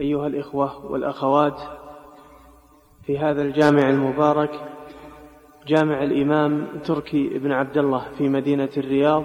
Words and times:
أيها 0.00 0.26
الإخوة 0.26 0.86
والأخوات 0.86 1.60
في 3.02 3.18
هذا 3.18 3.42
الجامع 3.42 3.90
المبارك 3.90 4.50
جامع 5.66 6.02
الإمام 6.02 6.66
تركي 6.84 7.38
بن 7.38 7.52
عبد 7.52 7.78
الله 7.78 8.04
في 8.18 8.28
مدينة 8.28 8.68
الرياض 8.76 9.24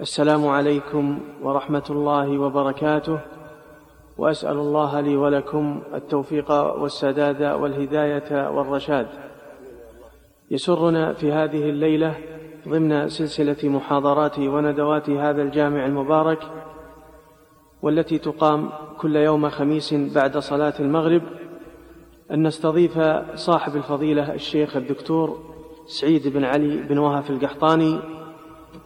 السلام 0.00 0.46
عليكم 0.46 1.20
ورحمة 1.42 1.84
الله 1.90 2.38
وبركاته 2.38 3.18
وأسأل 4.18 4.56
الله 4.56 5.00
لي 5.00 5.16
ولكم 5.16 5.82
التوفيق 5.94 6.50
والسداد 6.50 7.42
والهداية 7.42 8.50
والرشاد. 8.50 9.06
يسرنا 10.50 11.12
في 11.12 11.32
هذه 11.32 11.70
الليلة 11.70 12.14
ضمن 12.68 13.08
سلسلة 13.08 13.68
محاضرات 13.68 14.38
وندوات 14.38 15.10
هذا 15.10 15.42
الجامع 15.42 15.86
المبارك 15.86 16.38
والتي 17.86 18.18
تقام 18.18 18.70
كل 18.98 19.16
يوم 19.16 19.48
خميس 19.48 19.94
بعد 19.94 20.38
صلاة 20.38 20.74
المغرب 20.80 21.22
أن 22.30 22.46
نستضيف 22.46 22.98
صاحب 23.34 23.76
الفضيلة 23.76 24.34
الشيخ 24.34 24.76
الدكتور 24.76 25.54
سعيد 25.86 26.28
بن 26.28 26.44
علي 26.44 26.76
بن 26.76 26.98
وهف 26.98 27.30
القحطاني 27.30 27.98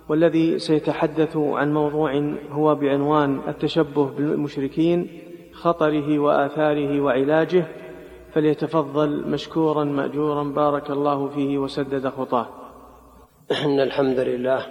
والذي 0.08 0.58
سيتحدث 0.58 1.36
عن 1.36 1.74
موضوع 1.74 2.34
هو 2.50 2.74
بعنوان 2.74 3.40
التشبه 3.48 4.04
بالمشركين 4.04 5.20
خطره 5.52 6.18
وآثاره 6.18 7.00
وعلاجه 7.00 7.64
فليتفضل 8.32 9.28
مشكورا 9.28 9.84
مأجورا 9.84 10.42
بارك 10.42 10.90
الله 10.90 11.28
فيه 11.28 11.58
وسدد 11.58 12.08
خطاه. 12.08 12.48
إن 13.64 13.80
الحمد 13.80 14.18
لله 14.18 14.66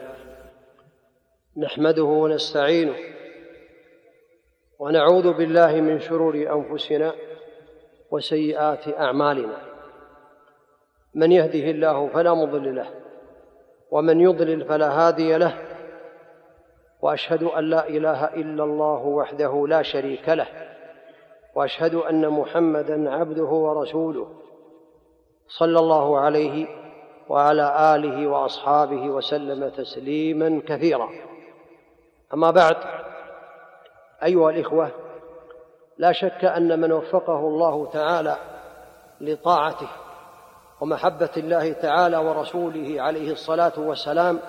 نحمده 1.58 2.04
ونستعينه 2.04 2.94
ونعوذ 4.80 5.34
بالله 5.34 5.82
من 5.82 6.00
شرور 6.00 6.36
أنفسنا 6.36 7.14
وسيئات 8.12 8.88
أعمالنا. 8.88 9.58
من 11.16 11.32
يهده 11.32 11.72
الله 11.72 12.08
فلا 12.08 12.34
مضل 12.34 12.76
له 12.76 12.90
ومن 13.92 14.20
يضلل 14.20 14.66
فلا 14.66 14.90
هادي 14.92 15.38
له 15.38 15.54
وأشهد 17.02 17.44
أن 17.44 17.64
لا 17.64 17.88
إله 17.88 18.26
إلا 18.26 18.64
الله 18.64 19.06
وحده 19.06 19.68
لا 19.68 19.82
شريك 19.82 20.30
له 20.30 20.48
وأشهد 21.56 21.96
أن 21.96 22.30
محمدا 22.30 23.12
عبده 23.12 23.44
ورسوله 23.44 24.28
صلى 25.48 25.80
الله 25.80 26.20
عليه 26.20 26.68
وعلى 27.30 27.96
آله 27.96 28.28
وأصحابه 28.28 29.10
وسلم 29.10 29.70
تسليما 29.70 30.62
كثيرا. 30.68 31.10
أما 32.34 32.52
بعد 32.52 32.76
أيها 34.24 34.50
الإخوة 34.50 34.92
لا 35.98 36.12
شك 36.12 36.46
أن 36.46 36.80
من 36.80 36.92
وفقه 36.92 37.40
الله 37.40 37.90
تعالى 37.92 38.38
لطاعته 39.22 39.90
ومحبة 40.82 41.30
الله 41.38 41.72
تعالى 41.72 42.18
ورسوله 42.18 43.02
عليه 43.02 43.32
الصلاة 43.32 43.74
والسلام 43.78 44.40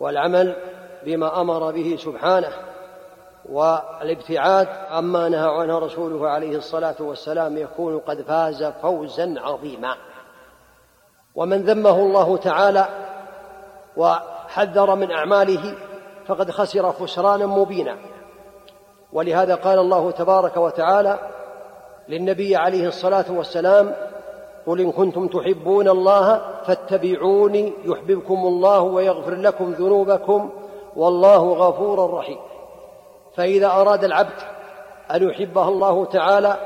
والعمل 0.00 0.56
بما 1.04 1.40
أمر 1.40 1.72
به 1.72 1.96
سبحانه 1.98 2.52
والابتعاد 3.48 4.68
عما 4.90 5.28
نهى 5.28 5.48
عنه 5.48 5.78
رسوله 5.78 6.28
عليه 6.28 6.56
الصلاة 6.56 6.96
والسلام 7.00 7.56
يكون 7.56 7.98
قد 7.98 8.22
فاز 8.22 8.64
فوزا 8.64 9.34
عظيما. 9.38 9.96
ومن 11.34 11.62
ذمه 11.62 11.96
الله 11.96 12.36
تعالى 12.36 12.88
وحذر 13.96 14.94
من 14.94 15.10
أعماله 15.10 15.74
فقد 16.26 16.50
خسر 16.50 16.92
خسرانا 16.92 17.46
مبينا. 17.46 17.96
ولهذا 19.12 19.54
قال 19.54 19.78
الله 19.78 20.10
تبارك 20.10 20.56
وتعالى 20.56 21.18
للنبي 22.08 22.56
عليه 22.56 22.88
الصلاة 22.88 23.24
والسلام 23.30 23.94
قل 24.66 24.80
إن 24.80 24.92
كنتم 24.92 25.28
تحبون 25.28 25.88
الله 25.88 26.42
فاتبعوني 26.66 27.72
يحببكم 27.84 28.34
الله 28.34 28.80
ويغفر 28.80 29.34
لكم 29.34 29.72
ذنوبكم 29.72 30.50
والله 30.96 31.52
غفور 31.52 32.14
رحيم. 32.14 32.38
فإذا 33.36 33.66
أراد 33.66 34.04
العبد 34.04 34.40
أن 35.14 35.28
يحبه 35.28 35.68
الله 35.68 36.04
تعالى 36.04 36.56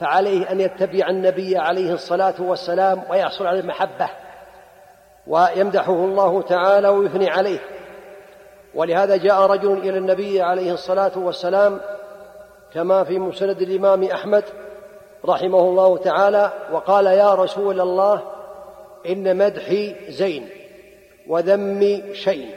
فعليه 0.00 0.50
أن 0.52 0.60
يتبع 0.60 1.08
النبي 1.08 1.58
عليه 1.58 1.92
الصلاة 1.92 2.34
والسلام 2.38 3.02
ويحصل 3.10 3.46
على 3.46 3.60
المحبة 3.60 4.08
ويمدحه 5.26 5.92
الله 5.92 6.42
تعالى 6.42 6.88
ويثني 6.88 7.30
عليه. 7.30 7.58
ولهذا 8.74 9.16
جاء 9.16 9.40
رجل 9.40 9.72
إلى 9.72 9.98
النبي 9.98 10.42
عليه 10.42 10.72
الصلاة 10.72 11.12
والسلام 11.16 11.80
كما 12.74 13.04
في 13.04 13.18
مسند 13.18 13.62
الإمام 13.62 14.04
أحمد 14.04 14.44
رحمه 15.24 15.58
الله 15.58 15.96
تعالى 15.96 16.52
وقال 16.72 17.06
يا 17.06 17.34
رسول 17.34 17.80
الله 17.80 18.22
إن 19.06 19.36
مدحي 19.36 19.96
زين 20.08 20.48
وذمي 21.28 22.14
شيء. 22.14 22.54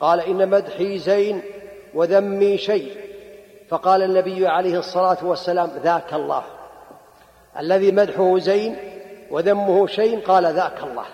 قال 0.00 0.20
إن 0.20 0.48
مدحي 0.48 0.98
زين 0.98 1.42
وذمي 1.94 2.58
شيء. 2.58 2.96
فقال 3.68 4.02
النبي 4.02 4.46
عليه 4.46 4.78
الصلاة 4.78 5.18
والسلام 5.22 5.70
ذاك 5.82 6.14
الله. 6.14 6.42
الذي 7.58 7.92
مدحه 7.92 8.38
زين 8.38 8.76
وذمه 9.30 9.86
شيء 9.86 10.20
قال 10.20 10.46
ذاك 10.46 10.82
الله. 10.82 11.06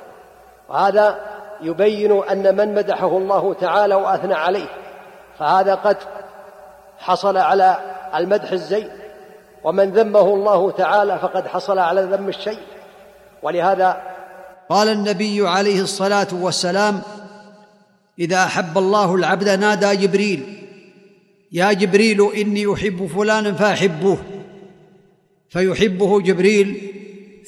وهذا 0.68 1.20
يبين 1.62 2.22
أن 2.22 2.56
من 2.56 2.74
مدحه 2.74 3.18
الله 3.18 3.54
تعالى 3.54 3.94
وأثنى 3.94 4.34
عليه 4.34 4.68
فهذا 5.38 5.74
قد 5.74 5.96
حصل 6.98 7.36
على 7.36 7.78
المدح 8.14 8.52
الزين 8.52 8.88
ومن 9.64 9.90
ذمه 9.90 10.34
الله 10.34 10.70
تعالى 10.70 11.18
فقد 11.18 11.46
حصل 11.46 11.78
على 11.78 12.02
ذم 12.02 12.28
الشيء. 12.28 12.58
ولهذا 13.42 14.02
قال 14.68 14.88
النبي 14.88 15.48
عليه 15.48 15.80
الصلاة 15.80 16.28
والسلام 16.32 17.02
إذا 18.18 18.44
أحب 18.44 18.78
الله 18.78 19.14
العبد 19.14 19.48
نادى 19.48 19.96
جبريل 20.06 20.66
يا 21.52 21.72
جبريل 21.72 22.32
إني 22.32 22.74
أحب 22.74 23.06
فلانا 23.06 23.52
فاحبوه 23.52 24.18
فيحبه 25.48 26.20
جبريل 26.20 26.92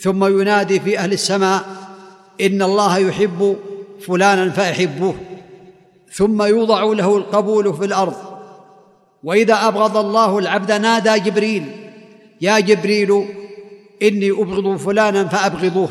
ثم 0.02 0.40
ينادي 0.40 0.80
في 0.80 0.98
أهل 0.98 1.12
السماء 1.12 1.62
إن 2.40 2.62
الله 2.62 2.98
يحب 2.98 3.56
فلانا 4.06 4.50
فأحبوه 4.50 5.14
ثم 6.12 6.42
يوضع 6.42 6.82
له 6.82 7.16
القبول 7.16 7.74
في 7.74 7.84
الأرض. 7.84 8.14
وإذا 9.24 9.54
أبغض 9.54 9.96
الله 9.96 10.38
العبد 10.38 10.72
نادى 10.72 11.30
جبريل 11.30 11.90
يا 12.40 12.60
جبريل 12.60 13.24
إني 14.02 14.30
أبغض 14.30 14.76
فلانا 14.76 15.24
فأبغضوه. 15.24 15.88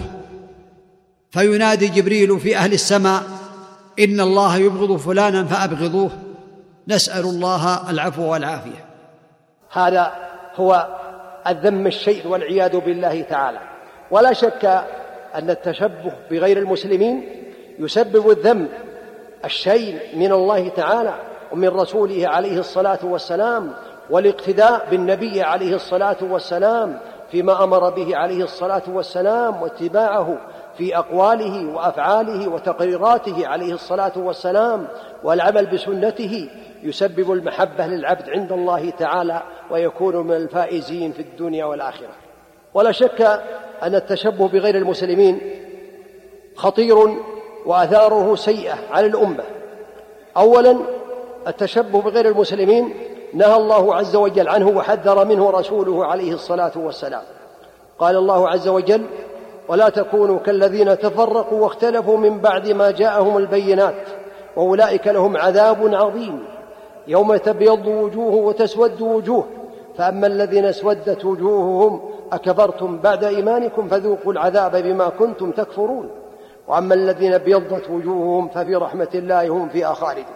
فينادي 1.32 1.88
جبريل 1.88 2.40
في 2.40 2.58
أهل 2.58 2.74
السماء 2.74 3.24
إن 4.00 4.20
الله 4.20 4.58
يبغض 4.58 4.98
فلانا 4.98 5.46
فأبغضوه. 5.46 6.12
نسأل 6.88 7.26
الله 7.26 7.90
العفو 7.90 8.32
والعافية. 8.32 8.86
هذا 9.72 10.14
هو 10.56 10.88
الذم 11.48 11.88
الشيء 11.88 12.28
والعياذ 12.28 12.80
بالله 12.80 13.22
تعالى. 13.22 13.60
ولا 14.12 14.34
شك 14.34 14.66
أن 15.36 15.50
التشبه 15.50 16.14
بغير 16.32 16.58
المسلمين 16.58 17.41
يسبب 17.82 18.30
الذم 18.30 18.68
الشيء 19.46 20.00
من 20.14 20.32
الله 20.32 20.70
تعالى 20.70 21.14
ومن 21.52 21.68
رسوله 21.68 22.28
عليه 22.28 22.60
الصلاة 22.60 23.00
والسلام 23.04 23.74
والاقتداء 24.10 24.88
بالنبي 24.92 25.42
عليه 25.42 25.76
الصلاة 25.76 26.18
والسلام 26.22 27.00
فيما 27.32 27.64
أمر 27.64 27.90
به 27.90 28.18
عليه 28.18 28.44
الصلاة 28.44 28.82
والسلام 28.88 29.62
واتباعه 29.62 30.38
في 30.78 30.98
أقواله 30.98 31.76
وأفعاله 31.76 32.48
وتقريراته 32.48 33.48
عليه 33.48 33.74
الصلاة 33.74 34.12
والسلام 34.16 34.88
والعمل 35.24 35.66
بسنته 35.66 36.50
يسبب 36.84 37.32
المحبة 37.32 37.88
للعبد 37.88 38.30
عند 38.30 38.52
الله 38.52 38.90
تعالى 38.90 39.42
ويكون 39.72 40.16
من 40.16 40.36
الفائزين 40.36 41.12
في 41.12 41.22
الدنيا 41.22 41.66
والآخرة. 41.66 42.14
ولا 42.74 42.92
شك 42.92 43.22
أن 43.84 43.96
التشبه 43.96 44.48
بغير 44.48 44.76
المسلمين 44.76 45.42
خطير 46.56 46.98
وآثاره 47.66 48.36
سيئة 48.36 48.76
على 48.92 49.08
الأمة. 49.08 49.44
اولا 50.38 50.78
التشبه 51.48 52.02
بغير 52.02 52.28
المسلمين 52.28 52.94
نهى 53.34 53.56
الله 53.56 53.96
عز 53.96 54.16
وجل 54.16 54.50
عنه 54.50 54.68
وحذر 54.68 55.26
منه 55.26 55.50
رسوله 55.50 56.06
عليه 56.06 56.34
الصلاة 56.34 56.72
والسلام. 56.76 57.22
قال 58.00 58.16
الله 58.16 58.50
عز 58.50 58.68
وجل 58.68 59.06
ولا 59.68 59.90
تكونوا 59.90 60.40
كالذين 60.40 60.98
تفرقوا 60.98 61.60
واختلفوا 61.60 62.18
من 62.18 62.40
بعد 62.40 62.70
ما 62.70 62.92
جاءهم 62.92 63.38
البينات 63.38 63.96
وأولئك 64.56 65.08
لهم 65.08 65.38
عذاب 65.38 65.96
عظيم. 65.96 66.44
يوم 67.08 67.36
تبيض 67.36 67.88
وجوه 67.88 68.36
وتسود 68.36 69.02
وجوه 69.02 69.46
فأما 69.98 70.28
الذين 70.28 70.66
اسودت 70.66 71.26
وجوههم 71.26 72.02
أكفرتم 72.32 72.98
بعد 72.98 73.24
إيمانكم 73.24 73.88
فذوقوا 73.88 74.34
العذاب 74.34 74.76
بما 74.76 75.10
كنتم 75.10 75.52
تكفرون. 75.52 76.10
وأما 76.68 76.94
الذين 76.94 77.34
أبيضت 77.34 77.90
وجوههم 77.90 78.50
ففي 78.50 78.76
رحمه 78.76 79.10
الله 79.14 79.50
هم 79.50 79.70
فيها 79.70 79.94
خالدون. 79.94 80.36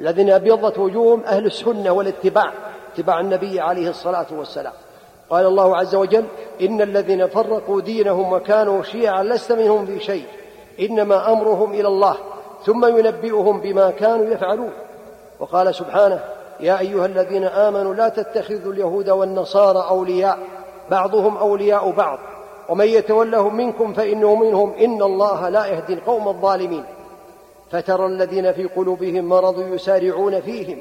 الذين 0.00 0.30
أبيضت 0.30 0.78
وجوههم 0.78 1.24
أهل 1.24 1.46
السنة 1.46 1.92
والاتباع 1.92 2.52
اتباع 2.94 3.20
النبي 3.20 3.60
عليه 3.60 3.90
الصلاة 3.90 4.26
والسلام. 4.32 4.72
قال 5.30 5.46
الله 5.46 5.76
عز 5.76 5.94
وجل 5.94 6.24
إن 6.60 6.82
الذين 6.82 7.26
فرقوا 7.26 7.80
دينهم 7.80 8.32
وكانوا 8.32 8.82
شيعا 8.82 9.22
لست 9.22 9.52
منهم 9.52 9.86
في 9.86 10.00
شيء. 10.00 10.24
إنما 10.80 11.32
أمرهم 11.32 11.72
إلى 11.72 11.88
الله 11.88 12.16
ثم 12.64 12.98
ينبئهم 12.98 13.60
بما 13.60 13.90
كانوا 13.90 14.26
يفعلون. 14.26 14.72
وقال 15.40 15.74
سبحانه 15.74 16.20
يا 16.60 16.80
أيها 16.80 17.06
الذين 17.06 17.44
آمنوا 17.44 17.94
لا 17.94 18.08
تتخذوا 18.08 18.72
اليهود 18.72 19.10
والنصارى 19.10 19.88
أولياء 19.88 20.38
بعضهم 20.90 21.36
أولياء 21.36 21.90
بعض. 21.90 22.18
ومن 22.68 22.86
يتولهم 22.86 23.56
منكم 23.56 23.92
فإنه 23.92 24.34
منهم 24.34 24.74
إن 24.74 25.02
الله 25.02 25.48
لا 25.48 25.66
يهدي 25.66 25.92
القوم 25.92 26.28
الظالمين. 26.28 26.84
فترى 27.70 28.06
الذين 28.06 28.52
في 28.52 28.64
قلوبهم 28.64 29.24
مرض 29.24 29.72
يسارعون 29.72 30.40
فيهم 30.40 30.78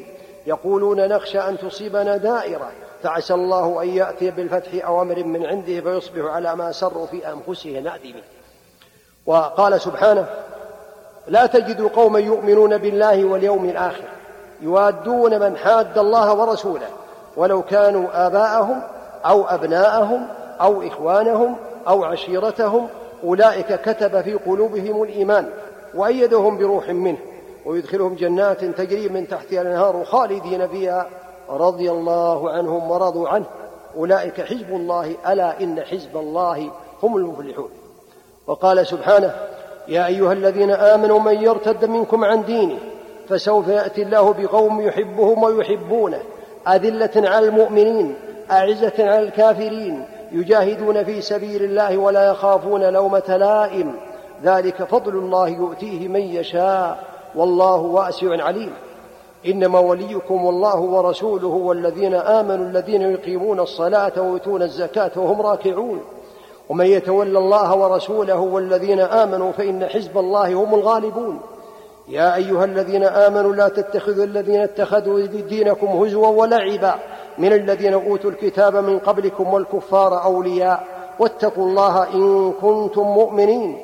يقولون 0.47 1.07
نخشى 1.07 1.39
أن 1.39 1.57
تصيبنا 1.57 2.17
دائرة 2.17 2.71
فعسى 3.03 3.33
الله 3.33 3.83
أن 3.83 3.89
يأتي 3.89 4.31
بالفتح 4.31 4.85
أو 4.85 5.01
أمر 5.01 5.23
من 5.23 5.45
عنده 5.45 5.81
فيصبحوا 5.81 6.29
على 6.29 6.55
ما 6.55 6.71
سروا 6.71 7.05
في 7.05 7.31
أنفسهم 7.31 7.83
نادمين. 7.83 8.23
وقال 9.25 9.81
سبحانه 9.81 10.25
لا 11.27 11.45
تجد 11.45 11.81
قوما 11.81 12.19
يؤمنون 12.19 12.77
بالله 12.77 13.25
واليوم 13.25 13.65
الآخر 13.65 14.03
يوادون 14.61 15.39
من 15.39 15.57
حاد 15.57 15.97
الله 15.97 16.33
ورسوله 16.33 16.87
ولو 17.37 17.61
كانوا 17.61 18.27
آباءهم 18.27 18.81
أو 19.25 19.45
أبناءهم 19.45 20.27
أو 20.61 20.87
إخوانهم 20.87 21.55
أو 21.87 22.03
عشيرتهم 22.03 22.87
أولئك 23.23 23.81
كتب 23.81 24.21
في 24.21 24.33
قلوبهم 24.33 25.03
الإيمان 25.03 25.49
وأيدهم 25.95 26.57
بروح 26.57 26.89
منه 26.89 27.17
ويدخلهم 27.65 28.15
جنات 28.15 28.65
تجري 28.65 29.09
من 29.09 29.27
تحتها 29.27 29.61
الأنهار 29.61 30.05
خالدين 30.05 30.67
فيها 30.67 31.07
رضي 31.49 31.91
الله 31.91 32.51
عنهم 32.51 32.91
ورضوا 32.91 33.29
عنه. 33.29 33.45
أولئك 33.95 34.41
حزب 34.41 34.69
الله 34.69 35.15
ألا 35.27 35.63
إن 35.63 35.81
حزب 35.81 36.17
الله 36.17 36.71
هم 37.03 37.17
المفلحون. 37.17 37.69
وقال 38.47 38.87
سبحانه 38.87 39.33
يا 39.87 40.07
أيها 40.07 40.33
الذين 40.33 40.71
آمنوا 40.71 41.19
من 41.19 41.43
يرتد 41.43 41.85
منكم 41.85 42.25
عن 42.25 42.43
دينه 42.43 42.77
فسوف 43.29 43.67
يأتي 43.67 44.01
الله 44.01 44.33
بقوم 44.33 44.81
يحبهم 44.81 45.43
ويحبونه 45.43 46.19
أذلة 46.67 47.29
على 47.29 47.47
المؤمنين 47.47 48.15
أعزة 48.51 48.93
على 48.99 49.19
الكافرين 49.19 50.05
يجاهدون 50.33 51.03
في 51.03 51.21
سبيل 51.21 51.63
الله 51.63 51.97
ولا 51.97 52.31
يخافون 52.31 52.93
لومة 52.93 53.37
لائم. 53.37 53.93
ذلك 54.43 54.83
فضل 54.83 55.15
الله 55.15 55.47
يؤتيه 55.47 56.07
من 56.07 56.21
يشاء. 56.21 57.03
والله 57.35 57.75
واسع 57.75 58.43
عليم. 58.43 58.73
إنما 59.47 59.79
وليكم 59.79 60.45
والله 60.45 60.79
ورسوله 60.79 61.47
والذين 61.47 62.13
آمنوا 62.13 62.65
الذين 62.65 63.01
يقيمون 63.01 63.59
الصلاة 63.59 64.11
ويؤتون 64.17 64.61
الزكاة 64.61 65.11
وهم 65.15 65.41
راكعون. 65.41 66.01
ومن 66.69 66.85
يتولى 66.85 67.39
الله 67.39 67.75
ورسوله 67.75 68.39
والذين 68.39 68.99
آمنوا 68.99 69.51
فإن 69.51 69.85
حزب 69.85 70.17
الله 70.17 70.53
هم 70.53 70.75
الغالبون. 70.75 71.39
يا 72.09 72.35
أيها 72.35 72.65
الذين 72.65 73.03
آمنوا 73.03 73.55
لا 73.55 73.67
تتخذوا 73.67 74.25
الذين 74.25 74.61
اتخذوا 74.61 75.25
دينكم 75.25 75.87
هزوا 75.87 76.27
ولعبا. 76.27 76.95
من 77.37 77.53
الذين 77.53 77.93
أوتوا 77.93 78.29
الكتاب 78.29 78.75
من 78.75 78.99
قبلكم 78.99 79.53
والكفار 79.53 80.23
أولياء 80.23 80.83
واتقوا 81.19 81.67
الله 81.67 82.03
إن 82.13 82.53
كنتم 82.61 83.01
مؤمنين. 83.01 83.77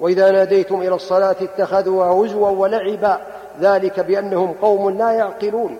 وإذا 0.00 0.30
ناديتم 0.30 0.80
إلى 0.80 0.94
الصلاة 0.94 1.36
اتخذوها 1.42 2.08
هزوا 2.08 2.48
ولعبا 2.48 3.20
ذلك 3.60 4.00
بأنهم 4.00 4.54
قوم 4.62 4.90
لا 4.90 5.10
يعقلون. 5.10 5.78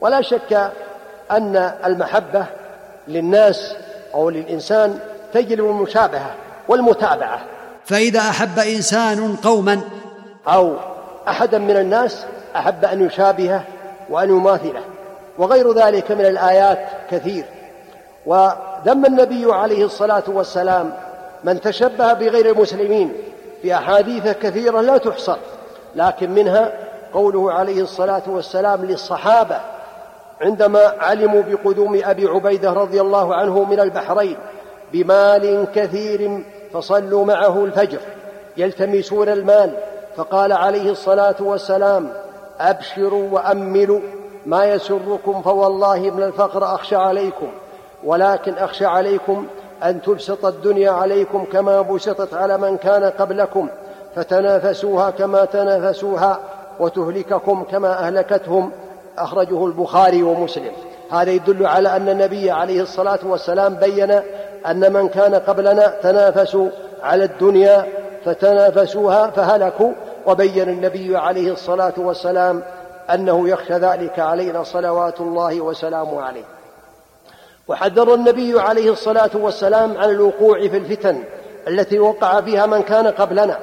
ولا 0.00 0.22
شك 0.22 0.70
أن 1.30 1.56
المحبة 1.84 2.46
للناس 3.08 3.76
أو 4.14 4.30
للإنسان 4.30 4.98
تجلب 5.32 5.64
المشابهة 5.64 6.30
والمتابعة. 6.68 7.40
فإذا 7.84 8.20
أحب 8.20 8.58
إنسان 8.58 9.36
قوما 9.36 9.80
أو 10.48 10.76
أحدا 11.28 11.58
من 11.58 11.76
الناس 11.76 12.26
أحب 12.56 12.84
أن 12.84 13.06
يشابهه 13.06 13.62
وأن 14.10 14.28
يماثله. 14.28 14.80
وغير 15.38 15.72
ذلك 15.72 16.12
من 16.12 16.24
الآيات 16.24 16.78
كثير. 17.10 17.44
وذم 18.26 19.06
النبي 19.06 19.52
عليه 19.52 19.84
الصلاة 19.84 20.22
والسلام 20.28 20.92
من 21.44 21.60
تشبه 21.60 22.12
بغير 22.12 22.50
المسلمين 22.50 23.12
في 23.62 23.74
احاديث 23.74 24.28
كثيرة 24.28 24.80
لا 24.80 24.98
تحصر 24.98 25.36
لكن 25.94 26.30
منها 26.30 26.72
قوله 27.12 27.52
عليه 27.52 27.82
الصلاة 27.82 28.22
والسلام 28.26 28.84
للصحابة 28.84 29.60
عندما 30.40 30.92
علموا 30.98 31.42
بقدوم 31.42 32.00
أبي 32.04 32.26
عبيدة 32.26 32.72
رضي 32.72 33.00
الله 33.00 33.34
عنه 33.34 33.64
من 33.64 33.80
البحرين 33.80 34.36
بمال 34.92 35.66
كثير 35.74 36.42
فصلوا 36.72 37.24
معه 37.24 37.64
الفجر 37.64 37.98
يلتمسون 38.56 39.28
المال 39.28 39.76
فقال 40.16 40.52
عليه 40.52 40.90
الصلاة 40.90 41.36
والسلام 41.40 42.12
أبشروا 42.60 43.28
وأملوا. 43.30 44.00
ما 44.46 44.64
يسركم 44.64 45.42
فوالله 45.42 46.10
من 46.10 46.22
الفقر 46.22 46.64
أخشى 46.64 46.96
عليكم 46.96 47.46
ولكن 48.04 48.54
أخشى 48.54 48.86
عليكم 48.86 49.46
أن 49.84 50.02
تبسط 50.02 50.44
الدنيا 50.44 50.90
عليكم 50.90 51.44
كما 51.52 51.80
بسطت 51.80 52.34
على 52.34 52.58
من 52.58 52.76
كان 52.76 53.04
قبلكم 53.04 53.68
فتنافسوها 54.16 55.10
كما 55.10 55.44
تنافسوها 55.44 56.40
وتهلككم 56.80 57.62
كما 57.62 57.98
أهلكتهم 57.98 58.70
أخرجه 59.18 59.66
البخاري 59.66 60.22
ومسلم. 60.22 60.72
هذا 61.10 61.30
يدل 61.30 61.66
على 61.66 61.96
أن 61.96 62.08
النبي 62.08 62.50
عليه 62.50 62.82
الصلاة 62.82 63.18
والسلام 63.22 63.74
بين 63.74 64.10
أن 64.66 64.92
من 64.92 65.08
كان 65.08 65.34
قبلنا 65.34 65.94
تنافسوا 66.02 66.68
على 67.02 67.24
الدنيا 67.24 67.86
فتنافسوها 68.24 69.30
فهلكوا 69.30 69.92
وبين 70.26 70.68
النبي 70.68 71.16
عليه 71.16 71.52
الصلاة 71.52 71.92
والسلام 71.96 72.62
أنه 73.10 73.48
يخشى 73.48 73.74
ذلك 73.74 74.18
علينا 74.18 74.62
صلوات 74.62 75.20
الله 75.20 75.60
وسلامه 75.60 76.22
عليه. 76.22 76.44
وحذر 77.68 78.14
النبي 78.14 78.60
عليه 78.60 78.92
الصلاة 78.92 79.30
والسلام 79.34 79.96
عن 79.98 80.10
الوقوع 80.10 80.68
في 80.68 80.76
الفتن 80.76 81.24
التي 81.68 81.98
وقع 81.98 82.40
فيها 82.40 82.66
من 82.66 82.82
كان 82.82 83.06
قبلنا. 83.06 83.58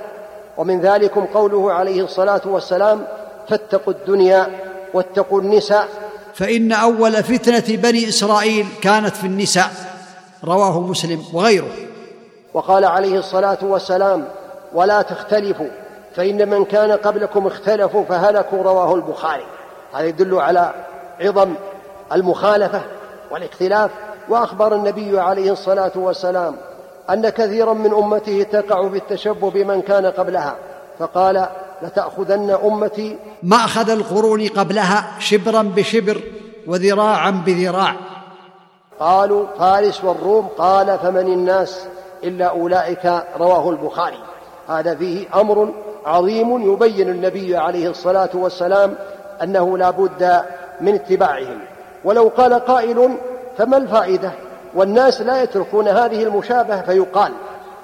ومن 0.58 0.82
ذلكم 0.82 1.26
قوله 1.26 1.74
عليه 1.74 2.04
الصلاة 2.04 2.42
والسلام 2.46 3.08
فاتقوا 3.50 3.94
الدنيا 3.94 4.48
واتقوا 4.94 5.42
النساء. 5.42 5.88
فإن 6.34 6.72
أول 6.72 7.24
فتنة 7.24 7.78
بني 7.78 8.10
إسرائيل 8.10 8.68
كانت 8.82 9.16
في 9.16 9.28
النساء 9.28 9.70
رواه 10.44 10.80
مسلم 10.80 11.24
وغيره. 11.34 11.72
وقال 12.54 12.86
عليه 12.86 13.20
الصلاة 13.20 13.58
والسلام 13.62 14.26
ولا 14.74 15.02
تختلفوا 15.02 15.68
فإن 16.16 16.50
من 16.50 16.66
كان 16.66 16.92
قبلكم 16.92 17.48
اختلفوا 17.48 18.06
فهلكوا 18.06 18.64
رواه 18.64 18.96
البخاري. 18.96 19.46
هذا 19.94 20.06
يدل 20.06 20.36
على 20.36 20.74
عظم 21.22 21.54
المخالفة 22.14 22.82
والاختلاف. 23.32 23.92
وأخبر 24.30 24.76
النبي 24.76 25.20
عليه 25.20 25.52
الصلاة 25.52 25.92
والسلام 25.96 26.56
أن 27.10 27.30
كثيرا 27.30 27.74
من 27.74 27.94
أمته 27.94 28.44
تقع 28.44 28.90
في 28.90 28.98
التشبه 28.98 29.52
بمن 29.52 29.82
كان 29.82 30.06
قبلها 30.06 30.56
فقال 31.00 31.48
لتأخذن 31.82 32.58
أمتي 32.64 33.18
ماخذ 33.44 33.90
القرون 33.90 34.48
قبلها 34.48 35.20
شبرا 35.20 35.62
بشبر 35.62 36.22
وذراعا 36.68 37.32
بذراع. 37.46 37.96
قالوا 39.00 39.46
فارس 39.60 40.04
والروم. 40.04 40.48
قال 40.58 41.00
فمن 41.00 41.28
الناس 41.34 41.88
إلا 42.24 42.46
أولئك. 42.46 43.24
رواه 43.38 43.70
البخاري. 43.70 44.20
هذا 44.70 44.96
فيه 44.96 45.28
أمر 45.36 45.74
عظيم 46.06 46.74
يبين 46.74 47.10
النبي 47.10 47.58
عليه 47.58 47.90
الصلاة 47.90 48.30
والسلام 48.34 48.96
أنه 49.44 49.78
لا 49.78 49.90
بد 49.90 50.42
من 50.82 50.94
اتباعهم. 50.94 51.60
ولو 52.04 52.32
قال 52.38 52.54
قائل 52.54 53.18
فما 53.58 53.78
الفائدة؟ 53.78 54.32
والناس 54.76 55.22
لا 55.22 55.44
يتركون 55.44 55.88
هذه 55.88 56.24
المشابهة. 56.24 56.82
فيقال 56.82 57.32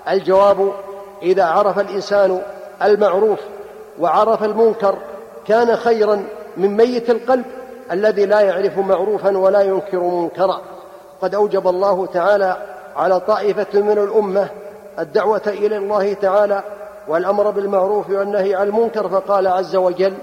الجواب 0.09 0.71
إذا 1.21 1.45
عرف 1.45 1.79
الإنسان 1.79 2.41
المعروف 2.83 3.39
وعرف 3.99 4.43
المنكر 4.43 4.95
كان 5.47 5.75
خيرا 5.75 6.23
من 6.57 6.77
ميت 6.77 7.09
القلب 7.09 7.45
الذي 7.91 8.25
لا 8.25 8.39
يعرف 8.39 8.77
معروفا 8.77 9.37
ولا 9.37 9.61
ينكر 9.61 9.99
منكرا. 9.99 10.61
قد 11.21 11.35
أوجب 11.35 11.67
الله 11.67 12.05
تعالى 12.05 12.57
على 12.95 13.19
طائفة 13.19 13.81
من 13.81 13.97
الأمة 13.97 14.47
الدعوة 14.99 15.41
إلى 15.47 15.77
الله 15.77 16.13
تعالى 16.13 16.63
والأمر 17.07 17.49
بالمعروف 17.51 18.09
والنهي 18.09 18.55
عن 18.55 18.67
المنكر 18.67 19.09
فقال 19.09 19.47
عز 19.47 19.75
وجل 19.75 20.13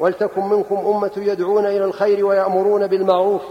ولتكن 0.00 0.44
منكم 0.44 0.76
أمة 0.76 1.10
يدعون 1.16 1.66
إلى 1.66 1.84
الخير 1.84 2.26
ويأمرون 2.26 2.86
بالمعروف 2.86 3.42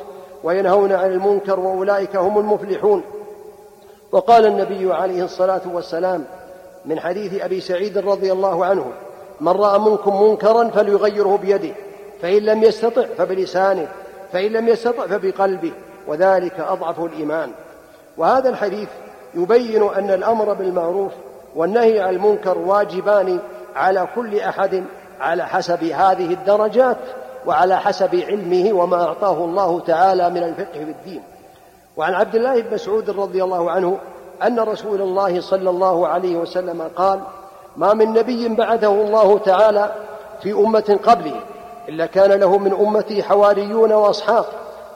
وينهون 0.43 0.91
عن 0.91 1.11
المنكر 1.11 1.59
وأولئك 1.59 2.15
هم 2.15 2.39
المفلحون. 2.39 3.03
وقال 4.11 4.45
النبي 4.45 4.93
عليه 4.93 5.23
الصلاة 5.23 5.61
والسلام 5.73 6.25
من 6.85 6.99
حديث 6.99 7.41
أبي 7.41 7.61
سعيد 7.61 7.97
رضي 7.97 8.31
الله 8.31 8.65
عنه 8.65 8.85
من 9.41 9.51
رأى 9.51 9.79
منكم 9.79 10.23
منكرا 10.23 10.67
فليغيره 10.67 11.39
بيده 11.41 11.75
فإن 12.21 12.41
لم 12.41 12.63
يستطع 12.63 13.05
فبلسانه 13.17 13.87
فإن 14.33 14.51
لم 14.51 14.67
يستطع 14.67 15.07
فبقلبه 15.07 15.71
وذلك 16.07 16.59
أضعف 16.59 16.99
الإيمان. 16.99 17.51
وهذا 18.17 18.49
الحديث 18.49 18.89
يبين 19.35 19.83
أن 19.83 20.09
الأمر 20.11 20.53
بالمعروف 20.53 21.11
والنهي 21.55 21.99
عن 21.99 22.13
المنكر 22.15 22.57
واجبان 22.57 23.39
على 23.75 24.07
كل 24.15 24.39
أحد 24.39 24.83
على 25.19 25.47
حسب 25.47 25.83
هذه 25.83 26.33
الدرجات 26.33 26.97
وعلى 27.45 27.79
حسب 27.79 28.15
علمه 28.15 28.73
وما 28.73 29.03
أعطاه 29.03 29.45
الله 29.45 29.79
تعالى 29.79 30.29
من 30.29 30.43
الفقه 30.43 30.71
في 30.73 30.91
الدين. 30.91 31.21
وعن 31.97 32.13
عبد 32.13 32.35
الله 32.35 32.61
بن 32.61 32.73
مسعود 32.73 33.09
رضي 33.09 33.43
الله 33.43 33.71
عنه 33.71 33.97
أن 34.43 34.59
رسول 34.59 35.01
الله 35.01 35.41
صلى 35.41 35.69
الله 35.69 36.07
عليه 36.07 36.35
وسلم 36.35 36.89
قال 36.95 37.19
ما 37.77 37.93
من 37.93 38.13
نبي 38.13 38.47
بعثه 38.47 38.91
الله 38.91 39.37
تعالى 39.37 39.91
في 40.41 40.53
أمة 40.53 40.99
قبله 41.03 41.41
إلا 41.89 42.05
كان 42.05 42.31
له 42.31 42.57
من 42.57 42.73
أمته 42.73 43.21
حواريون 43.21 43.91
وأصحاب 43.91 44.45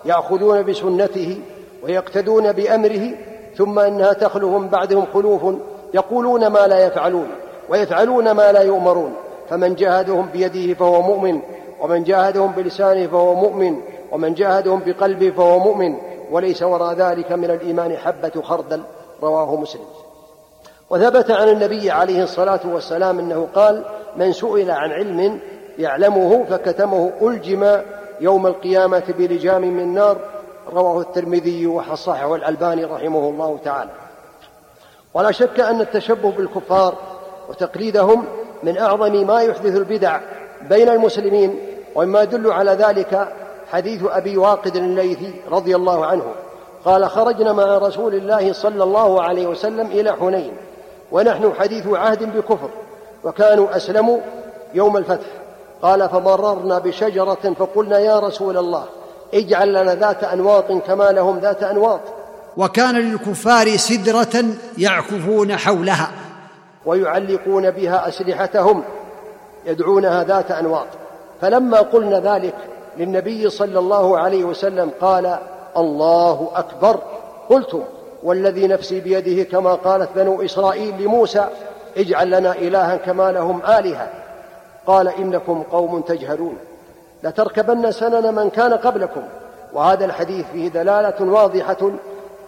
يأخذون 0.05 0.63
بسنته 0.63 1.41
ويقتدون 1.83 2.51
بأمره 2.51 3.11
ثم 3.57 3.79
إنها 3.79 4.13
تخلهم 4.13 4.67
بعدهم 4.67 5.05
خلوف 5.13 5.55
يقولون 5.93 6.47
ما 6.47 6.67
لا 6.67 6.85
يفعلون 6.85 7.27
ويفعلون 7.69 8.31
ما 8.31 8.51
لا 8.51 8.61
يؤمرون. 8.61 9.13
فمن 9.49 9.75
جاهدهم 9.75 10.29
بيده 10.33 10.73
فهو 10.73 11.01
مؤمن 11.01 11.39
ومن 11.81 12.03
جاهدهم 12.03 12.51
بلسانه 12.51 13.07
فهو 13.07 13.35
مؤمن 13.35 13.81
ومن 14.11 14.33
جاهدهم 14.33 14.81
بقلبه 14.85 15.29
فهو 15.29 15.59
مؤمن. 15.59 15.95
وليس 16.31 16.63
وراء 16.63 16.93
ذلك 16.93 17.31
من 17.31 17.51
الإيمان 17.51 17.97
حبة 17.97 18.41
خردل 18.41 18.81
رواه 19.23 19.55
مسلم. 19.55 19.85
وثبت 20.89 21.31
عن 21.31 21.49
النبي 21.49 21.91
عليه 21.91 22.23
الصلاة 22.23 22.59
والسلام 22.65 23.19
أنه 23.19 23.47
قال 23.55 23.83
من 24.17 24.31
سئل 24.33 24.71
عن 24.71 24.91
علم 24.91 25.39
يعلمه 25.79 26.43
فكتمه 26.49 27.11
ألجم 27.21 27.81
يوم 28.21 28.47
القيامة 28.47 29.03
بلجام 29.17 29.61
من 29.61 29.93
نار 29.93 30.17
رواه 30.73 31.01
الترمذي 31.01 31.67
وحصحه 31.67 32.35
الألباني 32.35 32.85
رحمه 32.85 33.29
الله 33.29 33.57
تعالى. 33.63 33.89
ولا 35.13 35.31
شك 35.31 35.59
أن 35.59 35.81
التشبه 35.81 36.31
بالكفار 36.31 36.95
وتقليدهم 37.49 38.25
من 38.63 38.77
أعظم 38.77 39.27
ما 39.27 39.41
يحدث 39.41 39.75
البدع 39.75 40.19
بين 40.69 40.89
المسلمين 40.89 41.59
ومما 41.95 42.21
يدل 42.21 42.51
على 42.51 42.71
ذلك 42.71 43.27
حديث 43.71 44.01
أبي 44.05 44.37
واقد 44.37 44.75
الليثي 44.75 45.33
رضي 45.51 45.75
الله 45.75 46.05
عنه. 46.05 46.23
قال 46.85 47.09
خرجنا 47.09 47.53
مع 47.53 47.77
رسول 47.77 48.15
الله 48.15 48.53
صلى 48.53 48.83
الله 48.83 49.21
عليه 49.21 49.47
وسلم 49.47 49.87
إلى 49.87 50.13
حنين 50.13 50.53
ونحن 51.11 51.53
حديث 51.59 51.87
عهد 51.87 52.37
بكفر 52.37 52.69
وكانوا 53.23 53.75
أسلموا 53.75 54.19
يوم 54.73 54.97
الفتح. 54.97 55.27
قال 55.81 56.09
فمررنا 56.09 56.79
بشجرة 56.79 57.53
فقلنا 57.59 57.99
يا 57.99 58.19
رسول 58.19 58.57
الله 58.57 58.83
اجعل 59.33 59.73
لنا 59.73 59.95
ذات 59.95 60.23
أنواط 60.23 60.71
كما 60.71 61.11
لهم 61.11 61.39
ذات 61.39 61.63
أنواط. 61.63 62.01
وكان 62.57 62.95
للكفار 62.95 63.77
سدرة 63.77 64.45
يعكفون 64.77 65.55
حولها. 65.55 66.11
ويعلقون 66.85 67.71
بها 67.71 68.07
أسلحتهم 68.07 68.83
يدعونها 69.65 70.23
ذات 70.23 70.51
أنواط. 70.51 70.87
فلما 71.41 71.77
قلنا 71.77 72.19
ذلك 72.19 72.55
للنبي 72.97 73.49
صلى 73.49 73.79
الله 73.79 74.19
عليه 74.19 74.43
وسلم 74.43 74.91
قال 75.01 75.37
الله 75.77 76.51
أكبر. 76.55 76.99
قلت 77.49 77.83
والذي 78.23 78.67
نفسي 78.67 78.99
بيده 78.99 79.43
كما 79.43 79.73
قالت 79.73 80.09
بنو 80.15 80.41
إسرائيل 80.41 81.01
لموسى 81.01 81.47
اجعل 81.97 82.31
لنا 82.31 82.51
إلها 82.51 82.95
كما 82.95 83.31
لهم 83.31 83.61
آلهة. 83.65 84.09
قال 84.87 85.07
إنكم 85.07 85.63
قوم 85.63 86.01
تجهلون. 86.01 86.57
لتركبن 87.23 87.91
سنن 87.91 88.35
من 88.35 88.49
كان 88.49 88.73
قبلكم 88.73 89.21
وهذا 89.73 90.05
الحديث 90.05 90.45
فيه 90.53 90.67
دلالة 90.67 91.15
واضحة 91.21 91.91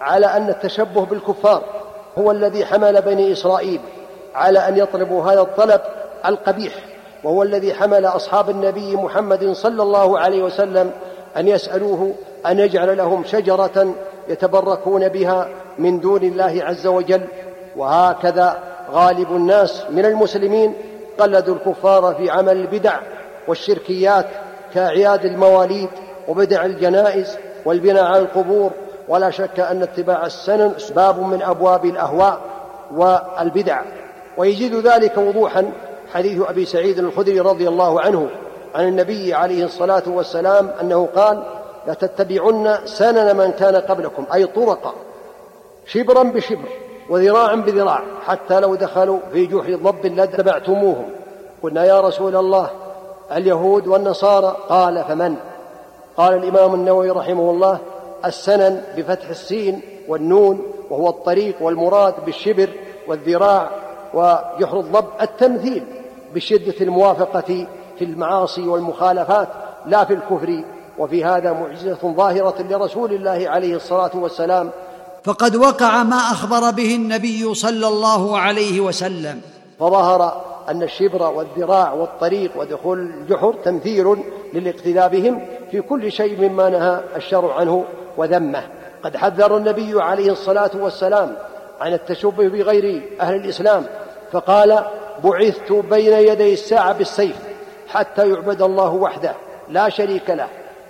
على 0.02 0.26
أن 0.26 0.50
التشبه 0.50 1.06
بالكفار 1.06 1.64
هو 2.18 2.32
الذي 2.32 2.66
حمل 2.66 3.02
بني 3.02 3.32
إسرائيل 3.32 3.82
على 4.36 4.60
أن 4.60 4.78
يطلبوا 4.78 5.32
هذا 5.32 5.42
الطلب 5.42 5.82
القبيح 6.26 6.74
وهو 7.24 7.44
الذي 7.44 7.74
حمل 7.74 8.06
أصحاب 8.06 8.50
النبي 8.50 8.96
محمد 8.96 9.52
صلى 9.52 9.84
الله 9.84 10.20
عليه 10.20 10.44
وسلم 10.44 10.92
أن 11.38 11.48
يسألوه 11.48 12.14
أن 12.46 12.60
يجعل 12.60 12.98
لهم 12.98 13.24
شجرة 13.24 13.96
يتبركون 14.28 15.10
بها 15.10 15.50
من 15.80 16.00
دون 16.00 16.24
الله 16.24 16.60
عز 16.64 16.88
وجل. 16.88 17.22
وهكذا 17.78 18.58
غالب 18.92 19.32
الناس 19.32 19.84
من 19.90 20.06
المسلمين 20.06 20.74
قلدوا 21.20 21.56
الكفار 21.56 22.16
في 22.16 22.30
عمل 22.30 22.58
البدع 22.58 23.00
والشركيات 23.48 24.26
كأعياد 24.74 25.26
المواليد 25.26 25.90
وبدع 26.28 26.66
الجنائز 26.66 27.38
والبناء 27.66 28.04
على 28.04 28.20
القبور 28.20 28.72
ولا 29.08 29.30
شك 29.30 29.60
أن 29.60 29.82
اتباع 29.82 30.26
السنن 30.26 30.74
باب 30.96 31.20
من 31.20 31.42
أبواب 31.42 31.86
الأهواء 31.86 32.40
والبدع. 32.96 33.82
ويجد 34.38 34.88
ذلك 34.88 35.18
وضوحا 35.18 35.72
حديث 36.14 36.42
أبي 36.50 36.66
سعيد 36.66 37.00
الخدري 37.00 37.40
رضي 37.40 37.68
الله 37.68 38.02
عنه 38.02 38.30
عن 38.76 38.88
النبي 38.88 39.34
عليه 39.34 39.66
الصلاة 39.66 40.04
والسلام 40.08 40.70
أنه 40.82 41.10
قال 41.16 41.44
لتتبعن 41.88 42.78
سنن 42.86 43.38
من 43.38 43.52
كان 43.52 43.76
قبلكم. 43.76 44.26
أي 44.34 44.46
طرقا 44.46 44.94
شبرا 45.86 46.24
بشبر 46.24 46.70
وذراعا 47.10 47.56
بذراع 47.56 48.02
حتى 48.26 48.60
لو 48.60 48.76
دخلوا 48.76 49.20
في 49.34 49.46
جحر 49.46 49.76
ضب 49.76 50.06
لاتبعتموهم. 50.06 51.10
قلنا 51.64 51.86
يا 51.86 52.02
رسول 52.02 52.36
الله 52.36 52.70
اليهود 53.32 53.88
والنصارى. 53.88 54.56
قال 54.70 55.04
فمن؟ 55.08 55.36
قال 56.18 56.34
الإمام 56.34 56.74
النووي 56.74 57.10
رحمه 57.10 57.50
الله 57.50 57.80
السنن 58.26 58.82
بفتح 58.98 59.30
السين 59.30 59.82
والنون 60.08 60.62
وهو 60.90 61.10
الطريق 61.10 61.56
والمراد 61.62 62.14
بالشبر 62.26 62.70
والذراع 63.08 63.70
وجحر 64.14 64.80
الضب 64.80 65.06
التمثيل 65.22 65.84
بشدة 66.36 66.76
الموافقة 66.82 67.68
في 68.00 68.06
المعاصي 68.06 68.68
والمخالفات 68.68 69.50
لا 69.86 70.06
في 70.06 70.14
الكفر. 70.14 70.64
وفي 70.98 71.26
هذا 71.26 71.54
معجزة 71.54 71.98
ظاهرة 72.18 72.62
لرسول 72.70 73.14
الله 73.14 73.50
عليه 73.50 73.76
الصلاة 73.76 74.12
والسلام. 74.14 74.70
فقد 75.24 75.56
وقع 75.56 76.04
ما 76.04 76.16
أخبر 76.16 76.72
به 76.72 76.96
النبي 76.96 77.54
صلى 77.54 77.88
الله 77.88 78.40
عليه 78.40 78.82
وسلم. 78.82 79.42
فظهر 79.80 80.42
أن 80.70 80.84
الشبر 80.84 81.24
والذراع 81.24 81.94
والطريق 81.94 82.52
ودخول 82.56 83.00
الجحر 83.00 83.54
تمثيل 83.64 84.18
للاقتداء 84.54 85.08
بهم 85.08 85.46
في 85.72 85.82
كل 85.82 86.12
شيء 86.12 86.50
مما 86.50 86.70
نهى 86.70 87.02
الشرع 87.16 87.56
عنه. 87.56 87.86
وذمه. 88.18 88.64
قد 89.04 89.18
حذر 89.18 89.58
النبي 89.58 90.02
عليه 90.02 90.32
الصلاة 90.32 90.72
والسلام 90.74 91.36
عن 91.82 91.94
التشبه 91.94 92.48
بغير 92.48 93.02
أهل 93.22 93.36
الإسلام 93.36 93.86
فقال 94.32 94.86
بعثت 95.24 95.72
بين 95.72 96.14
يدي 96.14 96.54
الساعة 96.54 96.94
بالسيف 96.94 97.36
حتى 97.88 98.30
يعبد 98.30 98.62
الله 98.62 98.94
وحده 98.94 99.34
لا 99.70 99.90
شريك 99.90 100.30
له 100.30 100.48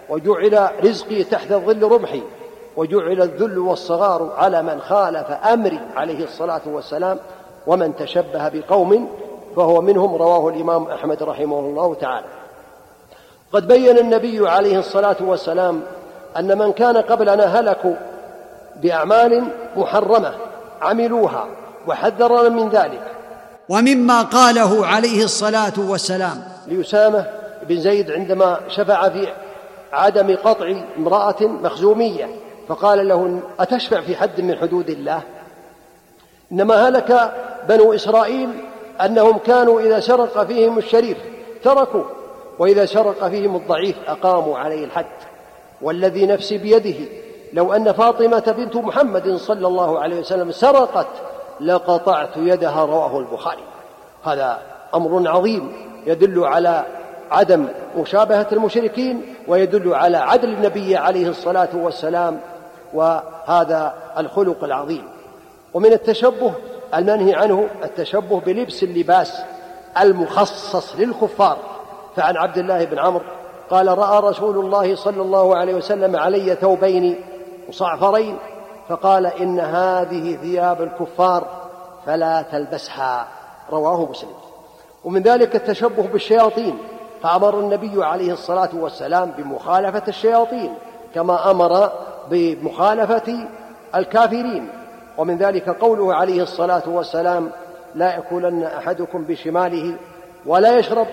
وجعل 0.09 0.69
رزقي 0.83 1.23
تحت 1.23 1.53
ظل 1.53 1.83
رمحي 1.83 2.23
وجعل 2.77 3.21
الذل 3.21 3.57
والصغار 3.57 4.33
على 4.37 4.63
من 4.63 4.81
خالف 4.81 5.31
أمري 5.31 5.79
عليه 5.95 6.23
الصلاة 6.23 6.61
والسلام 6.65 7.19
ومن 7.67 7.95
تشبه 7.95 8.49
بقوم 8.49 9.09
فهو 9.55 9.81
منهم 9.81 10.15
رواه 10.15 10.49
الإمام 10.49 10.87
أحمد 10.87 11.23
رحمه 11.23 11.59
الله 11.59 11.93
تعالى. 11.93 12.25
قد 13.53 13.67
بين 13.67 13.97
النبي 13.97 14.49
عليه 14.49 14.79
الصلاة 14.79 15.15
والسلام 15.19 15.83
أن 16.39 16.57
من 16.57 16.73
كان 16.73 16.97
قبلنا 16.97 17.59
هلكوا 17.59 17.95
بأعمال 18.81 19.43
محرمة 19.75 20.33
عملوها 20.81 21.47
وحذرنا 21.87 22.49
من 22.49 22.69
ذلك. 22.69 23.01
ومما 23.69 24.21
قاله 24.21 24.85
عليه 24.85 25.23
الصلاة 25.23 25.73
والسلام. 25.77 26.43
لأسامة 26.67 27.25
بن 27.67 27.79
زيد 27.79 28.11
عندما 28.11 28.59
شفع 28.69 29.09
في 29.09 29.27
عدم 29.93 30.35
قطع 30.35 30.73
امرأة 30.97 31.41
مخزومية 31.41 32.29
فقال 32.67 33.07
له 33.07 33.41
أتشفع 33.59 34.01
في 34.01 34.15
حد 34.15 34.41
من 34.41 34.55
حدود 34.55 34.89
الله؟ 34.89 35.21
إنما 36.51 36.87
هلك 36.87 37.33
بنو 37.69 37.93
إسرائيل 37.93 38.49
أنهم 39.01 39.37
كانوا 39.37 39.81
إذا 39.81 39.99
سرق 39.99 40.43
فيهم 40.43 40.77
الشريف 40.77 41.17
تركوا 41.63 42.03
وإذا 42.59 42.85
سرق 42.85 43.27
فيهم 43.27 43.55
الضعيف 43.55 43.95
أقاموا 44.07 44.57
عليه 44.57 44.85
الحد. 44.85 45.05
والذي 45.81 46.25
نفسي 46.25 46.57
بيده. 46.57 47.05
لو 47.53 47.73
أن 47.73 47.91
فاطمة 47.91 48.53
بنت 48.57 48.75
محمد 48.75 49.35
صلى 49.35 49.67
الله 49.67 49.99
عليه 49.99 50.19
وسلم 50.19 50.51
سرقت 50.51 51.07
لقطعت 51.59 52.37
يدها 52.37 52.85
رواه 52.85 53.19
البخاري. 53.19 53.63
هذا 54.25 54.59
أمر 54.95 55.29
عظيم 55.29 55.73
يدل 56.07 56.43
على 56.45 56.85
عدم 57.31 57.67
مشابهة 57.97 58.47
المشركين 58.51 59.35
ويدل 59.47 59.93
على 59.93 60.17
عدل 60.17 60.49
النبي 60.49 60.97
عليه 60.97 61.29
الصلاة 61.29 61.69
والسلام 61.73 62.39
وهذا 62.93 63.93
الخلق 64.17 64.63
العظيم. 64.63 65.03
ومن 65.73 65.93
التشبه 65.93 66.53
المنهي 66.95 67.33
عنه 67.33 67.67
التشبه 67.83 68.39
بلبس 68.39 68.83
اللباس 68.83 69.41
المخصص 70.01 70.95
للكفار. 70.95 71.57
فعن 72.15 72.37
عبد 72.37 72.57
الله 72.57 72.85
بن 72.85 72.99
عمرو 72.99 73.23
قال 73.69 73.97
رأى 73.97 74.19
رسول 74.19 74.57
الله 74.57 74.95
صلى 74.95 75.21
الله 75.21 75.55
عليه 75.55 75.73
وسلم 75.73 76.15
علي 76.15 76.55
ثوبين 76.55 77.15
مصعفرين 77.69 78.37
فقال 78.89 79.25
إن 79.25 79.59
هذه 79.59 80.35
ثياب 80.35 80.81
الكفار 80.81 81.47
فلا 82.05 82.41
تلبسها. 82.41 83.27
رواه 83.71 84.05
مسلم. 84.09 84.29
ومن 85.03 85.21
ذلك 85.21 85.55
التشبه 85.55 86.03
بالشياطين 86.03 86.77
فأمر 87.23 87.59
النبي 87.59 88.05
عليه 88.05 88.33
الصلاة 88.33 88.69
والسلام 88.73 89.31
بمخالفة 89.37 90.03
الشياطين 90.07 90.73
كما 91.15 91.51
أمر 91.51 91.91
بمخالفة 92.29 93.47
الكافرين. 93.95 94.69
ومن 95.17 95.37
ذلك 95.37 95.69
قوله 95.69 96.13
عليه 96.15 96.43
الصلاة 96.43 96.83
والسلام 96.87 97.51
لا 97.95 98.13
يأكلن 98.13 98.63
أحدكم 98.63 99.23
بشماله 99.23 99.95
ولا 100.45 100.77
يشرب 100.77 101.07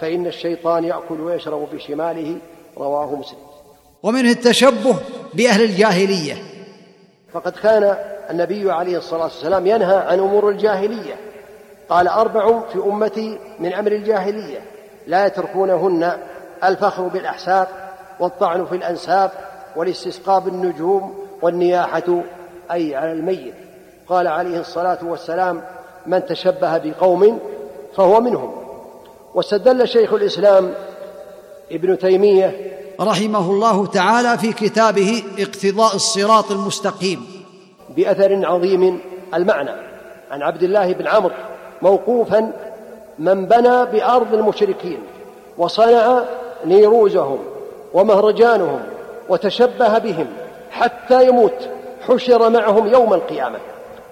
فإن 0.00 0.26
الشيطان 0.26 0.84
يأكل 0.84 1.20
ويشرب 1.20 1.68
بشماله 1.72 2.36
رواه 2.78 3.14
مسلم. 3.14 3.38
ومنه 4.02 4.30
التشبه 4.30 4.96
بأهل 5.34 5.62
الجاهلية. 5.62 6.34
فقد 7.32 7.52
كان 7.52 7.96
النبي 8.30 8.72
عليه 8.72 8.96
الصلاة 8.96 9.24
والسلام 9.24 9.66
ينهى 9.66 9.96
عن 9.96 10.18
أمور 10.18 10.48
الجاهلية. 10.48 11.14
قال 11.88 12.08
أربع 12.08 12.60
في 12.72 12.78
أمتي 12.78 13.38
من 13.58 13.72
أمر 13.72 13.92
الجاهلية. 13.92 14.60
لا 15.06 15.26
يتركونهن 15.26 16.12
الفخر 16.64 17.02
بالأحساب 17.02 17.68
والطعن 18.20 18.66
في 18.66 18.76
الأنساب 18.76 19.30
والاستسقاء 19.76 20.40
بالنجوم 20.40 21.26
والنياحة 21.42 22.22
أي 22.72 22.96
على 22.96 23.12
الميت. 23.12 23.54
قال 24.08 24.26
عليه 24.26 24.60
الصلاة 24.60 24.98
والسلام 25.02 25.62
من 26.06 26.26
تشبه 26.26 26.78
بقوم 26.78 27.38
فهو 27.96 28.20
منهم. 28.20 28.59
واستدل 29.34 29.88
شيخ 29.88 30.12
الإسلام 30.12 30.74
ابن 31.72 31.98
تيمية 31.98 32.76
رحمه 33.00 33.50
الله 33.50 33.86
تعالى 33.86 34.38
في 34.38 34.52
كتابه 34.52 35.22
اقتضاء 35.38 35.94
الصراط 35.94 36.50
المستقيم. 36.50 37.26
بأثر 37.96 38.46
عظيم 38.46 39.00
المعنى. 39.34 39.70
عن 40.30 40.42
عبد 40.42 40.62
الله 40.62 40.92
بن 40.92 41.06
عمرو 41.06 41.34
موقوفا 41.82 42.52
من 43.18 43.46
بنى 43.46 43.84
بأرض 43.84 44.34
المشركين 44.34 44.98
وصنع 45.58 46.22
نيروزهم 46.64 47.38
ومهرجانهم 47.94 48.80
وتشبه 49.28 49.98
بهم 49.98 50.26
حتى 50.70 51.26
يموت 51.28 51.68
حشر 52.08 52.50
معهم 52.50 52.86
يوم 52.86 53.14
القيامة. 53.14 53.58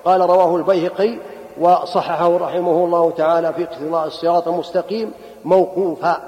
قال 0.04 0.20
رواه 0.20 0.56
البيهقي 0.56 1.18
وصححه 1.60 2.36
رحمه 2.36 2.84
الله 2.84 3.10
تعالى 3.10 3.52
في 3.52 3.64
اقتضاء 3.64 4.06
الصراط 4.06 4.48
المستقيم 4.48 5.12
موقوفا. 5.44 6.20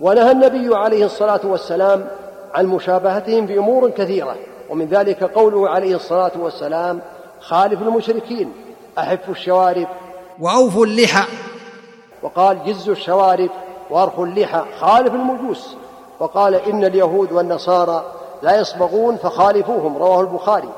ونهى 0.00 0.30
النبي 0.30 0.76
عليه 0.76 1.04
الصلاة 1.04 1.40
والسلام 1.44 2.08
عن 2.54 2.66
مشابهتهم 2.66 3.46
في 3.46 3.58
امور 3.58 3.90
كثيرة 3.90 4.36
ومن 4.70 4.86
ذلك 4.86 5.24
قوله 5.24 5.68
عليه 5.68 5.96
الصلاة 5.96 6.32
والسلام 6.40 7.00
خالف 7.40 7.82
المشركين 7.82 8.52
احفوا 8.98 9.34
الشوارب. 9.34 9.86
واوفوا 10.40 10.86
اللحى. 10.86 11.24
وقال 12.22 12.64
جزوا 12.64 12.94
الشوارب 12.94 13.50
وارخوا 13.90 14.26
اللحى 14.26 14.62
خالف 14.80 15.14
المجوس. 15.14 15.76
وقال 16.20 16.54
إن 16.54 16.84
اليهود 16.84 17.32
والنصارى 17.32 18.04
لا 18.42 18.60
يصبغون 18.60 19.16
فخالفوهم. 19.16 19.96
رواه 19.96 20.20
البخاري. 20.20 20.68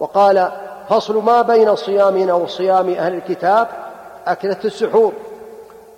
وقال 0.00 0.52
فصل 0.92 1.22
ما 1.22 1.42
بين 1.42 1.76
صيامنا 1.76 2.34
وصيام 2.34 2.88
أهل 2.88 3.14
الكتاب 3.14 3.68
أكلة 4.26 4.56
السحور. 4.64 5.12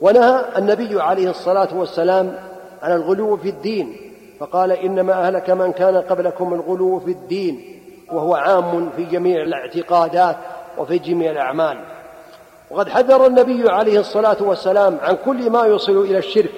ونهى 0.00 0.44
النبي 0.58 1.00
عليه 1.00 1.30
الصلاة 1.30 1.68
والسلام 1.72 2.38
عن 2.82 2.92
الغلو 2.92 3.36
في 3.36 3.48
الدين 3.48 3.96
فقال 4.40 4.72
إنما 4.72 5.12
أهلك 5.12 5.50
من 5.50 5.72
كان 5.72 5.96
قبلكم 5.96 6.54
الغلو 6.54 7.00
في 7.00 7.10
الدين 7.10 7.80
وهو 8.12 8.34
عام 8.34 8.90
في 8.96 9.04
جميع 9.04 9.42
الاعتقادات 9.42 10.36
وفي 10.78 10.98
جميع 10.98 11.30
الأعمال. 11.30 11.78
وقد 12.70 12.88
حذر 12.88 13.26
النبي 13.26 13.70
عليه 13.70 14.00
الصلاة 14.00 14.36
والسلام 14.40 14.98
عن 15.02 15.16
كل 15.24 15.50
ما 15.50 15.62
يوصل 15.62 15.96
إلى 15.96 16.18
الشرك 16.18 16.54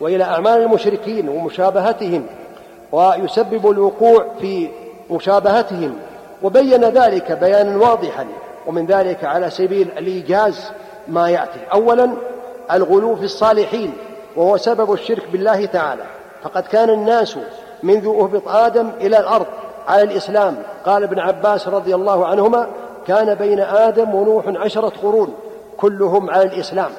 وإلى 0.00 0.24
أعمال 0.24 0.62
المشركين 0.62 1.28
ومشابهتهم 1.28 2.26
ويسبب 2.92 3.70
الوقوع 3.70 4.26
في 4.40 4.68
مشابهتهم. 5.10 6.09
وبين 6.42 6.84
ذلك 6.84 7.32
بيانا 7.32 7.76
واضحا 7.76 8.26
ومن 8.66 8.86
ذلك 8.86 9.24
على 9.24 9.50
سبيل 9.50 9.88
الإيجاز 9.98 10.72
ما 11.08 11.30
يأتي. 11.30 11.60
اولا 11.72 12.10
الغلو 12.72 13.16
في 13.16 13.24
الصالحين 13.24 13.92
وهو 14.36 14.56
سبب 14.56 14.92
الشرك 14.92 15.28
بالله 15.32 15.66
تعالى. 15.66 16.02
فقد 16.42 16.62
كان 16.62 16.90
الناس 16.90 17.38
منذ 17.82 18.06
أهبط 18.06 18.48
آدم 18.48 18.90
إلى 19.00 19.18
الأرض 19.18 19.46
على 19.88 20.02
الإسلام. 20.02 20.56
قال 20.86 21.02
ابن 21.02 21.18
عباس 21.18 21.68
رضي 21.68 21.94
الله 21.94 22.26
عنهما 22.26 22.66
كان 23.06 23.34
بين 23.34 23.60
آدم 23.60 24.14
ونوح 24.14 24.44
عشرة 24.46 24.92
قرون 25.02 25.34
كلهم 25.76 26.30
على 26.30 26.42
الإسلام. 26.42 26.90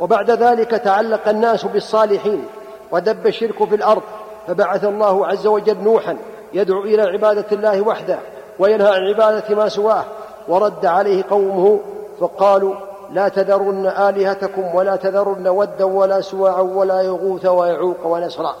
وبعد 0.00 0.30
ذلك 0.30 0.70
تعلق 0.70 1.28
الناس 1.28 1.64
بالصالحين 1.64 2.44
ودب 2.90 3.26
الشرك 3.26 3.68
في 3.68 3.74
الأرض. 3.74 4.02
فبعث 4.46 4.84
الله 4.84 5.26
عز 5.26 5.46
وجل 5.46 5.76
نوحا 5.84 6.16
يدعو 6.52 6.82
إلى 6.82 7.02
عبادة 7.02 7.46
الله 7.52 7.80
وحده. 7.80 8.18
وينهى 8.60 8.88
عن 8.88 9.08
عبادة 9.08 9.56
ما 9.56 9.68
سواه 9.68 10.04
ورد 10.48 10.86
عليه 10.86 11.24
قومه 11.30 11.80
فقالوا 12.20 12.74
لا 13.12 13.28
تذرن 13.28 13.86
آلهتكم 13.86 14.74
ولا 14.74 14.96
تذرن 14.96 15.48
ودا 15.48 15.84
ولا 15.84 16.20
سواعا 16.20 16.60
ولا 16.60 17.02
يغوث 17.02 17.46
ويعوق 17.46 18.06
ونسرا. 18.06 18.54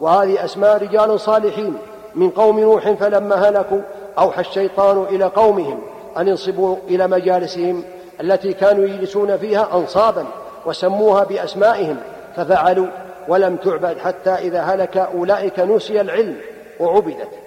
وهذه 0.00 0.44
أسماء 0.44 0.82
رجال 0.82 1.20
صالحين 1.20 1.78
من 2.14 2.30
قوم 2.30 2.60
نوح 2.60 2.92
فلما 2.92 3.48
هلكوا 3.48 3.80
أوحى 4.18 4.40
الشيطان 4.40 5.02
إلى 5.02 5.24
قومهم 5.24 5.78
أن 6.18 6.28
ينصبوا 6.28 6.76
إلى 6.88 7.06
مجالسهم 7.06 7.84
التي 8.20 8.52
كانوا 8.52 8.84
يجلسون 8.84 9.36
فيها 9.36 9.68
أنصابا 9.74 10.24
وسموها 10.66 11.24
بأسمائهم 11.24 11.96
ففعلوا 12.36 12.86
ولم 13.28 13.56
تعبد 13.56 13.98
حتى 13.98 14.30
إذا 14.30 14.60
هلك 14.60 14.96
أولئك 14.96 15.60
نسي 15.60 16.00
العلم 16.00 16.36
وعبدت. 16.80 17.45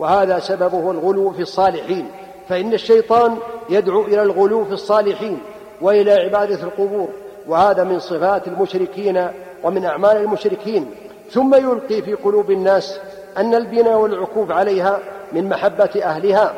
وهذا 0.00 0.38
سببه 0.38 0.90
الغلو 0.90 1.30
في 1.30 1.42
الصالحين. 1.42 2.10
فإن 2.48 2.72
الشيطان 2.72 3.36
يدعو 3.70 4.02
إلى 4.02 4.22
الغلو 4.22 4.64
في 4.64 4.72
الصالحين 4.72 5.38
وإلى 5.80 6.12
عبادة 6.12 6.62
القبور 6.62 7.08
وهذا 7.48 7.84
من 7.84 7.98
صفات 7.98 8.48
المشركين 8.48 9.28
ومن 9.62 9.84
أعمال 9.84 10.16
المشركين. 10.16 10.90
ثم 11.30 11.54
يلقي 11.54 12.02
في 12.02 12.14
قلوب 12.14 12.50
الناس 12.50 12.98
أن 13.36 13.54
البناء 13.54 13.96
والعكوف 13.96 14.50
عليها 14.50 14.98
من 15.32 15.48
محبة 15.48 15.90
أهلها 16.02 16.52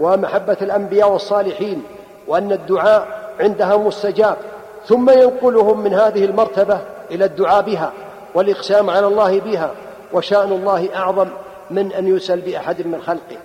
ومحبة 0.00 0.56
الأنبياء 0.62 1.12
والصالحين 1.12 1.82
وأن 2.28 2.52
الدعاء 2.52 3.08
عندها 3.40 3.76
مستجاب. 3.76 4.36
ثم 4.86 5.10
ينقلهم 5.10 5.80
من 5.80 5.94
هذه 5.94 6.24
المرتبة 6.24 6.80
إلى 7.10 7.24
الدعاء 7.24 7.62
بها 7.62 7.92
والإقسام 8.34 8.90
على 8.90 9.06
الله 9.06 9.40
بها 9.40 9.70
وشأن 10.12 10.52
الله 10.52 10.88
أعظم 10.96 11.28
من 11.72 11.92
أن 11.92 12.16
يسل 12.16 12.40
بأحد 12.40 12.86
من 12.86 13.02
خلقه. 13.02 13.38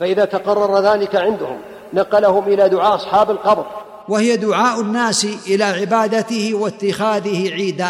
فإذا 0.00 0.24
تقرر 0.24 0.80
ذلك 0.80 1.16
عندهم 1.16 1.58
نقلهم 1.94 2.44
إلى 2.44 2.68
دعاء 2.68 2.94
أصحاب 2.94 3.30
القبر. 3.30 3.66
وهي 4.08 4.36
دعاء 4.36 4.80
الناس 4.80 5.26
إلى 5.46 5.64
عبادته 5.64 6.54
واتخاذه 6.54 7.50
عيدا. 7.52 7.88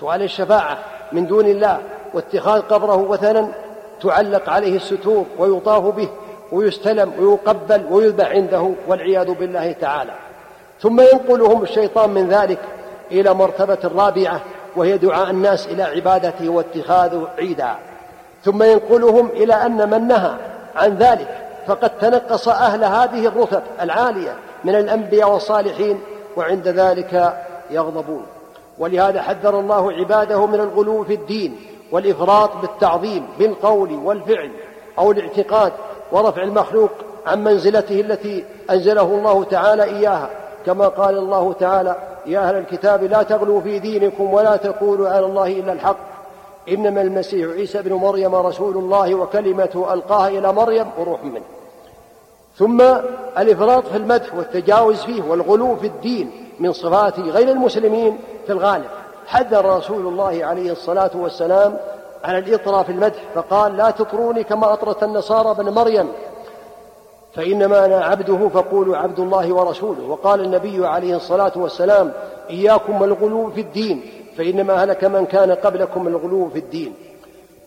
سؤال 0.00 0.22
الشفاعة 0.22 0.78
من 1.12 1.26
دون 1.26 1.46
الله 1.46 1.80
واتخاذ 2.14 2.60
قبره 2.60 2.96
وثنا. 2.96 3.48
تعلق 4.02 4.50
عليه 4.50 4.76
الستور 4.76 5.26
ويطاف 5.38 5.84
به 5.84 6.08
ويستلم 6.52 7.12
ويقبل 7.18 7.86
ويذبح 7.90 8.28
عنده 8.28 8.74
والعياذ 8.88 9.34
بالله 9.34 9.72
تعالى. 9.72 10.14
ثم 10.80 11.00
ينقلهم 11.00 11.62
الشيطان 11.62 12.10
من 12.10 12.28
ذلك 12.28 12.58
إلى 13.10 13.34
مرتبة 13.34 13.78
رابعه 13.84 14.40
وهي 14.76 14.98
دعاء 14.98 15.30
الناس 15.30 15.66
إلى 15.66 15.82
عبادته 15.82 16.48
واتخاذه 16.48 17.28
عيدا. 17.38 17.76
ثم 18.46 18.62
ينقلهم 18.62 19.26
إلى 19.26 19.54
أن 19.54 19.90
من 19.90 20.08
نهى 20.08 20.34
عن 20.76 20.96
ذلك 20.96 21.28
فقد 21.66 21.90
تنقص 21.98 22.48
أهل 22.48 22.84
هذه 22.84 23.26
الرتب 23.26 23.62
العالية 23.80 24.36
من 24.64 24.74
الأنبياء 24.74 25.32
والصالحين 25.32 26.00
وعند 26.36 26.68
ذلك 26.68 27.36
يغضبون. 27.70 28.22
ولهذا 28.78 29.22
حذر 29.22 29.60
الله 29.60 29.92
عباده 29.92 30.46
من 30.46 30.60
الغلو 30.60 31.04
في 31.04 31.14
الدين 31.14 31.56
والإفراط 31.92 32.50
بالتعظيم 32.56 33.26
بالقول 33.38 33.92
والفعل 34.04 34.50
أو 34.98 35.12
الاعتقاد 35.12 35.72
ورفع 36.12 36.42
المخلوق 36.42 36.90
عن 37.26 37.44
منزلته 37.44 38.00
التي 38.00 38.44
أنزله 38.70 39.02
الله 39.02 39.44
تعالى 39.44 39.84
إياها. 39.84 40.30
كما 40.66 40.88
قال 40.88 41.18
الله 41.18 41.52
تعالى 41.52 41.96
يا 42.26 42.40
أهل 42.40 42.56
الكتاب 42.56 43.04
لا 43.04 43.22
تغلوا 43.22 43.60
في 43.60 43.78
دينكم 43.78 44.34
ولا 44.34 44.56
تقولوا 44.56 45.08
على 45.08 45.26
الله 45.26 45.46
إلا 45.46 45.72
الحق 45.72 46.15
إنما 46.68 47.00
المسيح 47.00 47.48
عيسى 47.48 47.78
ابن 47.78 47.92
مريم 47.92 48.34
رسول 48.34 48.76
الله 48.76 49.14
وكلمته 49.14 49.92
ألقاها 49.92 50.28
إلى 50.28 50.52
مريم 50.52 50.86
وروح 50.98 51.24
منه. 51.24 51.44
ثم 52.56 52.80
الإفراط 53.38 53.86
في 53.86 53.96
المدح 53.96 54.34
والتجاوز 54.34 55.02
فيه 55.02 55.22
والغلو 55.22 55.76
في 55.76 55.86
الدين 55.86 56.30
من 56.60 56.72
صفات 56.72 57.18
غير 57.18 57.48
المسلمين 57.48 58.18
في 58.46 58.52
الغالب. 58.52 58.84
حذر 59.26 59.76
رسول 59.76 60.06
الله 60.06 60.44
عليه 60.44 60.72
الصلاة 60.72 61.10
والسلام 61.14 61.76
على 62.24 62.38
الإطراء 62.38 62.82
في 62.82 62.92
المدح 62.92 63.22
فقال 63.34 63.76
لا 63.76 63.90
تطروني 63.90 64.44
كما 64.44 64.72
أطرت 64.72 65.02
النصارى 65.02 65.54
بن 65.54 65.70
مريم. 65.70 66.08
فإنما 67.34 67.84
أنا 67.84 68.04
عبده 68.04 68.48
فقولوا 68.48 68.96
عبد 68.96 69.18
الله 69.20 69.52
ورسوله. 69.52 70.04
وقال 70.08 70.40
النبي 70.40 70.86
عليه 70.86 71.16
الصلاة 71.16 71.52
والسلام 71.56 72.12
إياكم 72.50 73.02
والغلو 73.02 73.50
في 73.50 73.60
الدين. 73.60 74.02
فإنما 74.38 74.84
هلك 74.84 75.04
من 75.04 75.26
كان 75.26 75.52
قبلكم 75.52 76.08
الغلو 76.08 76.48
في 76.48 76.58
الدين. 76.58 76.94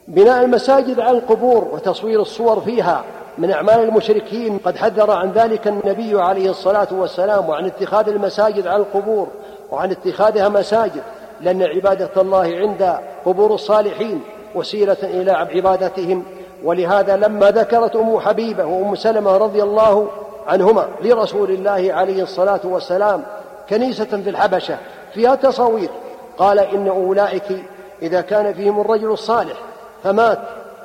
بناء 0.08 0.44
المساجد 0.44 1.00
على 1.00 1.18
القبور 1.18 1.68
وتصوير 1.72 2.22
الصور 2.22 2.62
فيها 2.62 3.04
من 3.38 3.52
أعمال 3.52 3.80
المشركين 3.84 4.58
قد 4.58 4.78
حذر 4.78 5.12
عن 5.12 5.32
ذلك 5.32 5.68
النبي 5.68 6.22
عليه 6.22 6.50
الصلاة 6.50 6.88
والسلام 6.92 7.50
وعن 7.50 7.66
اتخاذ 7.66 8.10
المساجد 8.10 8.68
على 8.68 8.82
القبور 8.82 9.28
وعن 9.72 9.92
اتخاذها 9.92 10.50
مساجد 10.50 11.02
لأن 11.42 11.64
عبادة 11.64 12.22
الله 12.22 12.56
عند 12.56 12.98
قبور 13.26 13.54
الصالحين 13.54 14.22
وسيلة 14.56 14.98
إلى 15.04 15.32
عبادتهم. 15.32 16.24
ولهذا 16.64 17.16
لما 17.16 17.52
ذكرت 17.52 17.96
أم 17.96 18.20
حبيبة 18.20 18.66
وأم 18.66 18.96
سلمة 18.96 19.38
رضي 19.38 19.64
الله 19.64 20.08
عنهما 20.48 20.88
لرسول 21.02 21.52
الله 21.52 21.94
عليه 21.94 22.24
الصلاة 22.24 22.60
والسلام 22.64 23.24
كنيسة 23.70 24.06
في 24.06 24.30
الحبشة 24.30 24.78
فيها 25.14 25.36
تصاوير 25.36 25.90
قال 26.40 26.60
إن 26.60 26.88
أولئك 26.88 27.64
إذا 28.02 28.22
كان 28.22 28.54
فيهم 28.54 28.82
الرجل 28.82 29.12
الصالح 29.12 29.58
فمات 30.04 30.40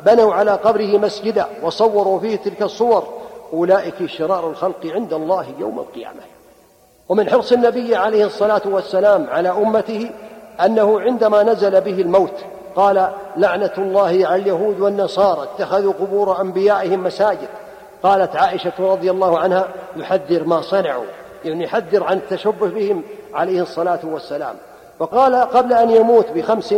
بنوا 0.06 0.34
على 0.34 0.50
قبره 0.50 0.98
مسجدا 0.98 1.46
وصوروا 1.62 2.20
فيه 2.20 2.36
تلك 2.36 2.62
الصور. 2.62 3.04
أولئك 3.52 4.06
شرار 4.06 4.50
الخلق 4.50 4.86
عند 4.86 5.12
الله 5.12 5.46
يوم 5.58 5.78
القيامة. 5.78 6.20
ومن 7.08 7.30
حرص 7.30 7.52
النبي 7.52 7.96
عليه 7.96 8.24
الصلاة 8.24 8.62
والسلام 8.64 9.26
على 9.30 9.48
أمته 9.48 10.10
أنه 10.64 11.00
عندما 11.00 11.42
نزل 11.42 11.80
به 11.80 12.00
الموت 12.00 12.34
قال 12.76 13.12
لعنة 13.36 13.72
الله 13.78 14.08
على 14.26 14.36
اليهود 14.42 14.80
والنصارى 14.80 15.42
اتخذوا 15.42 15.92
قبور 15.92 16.40
أنبيائهم 16.40 17.02
مساجد 17.04 17.48
قالت 18.02 18.36
عائشة 18.36 18.72
رضي 18.78 19.10
الله 19.10 19.38
عنها 19.38 19.68
يحذر 19.96 20.44
ما 20.44 20.60
صنعوا 20.60 21.04
يعني 21.44 21.64
يحذر 21.64 22.04
عن 22.04 22.16
التشبه 22.16 22.68
بهم 22.68 23.02
عليه 23.34 23.62
الصلاة 23.62 24.00
والسلام. 24.04 24.56
وقال 24.98 25.34
قبل 25.34 25.72
أن 25.72 25.90
يموت 25.90 26.26
بخمس 26.30 26.74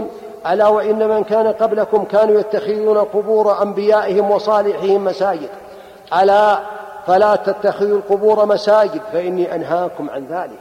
ألا 0.50 0.68
وإن 0.68 1.08
من 1.08 1.24
كان 1.24 1.46
قبلكم 1.46 2.04
كانوا 2.04 2.40
يتخذون 2.40 2.98
قبور 2.98 3.62
أنبيائهم 3.62 4.30
وصالحهم 4.30 5.04
مساجد. 5.04 5.48
ألا 6.22 6.58
فلا 7.06 7.36
تتخذوا 7.36 7.98
القبور 7.98 8.46
مساجد 8.46 9.00
فإني 9.12 9.54
أنهاكم 9.54 10.10
عن 10.10 10.26
ذلك. 10.26 10.60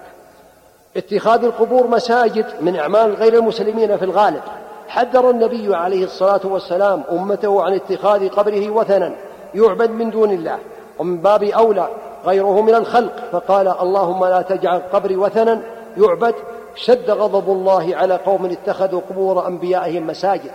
اتخاذ 0.98 1.44
القبور 1.44 1.88
مساجد 1.88 2.46
من 2.62 2.76
أعمال 2.76 3.14
غير 3.14 3.34
المسلمين 3.34 3.98
في 3.98 4.06
الغالب. 4.06 4.42
حذر 4.88 5.30
النبي 5.30 5.76
عليه 5.76 6.04
الصلاة 6.04 6.42
والسلام 6.44 7.04
أمته 7.12 7.64
عن 7.64 7.74
اتخاذ 7.74 8.30
قبره 8.30 8.70
وثنا. 8.70 9.12
يعبد 9.56 9.90
من 9.90 10.10
دون 10.10 10.32
الله. 10.32 10.58
ومن 11.00 11.18
باب 11.18 11.44
أولى 11.44 11.88
غيره 12.26 12.62
من 12.62 12.76
الخلق. 12.76 13.14
فقال 13.32 13.68
اللهم 13.68 14.26
لا 14.26 14.42
تجعل 14.42 14.82
قبري 14.94 15.16
وثنا. 15.16 15.62
يعبد 15.98 16.36
شد 16.76 17.12
غضب 17.12 17.50
الله 17.50 17.96
على 17.96 18.16
قوم 18.16 18.46
اتخذوا 18.46 19.02
قبور 19.10 19.48
أنبيائهم 19.48 20.08
مساجد. 20.08 20.52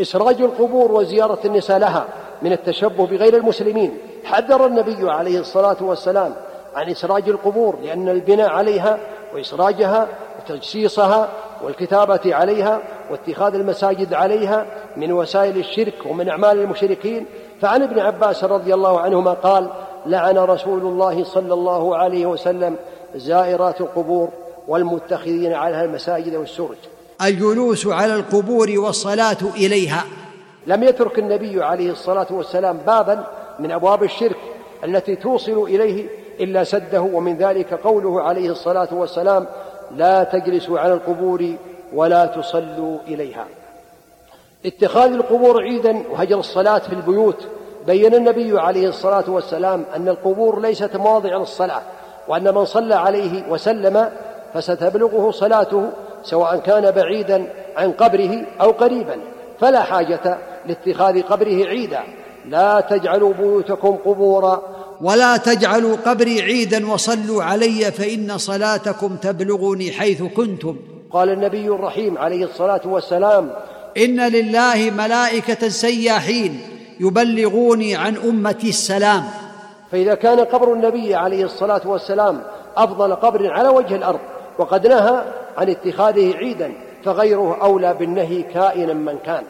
إسراج 0.00 0.42
القبور 0.42 0.92
وزيارة 0.92 1.38
النساء 1.44 1.78
لها 1.78 2.04
من 2.42 2.52
التشبه 2.52 3.06
بغير 3.06 3.36
المسلمين. 3.36 3.98
حذر 4.24 4.66
النبي 4.66 5.10
عليه 5.10 5.40
الصلاة 5.40 5.76
والسلام 5.80 6.34
عن 6.74 6.90
إسراج 6.90 7.28
القبور 7.28 7.76
لأن 7.82 8.08
البناء 8.08 8.48
عليها 8.48 8.98
وإسراجها 9.34 10.08
وتجسيسها 10.38 11.28
والكتابة 11.62 12.20
عليها 12.34 12.80
واتخاذ 13.10 13.54
المساجد 13.54 14.14
عليها 14.14 14.66
من 14.96 15.12
وسائل 15.12 15.58
الشرك 15.58 15.94
ومن 16.10 16.28
أعمال 16.28 16.58
المشركين. 16.58 17.26
فعن 17.60 17.82
ابن 17.82 17.98
عباس 17.98 18.44
رضي 18.44 18.74
الله 18.74 19.00
عنهما 19.00 19.32
قال 19.32 19.68
لعن 20.06 20.38
رسول 20.38 20.80
الله 20.80 21.24
صلى 21.24 21.54
الله 21.54 21.96
عليه 21.96 22.26
وسلم 22.26 22.76
زائرات 23.14 23.80
القبور. 23.80 24.28
والمتخذين 24.68 25.52
عليها 25.52 25.84
المساجد 25.84 26.34
والسرج. 26.34 26.76
الجلوس 27.22 27.86
على 27.86 28.14
القبور 28.14 28.72
والصلاة 28.76 29.36
إليها. 29.56 30.04
لم 30.66 30.82
يترك 30.82 31.18
النبي 31.18 31.64
عليه 31.64 31.90
الصلاة 31.90 32.26
والسلام 32.30 32.76
بابا 32.76 33.26
من 33.58 33.72
أبواب 33.72 34.02
الشرك 34.02 34.36
التي 34.84 35.16
توصل 35.16 35.62
إليه 35.62 36.08
إلا 36.40 36.64
سده 36.64 37.00
ومن 37.00 37.36
ذلك 37.36 37.74
قوله 37.74 38.22
عليه 38.22 38.50
الصلاة 38.50 38.88
والسلام 38.92 39.46
لا 39.96 40.24
تجلسوا 40.24 40.78
على 40.78 40.92
القبور 40.94 41.54
ولا 41.94 42.26
تصلوا 42.26 42.98
إليها. 43.08 43.46
اتخاذ 44.66 45.12
القبور 45.12 45.62
عيدا 45.62 46.02
وهجر 46.10 46.38
الصلاة 46.38 46.78
في 46.78 46.92
البيوت. 46.92 47.46
بين 47.86 48.14
النبي 48.14 48.60
عليه 48.60 48.88
الصلاة 48.88 49.30
والسلام 49.30 49.84
أن 49.96 50.08
القبور 50.08 50.60
ليست 50.60 50.96
مواضع 50.96 51.36
للصلاة 51.36 51.82
وأن 52.28 52.54
من 52.54 52.64
صلى 52.64 52.94
عليه 52.94 53.48
وسلم 53.50 54.10
فستبلغه 54.56 55.30
صلاته 55.30 55.90
سواء 56.22 56.56
كان 56.58 56.90
بعيدا 56.90 57.46
عن 57.76 57.92
قبره 57.92 58.46
أو 58.60 58.70
قريبا. 58.70 59.16
فلا 59.60 59.82
حاجة 59.82 60.38
لاتخاذ 60.66 61.22
قبره 61.22 61.64
عيدا. 61.66 62.00
لا 62.48 62.80
تجعلوا 62.80 63.32
بيوتكم 63.32 63.96
قبورا 64.04 64.62
ولا 65.00 65.36
تجعلوا 65.36 65.96
قبري 65.96 66.42
عيدا 66.42 66.92
وصلوا 66.92 67.42
علي 67.42 67.92
فإن 67.92 68.38
صلاتكم 68.38 69.16
تبلغني 69.16 69.90
حيث 69.92 70.22
كنتم. 70.22 70.76
قال 71.12 71.30
النبي 71.30 71.66
الرحيم 71.66 72.18
عليه 72.18 72.44
الصلاة 72.44 72.80
والسلام 72.84 73.50
إن 73.96 74.20
لله 74.20 74.90
ملائكة 74.90 75.68
سياحين 75.68 76.60
يبلغوني 77.00 77.96
عن 77.96 78.16
أمتي 78.16 78.68
السلام. 78.68 79.24
فإذا 79.92 80.14
كان 80.14 80.40
قبر 80.40 80.72
النبي 80.72 81.14
عليه 81.14 81.44
الصلاة 81.44 81.80
والسلام 81.84 82.42
أفضل 82.76 83.14
قبر 83.14 83.52
على 83.52 83.68
وجه 83.68 83.96
الأرض 83.96 84.20
وقد 84.58 84.86
نهى 84.86 85.22
عن 85.56 85.70
اتخاذه 85.70 86.36
عيدا 86.36 86.72
فغيره 87.04 87.58
أولى 87.62 87.94
بالنهي 87.94 88.42
كائنا 88.42 88.92
من 88.94 89.18
كان. 89.18 89.42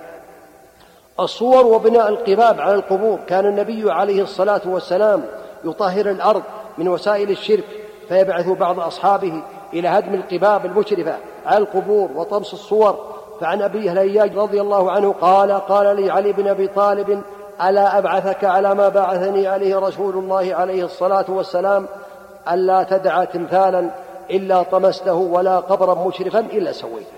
الصور 1.21 1.67
وبناء 1.67 2.09
القباب 2.09 2.61
على 2.61 2.75
القبور 2.75 3.19
كان 3.27 3.47
النبي 3.47 3.93
عليه 3.93 4.23
الصلاة 4.23 4.61
والسلام 4.65 5.25
يطهر 5.65 6.11
الأرض 6.11 6.43
من 6.79 6.89
وسائل 6.89 7.31
الشرك 7.31 7.65
فيبعث 8.09 8.49
بعض 8.49 8.81
أصحابه 8.81 9.43
إلى 9.73 9.89
هدم 9.89 10.15
القباب 10.15 10.67
المشرفة 10.67 11.17
على 11.47 11.59
القبور 11.59 12.11
وطمس 12.15 12.53
الصور. 12.53 13.17
فعن 13.41 13.63
أبي 13.63 13.91
هلياج 13.91 14.37
رضي 14.39 14.61
الله 14.61 14.91
عنه 14.91 15.13
قال 15.13 15.53
قال 15.53 15.97
لي 15.97 16.11
علي 16.11 16.33
بن 16.33 16.49
أبي 16.49 16.69
طالب 16.69 17.23
ألا 17.63 17.99
أبعثك 17.99 18.45
على 18.45 18.75
ما 18.75 18.89
بعثني 18.89 19.47
عليه 19.47 19.79
رسول 19.79 20.15
الله 20.15 20.55
عليه 20.55 20.85
الصلاة 20.85 21.25
والسلام؟ 21.29 21.87
ألا 22.53 22.83
تدع 22.83 23.25
تمثالا 23.25 23.91
إلا 24.31 24.63
طمسته 24.63 25.15
ولا 25.15 25.59
قبرا 25.59 26.09
مشرفا 26.09 26.41
إلا 26.41 26.73
سويته. 26.73 27.17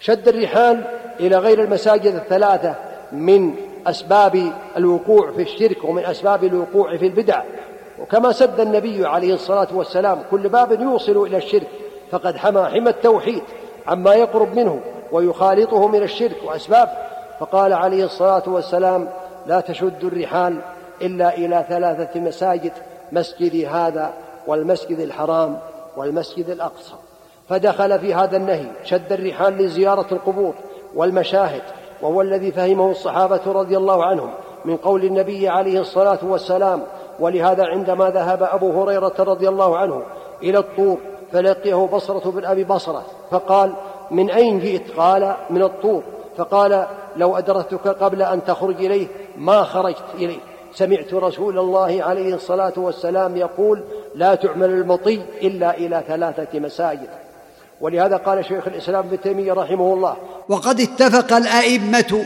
شد 0.00 0.28
الرحال 0.28 0.84
إلى 1.20 1.36
غير 1.36 1.64
المساجد 1.64 2.14
الثلاثة 2.14 2.74
من 3.12 3.54
أسباب 3.86 4.52
الوقوع 4.76 5.30
في 5.30 5.42
الشرك 5.42 5.84
ومن 5.84 6.04
أسباب 6.04 6.44
الوقوع 6.44 6.96
في 6.96 7.06
البدع. 7.06 7.42
وكما 8.02 8.32
سد 8.32 8.60
النبي 8.60 9.06
عليه 9.06 9.34
الصلاة 9.34 9.68
والسلام 9.72 10.18
كل 10.30 10.48
باب 10.48 10.80
يوصل 10.80 11.26
إلى 11.26 11.36
الشرك 11.36 11.68
فقد 12.10 12.36
حمى 12.36 12.64
حمى 12.64 12.90
التوحيد 12.90 13.42
عما 13.86 14.14
يقرب 14.14 14.54
منه 14.54 14.80
ويخالطه 15.12 15.88
من 15.88 16.02
الشرك 16.02 16.36
وأسبابه 16.44 16.90
فقال 17.40 17.72
عليه 17.72 18.04
الصلاة 18.04 18.42
والسلام 18.46 19.08
لا 19.46 19.60
تشد 19.60 20.04
الرحال 20.04 20.60
إلا 21.02 21.36
إلى 21.36 21.64
ثلاثة 21.68 22.20
مساجد 22.20 22.72
مسجدي 23.12 23.66
هذا 23.66 24.12
والمسجد 24.46 24.98
الحرام 24.98 25.58
والمسجد 25.98 26.50
الأقصى 26.50 26.94
فدخل 27.48 27.98
في 27.98 28.14
هذا 28.14 28.36
النهي 28.36 28.66
شد 28.84 29.12
الرحال 29.12 29.58
لزيارة 29.58 30.06
القبور 30.12 30.54
والمشاهد 30.94 31.62
وهو 32.02 32.22
الذي 32.22 32.52
فهمه 32.52 32.90
الصحابة 32.90 33.40
رضي 33.46 33.76
الله 33.76 34.04
عنهم 34.04 34.30
من 34.64 34.76
قول 34.76 35.04
النبي 35.04 35.48
عليه 35.48 35.80
الصلاة 35.80 36.18
والسلام 36.22 36.82
ولهذا 37.20 37.64
عندما 37.64 38.10
ذهب 38.10 38.42
أبو 38.42 38.82
هريرة 38.82 39.14
رضي 39.18 39.48
الله 39.48 39.78
عنه 39.78 40.02
إلى 40.42 40.58
الطور 40.58 40.98
فلقيه 41.32 41.86
بصرة 41.92 42.30
بن 42.30 42.44
أبي 42.44 42.64
بصرة 42.64 43.02
فقال 43.30 43.72
من 44.10 44.30
أين 44.30 44.60
جئت؟ 44.60 44.90
قال 44.96 45.34
من 45.50 45.62
الطور. 45.62 46.02
فقال 46.36 46.86
لو 47.16 47.38
أدركتك 47.38 47.88
قبل 47.88 48.22
أن 48.22 48.44
تخرج 48.44 48.84
إليه 48.84 49.06
ما 49.36 49.62
خرجت 49.62 50.04
إليه. 50.14 50.38
سمعت 50.78 51.14
رسول 51.14 51.58
الله 51.58 52.02
عليه 52.02 52.34
الصلاة 52.34 52.72
والسلام 52.76 53.36
يقول 53.36 53.82
لا 54.14 54.34
تعمل 54.34 54.70
المطي 54.70 55.20
إلا 55.42 55.76
إلى 55.76 56.02
ثلاثة 56.08 56.58
مساجد 56.58 57.08
ولهذا 57.80 58.16
قال 58.16 58.44
شيخ 58.44 58.68
الإسلام 58.68 59.06
ابن 59.06 59.20
تيمية 59.20 59.52
رحمه 59.52 59.94
الله 59.94 60.16
وقد 60.48 60.80
اتفق 60.80 61.36
الأئمة 61.36 62.24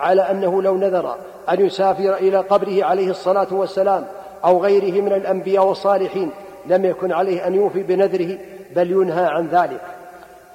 على 0.00 0.22
أنه 0.22 0.62
لو 0.62 0.76
نذر 0.76 1.16
أن 1.50 1.66
يسافر 1.66 2.14
إلى 2.14 2.38
قبره 2.38 2.84
عليه 2.84 3.10
الصلاة 3.10 3.46
والسلام 3.50 4.06
أو 4.44 4.62
غيره 4.62 5.00
من 5.00 5.12
الأنبياء 5.12 5.64
والصالحين 5.64 6.30
لم 6.66 6.84
يكن 6.84 7.12
عليه 7.12 7.46
أن 7.46 7.54
يوفي 7.54 7.82
بنذره 7.82 8.38
بل 8.76 8.90
ينهى 8.90 9.24
عن 9.24 9.48
ذلك. 9.48 9.80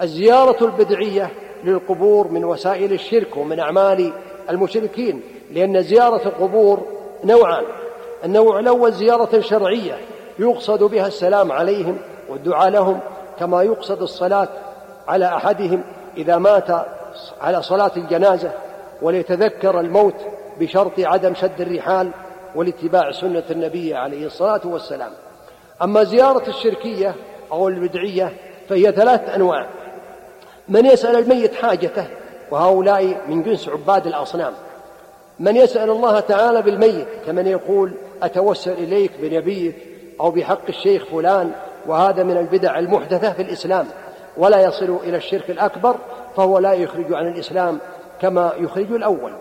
الزيارة 0.02 0.66
البدعية 0.66 1.30
للقبور 1.64 2.28
من 2.28 2.46
وسائل 2.46 2.94
الشرك 2.94 3.38
ومن 3.38 3.60
أعمال 3.60 4.14
المشركين 4.50 5.22
لأن 5.52 5.84
زيارة 5.84 6.28
القبور 6.28 6.93
نوعان. 7.24 7.64
النوع 8.26 8.60
الأول 8.60 8.94
زيارة 8.94 9.40
شرعية 9.40 9.98
يقصد 10.40 10.84
بها 10.84 11.08
السلام 11.08 11.52
عليهم 11.52 11.98
والدعاء 12.30 12.70
لهم 12.70 13.00
كما 13.40 13.64
يقصد 13.64 14.02
الصلاة 14.02 14.48
على 15.08 15.26
أحدهم 15.26 15.84
إذا 16.18 16.38
مات 16.38 16.70
على 17.42 17.62
صلاة 17.62 17.92
الجنازة 17.98 18.52
وليتذكر 19.02 19.80
الموت 19.80 20.16
بشرط 20.60 21.00
عدم 21.00 21.36
شد 21.36 21.62
الرحال 21.62 22.12
والاتباع 22.56 23.12
سنة 23.12 23.44
النبي 23.52 23.96
عليه 23.96 24.26
الصلاة 24.26 24.62
والسلام. 24.66 25.12
أما 25.82 26.04
زيارة 26.04 26.50
الشركية 26.50 27.16
أو 27.52 27.68
البدعية 27.68 28.34
فهي 28.70 28.92
ثلاث 28.92 29.30
أنواع. 29.36 29.68
من 30.70 30.86
يسأل 30.86 31.16
الميت 31.16 31.56
حاجته 31.56 32.06
وهؤلاء 32.52 33.18
من 33.28 33.44
جنس 33.44 33.70
عباد 33.70 34.08
الأصنام. 34.08 34.54
من 35.40 35.56
يسأل 35.56 35.90
الله 35.90 36.20
تعالى 36.20 36.62
بالميت 36.62 37.08
كمن 37.26 37.48
يقول 37.48 37.92
أتوسل 38.24 38.72
إليك 38.72 39.12
بنبيك 39.22 39.76
أو 40.20 40.32
بحق 40.32 40.68
الشيخ 40.70 41.06
فلان 41.06 41.52
وهذا 41.86 42.24
من 42.24 42.38
البدع 42.38 42.80
المحدثة 42.80 43.34
في 43.34 43.42
الإسلام. 43.42 43.86
ولا 44.38 44.62
يصل 44.62 44.98
إلى 45.04 45.18
الشرك 45.18 45.50
الأكبر 45.50 45.96
فهو 46.38 46.60
لا 46.60 46.74
يخرج 46.74 47.14
عن 47.14 47.28
الإسلام 47.28 47.80
كما 48.22 48.54
يخرج 48.58 48.92
الأول. 48.92 49.32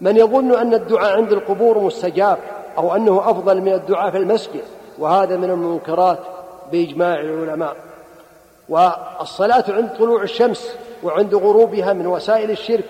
من 0.00 0.16
يظن 0.16 0.54
أن 0.54 0.74
الدعاء 0.74 1.16
عند 1.16 1.32
القبور 1.32 1.78
مستجاب 1.78 2.38
أو 2.78 2.96
أنه 2.96 3.30
أفضل 3.30 3.60
من 3.60 3.72
الدعاء 3.72 4.10
في 4.10 4.16
المسجد 4.16 4.62
وهذا 4.98 5.36
من 5.36 5.50
المنكرات 5.50 6.18
بإجماع 6.72 7.20
العلماء. 7.20 7.76
والصلاة 8.68 9.64
عند 9.68 9.90
طلوع 9.98 10.22
الشمس 10.22 10.76
وعند 11.02 11.34
غروبها 11.34 11.92
من 11.92 12.06
وسائل 12.06 12.50
الشرك 12.50 12.84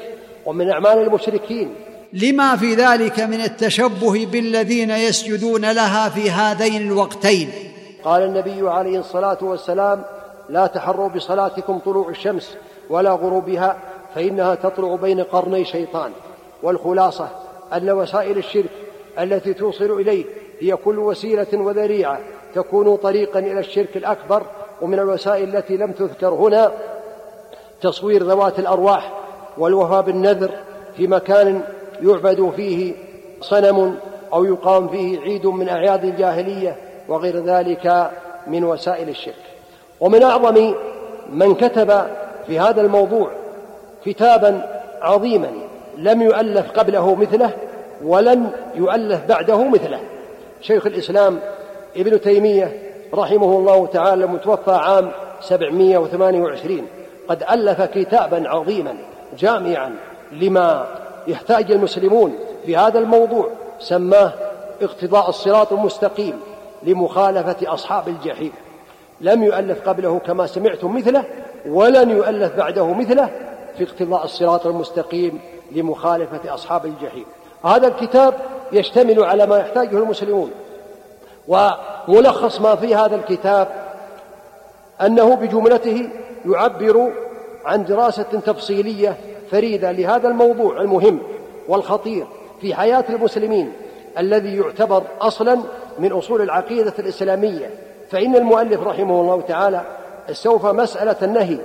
ومن 0.47 0.71
أعمال 0.71 0.99
المشركين 0.99 1.75
لما 2.13 2.57
في 2.57 2.75
ذلك 2.75 3.21
من 3.21 3.41
التشبه 3.41 4.27
بالذين 4.27 4.91
يسجدون 4.91 5.71
لها 5.71 6.09
في 6.09 6.31
هذين 6.31 6.83
الوقتين. 6.83 7.51
قال 8.05 8.23
النبي 8.23 8.69
عليه 8.69 8.99
الصلاة 8.99 9.39
والسلام 9.41 10.03
لا 10.49 10.67
تحروا 10.67 11.09
بصلاتكم 11.09 11.79
طلوع 11.79 12.09
الشمس 12.09 12.57
ولا 12.91 13.11
غروبها 13.11 13.77
فإنها 14.15 14.55
تطلع 14.55 14.97
بين 14.97 15.21
قرني 15.21 15.65
شيطان. 15.65 16.13
والخلاصة 16.63 17.29
أن 17.73 17.91
وسائل 17.91 18.39
الشرك 18.39 18.71
التي 19.19 19.55
توصل 19.55 20.01
إليه 20.01 20.25
هي 20.61 20.77
كل 20.77 20.99
وسيلة 20.99 21.47
وذريعة 21.53 22.19
تكون 22.55 22.97
طريقا 22.97 23.39
إلى 23.39 23.61
الشرك 23.61 23.97
الأكبر 23.97 24.43
ومن 24.81 24.99
الوسائل 24.99 25.57
التي 25.57 25.77
لم 25.77 25.93
تذكر 25.93 26.29
هنا 26.29 26.73
تصوير 27.83 28.23
ذوات 28.23 28.59
الأرواح 28.59 29.13
والوفاء 29.59 30.03
بالنذر 30.03 30.51
في 30.97 31.07
مكان 31.07 31.63
يعبد 32.03 32.53
فيه 32.57 32.93
صنم 33.41 33.97
أو 34.33 34.45
يقام 34.45 34.89
فيه 34.89 35.21
عيد 35.21 35.47
من 35.47 35.69
أعياد 35.69 36.05
الجاهلية 36.05 36.77
وغير 37.09 37.45
ذلك 37.45 38.11
من 38.47 38.65
وسائل 38.65 39.09
الشرك. 39.09 39.35
ومن 40.01 40.23
أعظم 40.23 40.75
من 41.33 41.55
كتب 41.55 42.07
في 42.47 42.61
هذا 42.61 42.81
الموضوع 42.81 43.31
كتابا 44.05 44.83
عظيما 45.03 45.51
لم 45.97 46.23
يؤلف 46.23 46.71
قبله 46.71 47.15
مثله 47.15 47.51
ولن 48.05 48.51
يؤلف 48.75 49.21
بعده 49.29 49.65
مثله. 49.69 50.01
شيخ 50.61 50.87
الإسلام 50.87 51.41
ابن 51.97 52.21
تيمية 52.21 52.73
رحمه 53.15 53.59
الله 53.59 53.87
تعالى 53.87 54.25
المتوفى 54.25 54.71
عام 54.71 55.11
728 55.41 56.87
قد 57.29 57.43
ألف 57.51 57.83
كتابا 57.83 58.49
عظيما 58.49 58.95
جامعا 59.39 59.95
لما 60.33 60.87
يحتاج 61.27 61.73
المسلمون 61.73 62.35
في 62.67 62.77
هذا 62.77 62.99
الموضوع 62.99 63.49
سماه 63.79 64.33
اقتضاء 64.83 65.29
الصراط 65.29 65.73
المستقيم 65.73 66.41
لمخالفة 66.83 67.75
أصحاب 67.75 68.09
الجحيم. 68.09 68.53
لم 69.21 69.43
يؤلف 69.43 69.89
قبله 69.89 70.19
كما 70.19 70.47
سمعتم 70.47 70.97
مثله 70.97 71.25
ولن 71.67 72.11
يؤلف 72.11 72.57
بعده 72.57 72.87
مثله 72.87 73.31
في 73.79 73.85
اقتضاء 73.85 74.25
الصراط 74.25 74.67
المستقيم 74.67 75.41
لمخالفة 75.73 76.55
أصحاب 76.55 76.87
الجحيم. 76.87 77.25
هذا 77.65 77.87
الكتاب 77.87 78.35
يشتمل 78.73 79.25
على 79.25 79.47
ما 79.47 79.59
يحتاجه 79.59 79.99
المسلمون 79.99 80.51
وملخص 81.49 82.61
ما 82.61 82.75
في 82.75 82.95
هذا 82.95 83.17
الكتاب 83.17 83.69
أنه 85.01 85.35
بجملته 85.35 86.09
يعبر 86.47 87.13
عن 87.65 87.85
دراسة 87.85 88.23
تفصيلية 88.23 89.17
فريدة 89.53 89.93
لهذا 89.93 90.29
الموضوع 90.29 90.81
المهم 90.81 91.19
والخطير 91.69 92.27
في 92.61 92.75
حياة 92.75 93.05
المسلمين 93.09 93.73
الذي 94.19 94.57
يعتبر 94.57 95.03
أصلا 95.21 95.59
من 95.99 96.13
أصول 96.13 96.43
العقيدة 96.43 96.93
الإسلامية. 96.99 97.71
فإن 98.11 98.37
المؤلف 98.37 98.81
رحمه 98.81 99.21
الله 99.21 99.41
تعالى 99.41 99.83
استوفى 100.31 100.67
مسألة 100.67 101.17
النهي 101.23 101.59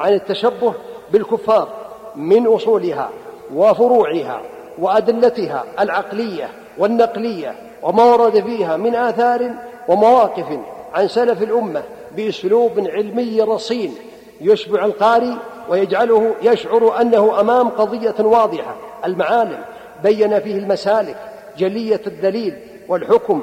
عن 0.00 0.12
التشبه 0.12 0.74
بالكفار 1.12 1.68
من 2.16 2.46
أصولها 2.46 3.10
وفروعها 3.54 4.42
وأدلتها 4.78 5.64
العقلية 5.80 6.48
والنقلية 6.78 7.54
وما 7.82 8.04
ورد 8.04 8.40
فيها 8.40 8.76
من 8.76 8.94
آثار 8.94 9.50
ومواقف 9.88 10.46
عن 10.94 11.08
سلف 11.08 11.42
الأمة 11.42 11.82
بأسلوب 12.16 12.72
علمي 12.78 13.40
رصين. 13.40 13.94
يشبع 14.40 14.84
القارئ 14.84 15.34
ويجعله 15.68 16.34
يشعر 16.42 17.00
أنه 17.00 17.40
أمام 17.40 17.68
قضية 17.68 18.14
واضحة. 18.18 18.74
المعالم 19.04 19.58
بين 20.02 20.40
فيه 20.40 20.58
المسالك 20.58 21.16
جلية 21.58 22.00
الدليل 22.06 22.56
والحكم 22.88 23.42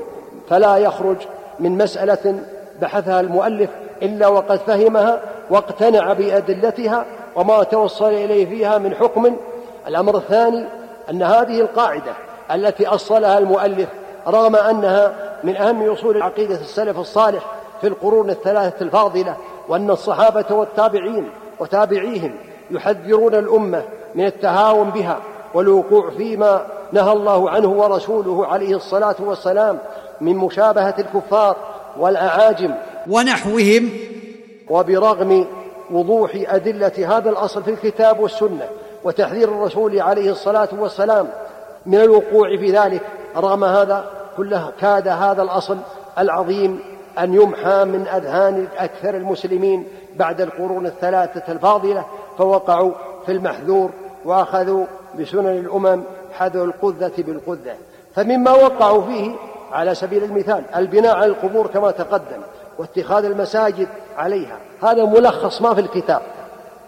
فلا 0.49 0.77
يخرج 0.77 1.17
من 1.59 1.77
مسألة 1.77 2.39
بحثها 2.81 3.19
المؤلف 3.19 3.69
إلا 4.01 4.27
وقد 4.27 4.59
فهمها 4.59 5.21
واقتنع 5.49 6.13
بأدلتها 6.13 7.05
وما 7.35 7.63
توصل 7.63 8.09
إليه 8.09 8.45
فيها 8.45 8.77
من 8.77 8.95
حكم. 8.95 9.35
الأمر 9.87 10.17
الثاني 10.17 10.65
أن 11.09 11.23
هذه 11.23 11.61
القاعدة 11.61 12.13
التي 12.51 12.87
أصلها 12.87 13.37
المؤلف 13.37 13.89
رغم 14.27 14.55
أنها 14.55 15.13
من 15.43 15.57
أهم 15.57 15.89
أصول 15.89 16.21
عقيدة 16.21 16.55
السلف 16.55 16.99
الصالح 16.99 17.43
في 17.81 17.87
القرون 17.87 18.29
الثلاثة 18.29 18.85
الفاضلة 18.85 19.35
وأن 19.67 19.89
الصحابة 19.89 20.45
والتابعين 20.49 21.29
وتابعيهم 21.59 22.31
يحذرون 22.71 23.35
الأمة 23.35 23.83
من 24.15 24.25
التهاون 24.25 24.89
بها 24.89 25.19
والوقوع 25.53 26.09
فيما 26.09 26.65
نهى 26.91 27.11
الله 27.11 27.49
عنه 27.49 27.67
ورسوله 27.67 28.45
عليه 28.45 28.75
الصلاة 28.75 29.15
والسلام 29.19 29.79
من 30.21 30.35
مشابهة 30.37 30.95
الكفار 30.99 31.55
والأعاجم 31.97 32.73
ونحوهم 33.09 33.89
وبرغم 34.69 35.45
وضوح 35.91 36.31
أدلة 36.35 37.17
هذا 37.17 37.29
الأصل 37.29 37.63
في 37.63 37.71
الكتاب 37.71 38.19
والسنة 38.19 38.67
وتحذير 39.03 39.49
الرسول 39.49 40.01
عليه 40.01 40.31
الصلاة 40.31 40.69
والسلام 40.79 41.27
من 41.85 42.01
الوقوع 42.01 42.57
في 42.57 42.71
ذلك 42.71 43.01
رغم 43.37 43.63
هذا 43.63 44.05
كله 44.37 44.71
كاد 44.81 45.07
هذا 45.07 45.41
الأصل 45.41 45.77
العظيم 46.19 46.79
أن 47.19 47.33
يمحى 47.33 47.85
من 47.85 48.07
أذهان 48.07 48.67
أكثر 48.77 49.15
المسلمين 49.15 49.87
بعد 50.15 50.41
القرون 50.41 50.85
الثلاثة 50.85 51.51
الفاضلة 51.51 52.05
فوقعوا 52.37 52.91
في 53.25 53.31
المحذور 53.31 53.89
وأخذوا 54.25 54.85
بسنن 55.19 55.47
الأمم 55.47 56.03
حذو 56.33 56.63
القذة 56.63 57.11
بالقذة. 57.17 57.75
فمما 58.15 58.51
وقعوا 58.51 59.01
فيه 59.01 59.35
على 59.71 59.95
سبيل 59.95 60.23
المثال 60.23 60.63
البناء 60.75 61.15
على 61.15 61.25
القبور 61.25 61.67
كما 61.67 61.91
تقدم 61.91 62.41
واتخاذ 62.77 63.25
المساجد 63.25 63.87
عليها 64.17 64.57
هذا 64.83 65.05
ملخص 65.05 65.61
ما 65.61 65.73
في 65.73 65.81
الكتاب. 65.81 66.21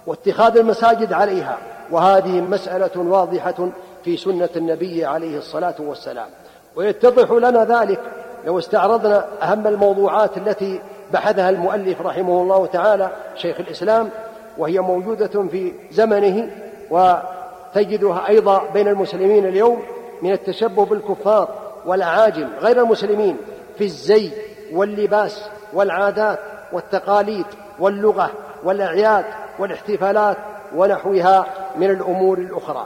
واتخاذ 0.08 0.58
المساجد 0.58 1.14
عليها 1.14 1.58
وهذه 1.92 2.42
مسألة 2.42 2.92
واضحة 2.96 3.70
في 4.04 4.18
سنة 4.18 4.50
النبي 4.56 5.06
عليه 5.06 5.38
الصلاة 5.38 5.76
والسلام. 5.80 6.28
ويتضح 6.76 7.32
لنا 7.32 7.66
ذلك 7.66 8.00
لو 8.46 8.60
استعرضنا 8.60 9.26
أهم 9.42 9.68
الموضوعات 9.68 10.38
التي 10.38 10.82
بحثها 11.14 11.50
المؤلف 11.50 12.02
رحمه 12.02 12.42
الله 12.42 12.66
تعالى 12.66 13.10
شيخ 13.36 13.60
الإسلام 13.60 14.10
وهي 14.58 14.80
موجودة 14.80 15.48
في 15.52 15.74
زمنه 15.92 16.50
وتجدها 16.90 18.28
أيضا 18.30 18.62
بين 18.74 18.88
المسلمين 18.88 19.46
اليوم 19.46 19.82
من 20.22 20.32
التشبه 20.32 20.86
بالكفار 20.86 21.50
والأعاجم 21.86 22.48
غير 22.62 22.82
المسلمين 22.82 23.38
في 23.78 23.84
الزي 23.84 24.32
واللباس 24.74 25.50
والعادات 25.74 26.40
والتقاليد 26.74 27.46
واللغة 27.80 28.32
والأعياد 28.64 29.26
والاحتفالات 29.60 30.38
ونحوها 30.76 31.46
من 31.76 31.90
الأمور 31.90 32.38
الأخرى. 32.38 32.86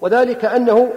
وذلك 0.00 0.44
أنه 0.44 0.90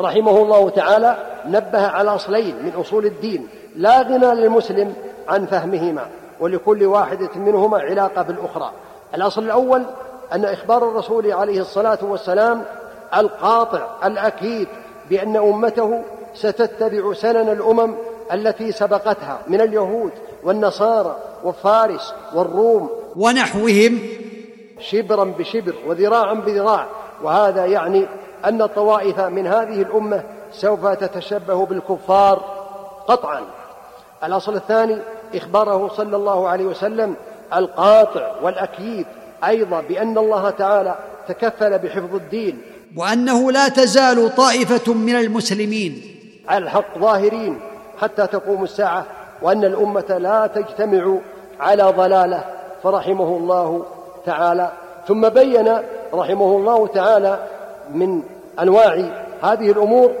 رحمه 0.00 0.42
الله 0.42 0.70
تعالى 0.70 1.16
نبه 1.46 1.86
على 1.86 2.14
أصلين 2.14 2.56
من 2.62 2.72
أصول 2.80 3.06
الدين 3.06 3.48
لا 3.76 4.02
غنى 4.02 4.34
للمسلم 4.34 4.94
عن 5.28 5.46
فهمهما 5.46 6.06
ولكل 6.40 6.84
واحدة 6.84 7.30
منهما 7.36 7.78
علاقة 7.78 8.22
بالأخرى. 8.22 8.70
الأصل 9.14 9.44
الأول 9.44 9.82
أن 10.32 10.44
إخبار 10.44 10.88
الرسول 10.88 11.32
عليه 11.32 11.60
الصلاة 11.60 11.98
والسلام 12.02 12.62
القاطع 13.16 13.86
الأكيد 14.04 14.68
بأن 15.10 15.36
أمته 15.36 16.02
ستتبع 16.34 17.12
سنن 17.12 17.48
الأمم 17.48 17.94
التي 18.32 18.72
سبقتها 18.72 19.38
من 19.48 19.60
اليهود 19.60 20.12
والنصارى 20.44 21.16
وفارس 21.44 22.14
والروم. 22.34 22.90
ونحوهم 23.16 23.98
شبرا 24.80 25.24
بشبر 25.24 25.74
وذراعا 25.86 26.34
بذراع 26.34 26.86
وهذا 27.22 27.66
يعني 27.66 28.06
أن 28.48 28.66
طوائف 28.66 29.20
من 29.20 29.46
هذه 29.46 29.82
الأمة 29.82 30.22
سوف 30.52 30.86
تتشبه 30.86 31.66
بالكفار 31.66 32.44
قطعا. 33.08 33.40
الأصل 34.24 34.54
الثاني 34.54 34.98
إخباره 35.34 35.88
صلى 35.88 36.16
الله 36.16 36.48
عليه 36.48 36.64
وسلم 36.64 37.14
القاطع 37.54 38.32
والأكيد 38.42 39.06
أيضا 39.44 39.80
بأن 39.80 40.18
الله 40.18 40.50
تعالى 40.50 40.94
تكفل 41.28 41.78
بحفظ 41.78 42.14
الدين. 42.14 42.62
وأنه 42.96 43.52
لا 43.52 43.68
تزال 43.68 44.34
طائفة 44.34 44.92
من 44.94 45.14
المسلمين. 45.14 46.02
على 46.48 46.64
الحق 46.64 46.98
ظاهرين 46.98 47.60
حتى 48.00 48.26
تقوم 48.26 48.64
الساعة 48.64 49.04
وأن 49.42 49.64
الأمة 49.64 50.18
لا 50.18 50.46
تجتمع 50.46 51.18
على 51.60 51.82
ضلالة 51.82 52.44
فرحمه 52.82 53.36
الله 53.36 53.84
تعالى. 54.26 54.72
ثم 55.08 55.28
بين 55.28 55.78
رحمه 56.14 56.56
الله 56.56 56.86
تعالى 56.86 57.46
من 57.94 58.22
أنواع 58.60 59.04
هذه 59.42 59.70
الأمور 59.70 60.12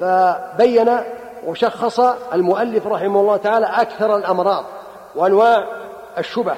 فبين 0.00 0.90
وشخص 1.46 2.00
المؤلف 2.34 2.86
رحمه 2.86 3.20
الله 3.20 3.36
تعالى 3.36 3.66
أكثر 3.66 4.16
الأمراض 4.16 4.64
وأنواع 5.14 5.64
الشبه 6.18 6.54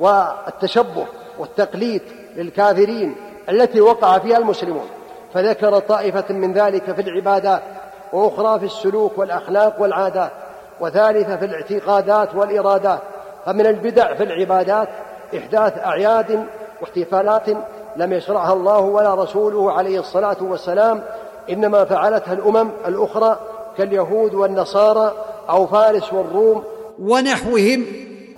والتشبه 0.00 1.06
والتقليد 1.38 2.02
للكافرين 2.36 3.16
التي 3.48 3.80
وقع 3.80 4.18
فيها 4.18 4.38
المسلمون. 4.38 4.88
فذكر 5.34 5.78
طائفة 5.78 6.34
من 6.34 6.52
ذلك 6.52 6.92
في 6.92 7.00
العبادات 7.00 7.62
وأخرى 8.12 8.58
في 8.58 8.64
السلوك 8.64 9.18
والأخلاق 9.18 9.82
والعادات 9.82 10.30
وثالثة 10.80 11.36
في 11.36 11.44
الاعتقادات 11.44 12.34
والإرادات 12.34 13.00
فمن 13.46 13.66
البدع 13.66 14.14
في 14.14 14.22
العبادات 14.22 14.88
إحداث 15.38 15.78
أعياد 15.78 16.46
واحتفالات 16.80 17.48
لم 17.98 18.12
يشرعها 18.12 18.52
الله 18.52 18.80
ولا 18.80 19.14
رسوله 19.14 19.72
عليه 19.72 20.00
الصلاة 20.00 20.36
والسلام 20.40 21.02
إنما 21.50 21.84
فعلتها 21.84 22.32
الأمم 22.32 22.70
الأخرى 22.86 23.38
كاليهود 23.78 24.34
والنصارى 24.34 25.12
أو 25.50 25.66
فارس 25.66 26.12
والروم 26.12 26.64
ونحوهم. 27.02 27.86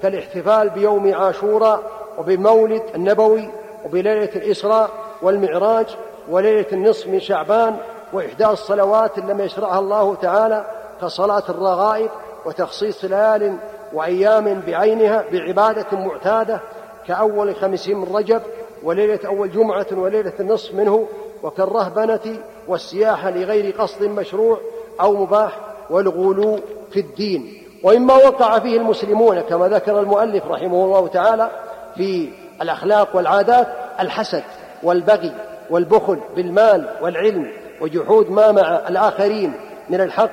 كالاحتفال 0.03 0.71
بيوم 0.71 1.15
عاشوراء 1.15 1.83
وبالمولد 2.19 2.83
النبوي 2.95 3.51
وبليلة 3.85 4.31
الإسراء 4.37 4.91
والمعراج 5.23 5.87
وليلة 6.31 6.67
النصف 6.73 7.07
من 7.07 7.21
شعبان 7.21 7.77
وإحداث 8.13 8.51
الصلوات 8.51 9.19
لم 9.19 9.41
يشرعها 9.41 9.79
الله 9.79 10.15
تعالى 10.15 10.65
كصلاة 11.03 11.43
الرغائب 11.49 12.11
وتخصيص 12.45 13.05
ليال 13.05 13.57
وأيام 13.93 14.63
بعينها 14.67 15.25
بعبادة 15.33 15.87
معتادة 15.99 16.61
كأول 17.07 17.57
خمسين 17.57 17.97
من 17.97 18.17
رجب 18.17 18.43
وليلة 18.83 19.19
أول 19.27 19.53
جمعة 19.53 19.87
وليلة 19.93 20.33
النصف 20.41 20.75
منه 20.75 21.07
وكالرهبنة 21.43 22.39
والسياحة 22.69 23.31
لغير 23.31 23.75
قصد 23.79 24.03
مشروع 24.03 24.59
أو 25.01 25.17
مباح 25.17 25.59
والغلو 25.91 26.59
في 26.91 27.01
الدين. 27.01 27.63
وإما 27.83 28.15
وقع 28.15 28.59
فيه 28.59 28.77
المسلمون 28.77 29.41
كما 29.41 29.69
ذكر 29.69 30.01
المؤلف 30.01 30.47
رحمه 30.47 30.85
الله 30.85 31.07
تعالى 31.07 31.51
في 31.97 32.29
الأخلاق 32.63 33.17
والعادات 33.17 33.69
الحسد 34.01 34.43
والبغي 34.83 35.33
والبخل 35.71 36.19
بالمال 36.37 36.89
والعلم 37.03 37.51
وجحود 37.81 38.31
ما 38.31 38.53
مع 38.53 38.89
الآخرين 38.89 39.53
من 39.91 40.01
الحق 40.01 40.31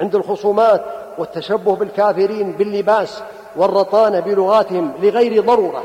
عند 0.00 0.14
الخصومات 0.14 0.84
والتشبه 1.18 1.76
بالكافرين 1.76 2.52
باللباس 2.52 3.22
والرطانة 3.56 4.20
بلغاتهم 4.20 4.92
لغير 5.02 5.42
ضرورة. 5.42 5.84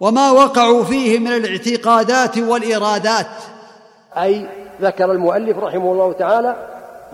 وما 0.00 0.30
وقعوا 0.30 0.84
فيه 0.84 1.18
من 1.18 1.32
الاعتقادات 1.32 2.38
والإرادات. 2.38 3.26
أي 4.16 4.46
ذكر 4.80 5.12
المؤلف 5.12 5.58
رحمه 5.58 5.92
الله 5.92 6.12
تعالى 6.12 6.56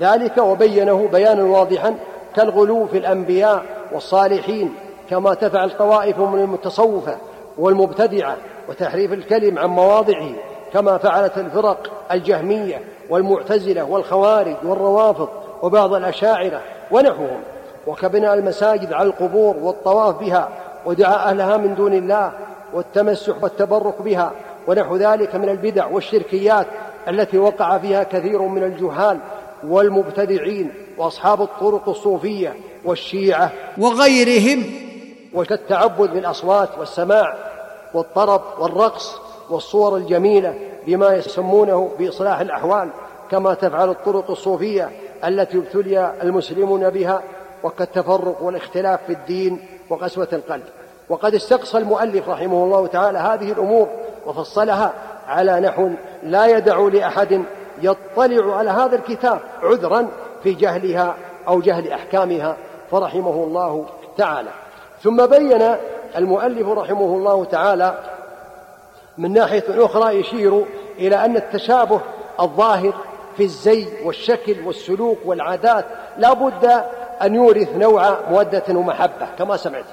ذلك 0.00 0.38
وبينه 0.38 1.08
بيانا 1.12 1.42
واضحا 1.42 1.94
كالغلو 2.36 2.86
في 2.86 2.98
الأنبياء 2.98 3.62
والصالحين 3.92 4.74
كما 5.10 5.34
تفعل 5.34 5.70
طوائف 5.78 6.18
من 6.18 6.40
المتصوفة 6.40 7.16
والمبتدعة 7.58 8.36
وتحريف 8.68 9.12
الكلم 9.12 9.58
عن 9.58 9.68
مواضعه 9.68 10.30
كما 10.72 10.98
فعلت 10.98 11.38
الفرق 11.38 11.90
الجهمية 12.12 12.80
والمعتزلة 13.10 13.84
والخوارج 13.84 14.56
والروافض 14.64 15.28
وبعض 15.62 15.94
الأشاعرة 15.94 16.60
ونحوهم. 16.90 17.40
وكبناء 17.86 18.34
المساجد 18.34 18.92
على 18.92 19.08
القبور 19.08 19.56
والطواف 19.56 20.18
بها 20.20 20.48
ودعاء 20.86 21.28
أهلها 21.28 21.56
من 21.56 21.74
دون 21.74 21.94
الله 21.94 22.32
والتمسح 22.74 23.42
والتبرك 23.42 24.02
بها 24.02 24.32
ونحو 24.66 24.96
ذلك 24.96 25.34
من 25.34 25.48
البدع 25.48 25.86
والشركيات 25.86 26.66
التي 27.08 27.38
وقع 27.38 27.78
فيها 27.78 28.02
كثير 28.02 28.42
من 28.42 28.62
الجهال 28.62 29.18
والمبتدعين 29.64 30.72
وأصحاب 30.98 31.42
الطرق 31.42 31.88
الصوفية 31.88 32.56
والشيعة 32.84 33.52
وغيرهم. 33.78 34.64
وكالتعبد 35.34 36.10
بالأصوات 36.10 36.68
والسماع 36.78 37.34
والطرب 37.94 38.42
والرقص 38.58 39.16
والصور 39.50 39.96
الجميلة 39.96 40.54
بما 40.86 41.14
يسمونه 41.14 41.90
بإصلاح 41.98 42.40
الأحوال 42.40 42.88
كما 43.30 43.54
تفعل 43.54 43.90
الطرق 43.90 44.30
الصوفية 44.30 44.90
التي 45.24 45.58
ابتلي 45.58 46.14
المسلمون 46.22 46.90
بها 46.90 47.22
وكالتفرق 47.62 48.42
والاختلاف 48.42 49.00
في 49.06 49.12
الدين 49.12 49.58
وقسوه 49.90 50.28
القلب. 50.32 50.64
وقد 51.12 51.34
استقصى 51.34 51.78
المؤلف 51.78 52.28
رحمه 52.28 52.64
الله 52.64 52.86
تعالى 52.86 53.18
هذه 53.18 53.52
الأمور 53.52 53.88
وفصلها 54.26 54.92
على 55.28 55.60
نحو 55.60 55.90
لا 56.22 56.46
يدع 56.46 56.78
لأحد 56.78 57.44
يطلع 57.82 58.56
على 58.56 58.70
هذا 58.70 58.96
الكتاب 58.96 59.40
عذرا 59.62 60.08
في 60.42 60.54
جهلها 60.54 61.14
أو 61.48 61.60
جهل 61.60 61.92
أحكامها 61.92 62.56
فرحمه 62.90 63.44
الله 63.44 63.86
تعالى. 64.16 64.48
ثم 65.02 65.26
بين 65.26 65.74
المؤلف 66.16 66.68
رحمه 66.68 67.16
الله 67.16 67.44
تعالى 67.44 67.98
من 69.18 69.32
ناحية 69.32 69.64
أخرى 69.68 70.20
يشير 70.20 70.64
إلى 70.98 71.24
أن 71.24 71.36
التشابه 71.36 72.00
الظاهر 72.40 72.92
في 73.36 73.42
الزي 73.42 73.86
والشكل 74.04 74.56
والسلوك 74.66 75.18
والعادات 75.24 75.84
لا 76.18 76.32
بد 76.32 76.84
أن 77.22 77.34
يورث 77.34 77.76
نوع 77.76 78.16
مودة 78.30 78.64
ومحبة 78.68 79.26
كما 79.38 79.56
سمعت 79.56 79.84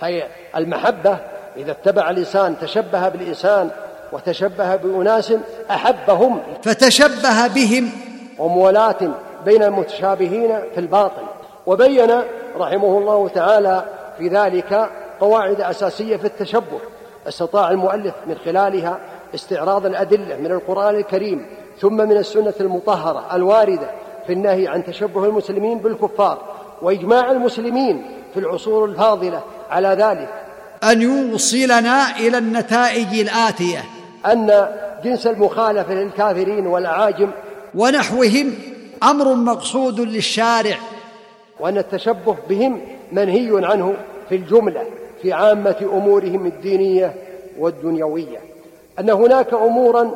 فهي 0.00 0.26
المحبة. 0.56 1.18
إذا 1.56 1.70
اتبع 1.70 2.10
الإنسان 2.10 2.58
تشبه 2.58 3.08
بالإنسان 3.08 3.70
وتشبه 4.12 4.76
بأناس 4.76 5.32
أحبهم 5.70 6.40
فتشبه 6.62 7.46
بهم 7.46 7.90
وموالاة 8.38 9.10
بين 9.44 9.62
المتشابهين 9.62 10.60
في 10.74 10.80
الباطن 10.80 11.22
وبين 11.66 12.10
رحمه 12.56 12.98
الله 12.98 13.28
تعالى 13.28 13.84
في 14.18 14.28
ذلك 14.28 14.90
قواعد 15.20 15.60
أساسية 15.60 16.16
في 16.16 16.24
التشبه. 16.24 16.80
استطاع 17.28 17.70
المؤلف 17.70 18.14
من 18.26 18.34
خلالها 18.44 18.98
استعراض 19.34 19.86
الأدلة 19.86 20.36
من 20.36 20.52
القرآن 20.52 20.94
الكريم 20.94 21.46
ثم 21.80 21.96
من 21.96 22.16
السنة 22.16 22.54
المطهرة 22.60 23.36
الواردة 23.36 23.90
في 24.26 24.32
النهي 24.32 24.68
عن 24.68 24.84
تشبه 24.84 25.24
المسلمين 25.24 25.78
بالكفار 25.78 26.38
وإجماع 26.82 27.30
المسلمين 27.30 28.04
في 28.34 28.40
العصور 28.40 28.84
الفاضلة 28.84 29.42
على 29.70 29.88
ذلك. 29.88 30.28
أن 30.84 31.02
يوصلنا 31.02 32.18
إلى 32.18 32.38
النتائج 32.38 33.20
الآتية. 33.20 33.84
أن 34.26 34.68
جنس 35.04 35.26
المخالفة 35.26 35.94
للكافرين 35.94 36.66
والأعاجم 36.66 37.30
ونحوهم 37.74 38.54
أمر 39.02 39.34
مقصود 39.34 40.00
للشارع. 40.00 40.76
وأن 41.60 41.78
التشبه 41.78 42.36
بهم 42.48 42.80
منهي 43.12 43.66
عنه 43.66 43.94
في 44.28 44.34
الجملة 44.34 44.82
في 45.22 45.32
عامة 45.32 45.76
أمورهم 45.92 46.46
الدينية 46.46 47.14
والدنيوية. 47.58 48.38
أن 48.98 49.10
هناك 49.10 49.54
أمورا 49.54 50.10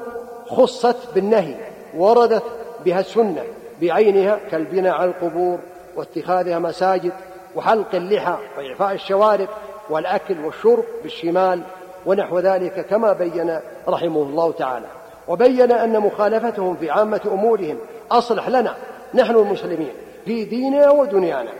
خصت 0.46 0.96
بالنهي 1.14 1.55
وردت 1.96 2.42
بها 2.84 3.01
السنة 3.01 3.42
بعينها 3.82 4.40
كالبناء 4.51 4.92
على 4.92 5.11
القبور 5.11 5.59
واتخاذها 5.96 6.59
مساجد 6.59 7.12
وحلق 7.57 7.94
اللحى 7.94 8.34
وإعفاء 8.59 8.92
الشوارب 8.92 9.48
والأكل 9.90 10.44
والشرب 10.44 10.84
بالشمال 11.03 11.62
ونحو 12.07 12.38
ذلك 12.38 12.86
كما 12.86 13.12
بين 13.12 13.61
رحمه 13.88 14.22
الله 14.22 14.53
تعالى. 14.53 14.86
وبين 15.28 15.72
أن 15.72 16.01
مخالفتهم 16.01 16.76
في 16.76 16.90
عامة 16.90 17.20
أمورهم 17.26 17.78
أصلح 18.11 18.48
لنا 18.48 18.74
نحن 19.14 19.36
المسلمين 19.36 19.92
في 20.24 20.44
ديننا 20.44 20.90
ودنيانا. 20.90 21.51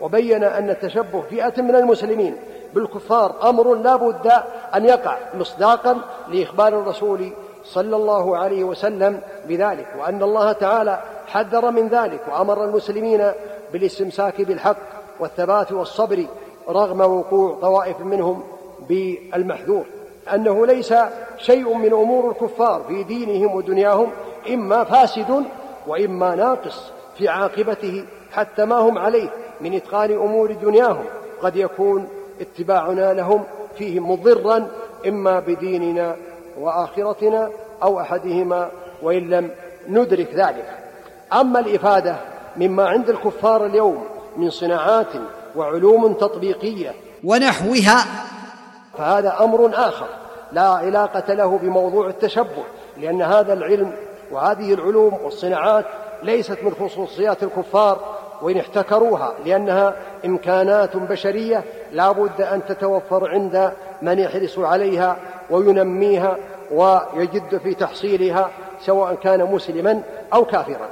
وبين 0.00 0.44
أن 0.44 0.70
التشبه 0.70 1.20
فئة 1.30 1.62
من 1.62 1.76
المسلمين 1.76 2.36
بالكفار 2.74 3.48
أمر 3.48 3.74
لا 3.74 3.96
بد 3.96 4.32
أن 4.74 4.84
يقع 4.84 5.16
مصداقا 5.34 6.00
لإخبار 6.28 6.80
الرسول 6.80 7.32
صلى 7.64 7.96
الله 7.96 8.36
عليه 8.36 8.64
وسلم 8.64 9.20
بذلك 9.48 9.86
وأن 9.98 10.22
الله 10.22 10.52
تعالى 10.52 11.02
حذر 11.26 11.70
من 11.70 11.88
ذلك 11.88 12.20
وأمر 12.28 12.64
المسلمين 12.64 13.32
بالاستمساك 13.72 14.42
بالحق 14.42 15.01
والثبات 15.22 15.72
والصبر 15.72 16.26
رغم 16.68 17.00
وقوع 17.00 17.58
طوائف 17.60 18.00
منهم 18.00 18.42
بالمحذور 18.88 19.84
أنه 20.34 20.66
ليس 20.66 20.94
شيء 21.38 21.74
من 21.74 21.92
أمور 21.92 22.30
الكفار 22.30 22.82
في 22.88 23.02
دينهم 23.02 23.56
ودنياهم 23.56 24.10
إما 24.52 24.84
فاسد 24.84 25.44
وإما 25.86 26.34
ناقص 26.34 26.92
في 27.18 27.28
عاقبته 27.28 28.04
حتى 28.32 28.64
ما 28.64 28.76
هم 28.76 28.98
عليه 28.98 29.28
من 29.60 29.74
إتقان 29.74 30.12
أمور 30.12 30.52
دنياهم. 30.52 31.04
قد 31.42 31.56
يكون 31.56 32.08
اتباعنا 32.40 33.14
لهم 33.14 33.44
فيه 33.78 34.00
مضرا 34.00 34.68
إما 35.06 35.40
بديننا 35.40 36.16
وآخرتنا 36.60 37.50
أو 37.82 38.00
أحدهما 38.00 38.70
وإن 39.02 39.30
لم 39.30 39.50
ندرك 39.88 40.34
ذلك. 40.34 40.78
أما 41.32 41.60
الإفادة 41.60 42.16
مما 42.56 42.88
عند 42.88 43.10
الكفار 43.10 43.66
اليوم 43.66 44.04
من 44.36 44.50
صناعات 44.50 45.12
وعلوم 45.56 46.12
تطبيقية. 46.12 46.94
ونحوها 47.24 48.04
فهذا 48.98 49.36
أمر 49.40 49.70
آخر 49.74 50.06
لا 50.52 50.68
علاقة 50.68 51.34
له 51.34 51.58
بموضوع 51.58 52.06
التشبه 52.08 52.64
لأن 52.96 53.22
هذا 53.22 53.52
العلم 53.52 53.92
وهذه 54.30 54.74
العلوم 54.74 55.14
والصناعات 55.24 55.84
ليست 56.22 56.58
من 56.62 56.74
خصوصيات 56.74 57.42
الكفار 57.42 58.00
وإن 58.42 58.58
احتكروها 58.58 59.34
لأنها 59.44 59.96
إمكانات 60.24 60.96
بشرية 60.96 61.64
لا 61.92 62.12
بد 62.12 62.40
أن 62.40 62.66
تتوفر 62.68 63.30
عند 63.30 63.72
من 64.02 64.18
يحرص 64.18 64.58
عليها 64.58 65.16
وينميها 65.50 66.36
ويجد 66.70 67.58
في 67.58 67.74
تحصيلها 67.74 68.50
سواء 68.80 69.14
كان 69.14 69.44
مسلما 69.52 70.02
أو 70.34 70.44
كافرا. 70.44 70.88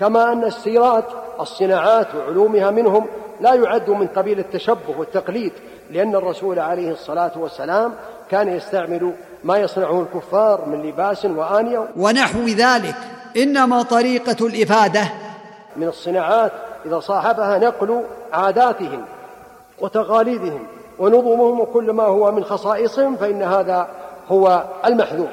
كما 0.00 0.32
أن 0.32 0.44
السيرات 0.44 1.04
الصناعات 1.40 2.14
وعلومها 2.14 2.70
منهم 2.70 3.06
لا 3.40 3.54
يعد 3.54 3.90
من 3.90 4.06
قبيل 4.06 4.38
التشبه 4.38 4.98
والتقليد 4.98 5.52
لأن 5.90 6.14
الرسول 6.14 6.58
عليه 6.58 6.92
الصلاة 6.92 7.32
والسلام 7.36 7.94
كان 8.30 8.48
يستعمل 8.48 9.12
ما 9.44 9.58
يصنعه 9.58 10.00
الكفار 10.00 10.64
من 10.66 10.82
لباس 10.82 11.24
وآنية. 11.24 11.88
ونحو 11.96 12.46
ذلك 12.46 12.96
إنما 13.36 13.82
طريقة 13.82 14.46
الإفادة. 14.46 15.08
من 15.76 15.88
الصناعات 15.88 16.52
إذا 16.86 17.00
صاحبها 17.00 17.58
نقل 17.58 18.02
عاداتهم 18.32 19.04
وتقاليدهم 19.78 20.66
ونظمهم 20.98 21.60
وكل 21.60 21.90
ما 21.90 22.02
هو 22.02 22.32
من 22.32 22.44
خصائصهم 22.44 23.16
فإن 23.16 23.42
هذا 23.42 23.88
هو 24.28 24.64
المحذور. 24.86 25.28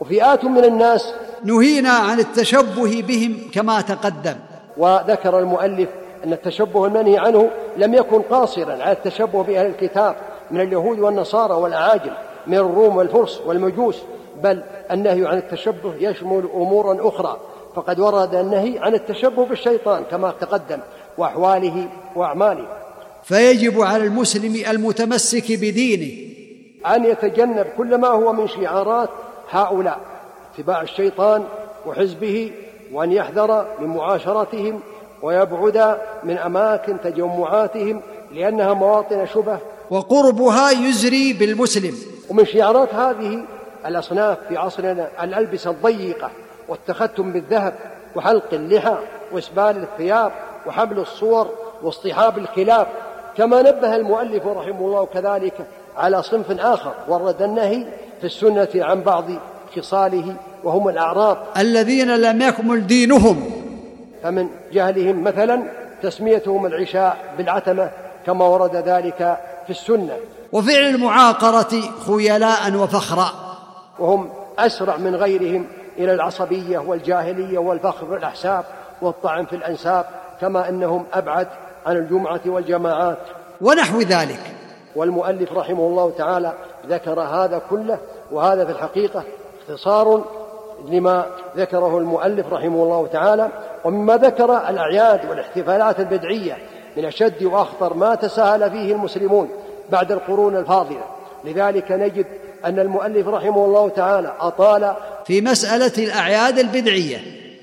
وفئات 0.00 0.44
من 0.44 0.64
الناس 0.64 1.14
نهينا 1.44 1.90
عن 1.90 2.18
التشبه 2.18 3.04
بهم 3.08 3.50
كما 3.54 3.80
تقدم. 3.80 4.36
وذكر 4.80 5.38
المؤلف 5.38 5.88
أن 6.24 6.32
التشبه 6.32 6.86
المنهي 6.86 7.18
عنه 7.18 7.50
لم 7.76 7.94
يكن 7.94 8.22
قاصرا 8.22 8.72
على 8.72 8.92
التشبه 8.92 9.42
بأهل 9.42 9.66
الكتاب 9.66 10.16
من 10.50 10.60
اليهود 10.60 10.98
والنصارى 10.98 11.54
والأعاجم 11.54 12.12
من 12.46 12.54
الروم 12.54 12.96
والفرس 12.96 13.40
والمجوس 13.46 14.02
بل 14.42 14.62
النهي 14.90 15.26
عن 15.26 15.38
التشبه 15.38 15.94
يشمل 15.98 16.48
أمورا 16.54 17.08
أخرى. 17.08 17.36
فقد 17.74 18.00
ورد 18.00 18.34
النهي 18.34 18.78
عن 18.78 18.94
التشبه 18.94 19.44
بالشيطان 19.44 20.02
كما 20.10 20.34
تقدم 20.40 20.78
وأحواله 21.18 21.88
وأعماله. 22.16 22.66
فيجب 23.22 23.80
على 23.80 24.04
المسلم 24.04 24.62
المتمسك 24.70 25.52
بدينه 25.52 26.30
أن 26.86 27.04
يتجنب 27.04 27.66
كل 27.76 27.94
ما 27.94 28.08
هو 28.08 28.32
من 28.32 28.48
شعارات 28.48 29.08
هؤلاء 29.50 30.00
اتباع 30.54 30.82
الشيطان 30.82 31.44
وحزبه 31.86 32.52
وأن 32.92 33.12
يحذر 33.12 33.66
من 33.78 33.86
معاشرتهم 33.86 34.80
ويبعد 35.22 35.98
من 36.22 36.38
أماكن 36.38 37.00
تجمعاتهم 37.00 38.00
لأنها 38.32 38.74
مواطن 38.74 39.26
شبه 39.26 39.58
وقربها 39.90 40.70
يزري 40.70 41.32
بالمسلم. 41.32 41.94
ومن 42.30 42.44
شعارات 42.44 42.94
هذه 42.94 43.44
الأصناف 43.86 44.38
في 44.48 44.56
عصرنا 44.56 45.08
الألبسة 45.22 45.70
الضيقة 45.70 46.30
والتختم 46.68 47.32
بالذهب 47.32 47.74
وحلق 48.16 48.48
اللحى 48.52 48.96
وإسبال 49.32 49.76
الثياب 49.82 50.32
وحمل 50.66 50.98
الصور 50.98 51.48
واصطحاب 51.82 52.38
الكلاب 52.38 52.86
كما 53.36 53.62
نبه 53.62 53.96
المؤلف 53.96 54.46
رحمه 54.46 54.80
الله 54.80 55.06
كذلك 55.06 55.54
على 55.96 56.22
صنف 56.22 56.60
آخر 56.60 56.94
ورد 57.08 57.42
النهي 57.42 57.86
في 58.20 58.26
السنة 58.26 58.68
عن 58.74 59.00
بعض 59.00 59.24
خصاله 59.76 60.34
وهم 60.64 60.88
الأعراب. 60.88 61.38
الذين 61.56 62.16
لم 62.16 62.42
يكمل 62.42 62.86
دينهم. 62.86 63.50
فمن 64.22 64.48
جهلهم 64.72 65.24
مثلا 65.24 65.62
تسميتهم 66.02 66.66
العشاء 66.66 67.34
بالعتمة 67.38 67.90
كما 68.26 68.44
ورد 68.44 68.76
ذلك 68.76 69.38
في 69.64 69.70
السنة. 69.70 70.16
وفعل 70.52 70.94
المعاقرة 70.94 71.82
خيلاء 72.06 72.74
وفخرا. 72.74 73.32
وهم 73.98 74.30
أسرع 74.58 74.96
من 74.96 75.16
غيرهم 75.16 75.66
إلى 75.98 76.14
العصبية 76.14 76.78
والجاهلية 76.78 77.58
والفخر 77.58 78.06
بالأحساب 78.06 78.64
والطعن 79.02 79.46
في 79.46 79.56
الأنساب 79.56 80.04
كما 80.40 80.68
أنهم 80.68 81.04
أبعد 81.12 81.46
عن 81.86 81.96
الجمعة 81.96 82.40
والجماعات. 82.46 83.18
ونحو 83.60 84.00
ذلك. 84.00 84.40
والمؤلف 84.96 85.52
رحمه 85.52 85.86
الله 85.86 86.12
تعالى 86.18 86.52
ذكر 86.86 87.20
هذا 87.20 87.62
كله 87.70 87.98
وهذا 88.30 88.64
في 88.64 88.70
الحقيقة 88.70 89.22
اختصار 89.60 90.24
لما 90.88 91.26
ذكره 91.56 91.98
المؤلف 91.98 92.52
رحمه 92.52 92.82
الله 92.82 93.06
تعالى 93.12 93.48
ومما 93.84 94.16
ذكر 94.16 94.68
الأعياد 94.68 95.30
والاحتفالات 95.30 96.00
البدعية 96.00 96.58
من 96.96 97.04
أشد 97.04 97.44
وأخطر 97.44 97.94
ما 97.94 98.14
تساهل 98.14 98.70
فيه 98.70 98.92
المسلمون 98.92 99.48
بعد 99.90 100.12
القرون 100.12 100.56
الفاضلة. 100.56 101.04
لذلك 101.44 101.92
نجد 101.92 102.26
أن 102.64 102.78
المؤلف 102.78 103.28
رحمه 103.28 103.64
الله 103.64 103.88
تعالى 103.88 104.32
أطال 104.40 104.94
في 105.26 105.40
مسألة 105.40 105.92
الأعياد 105.98 106.58
البدعية. 106.58 107.18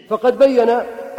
فقد 0.09 0.38
بين 0.38 0.70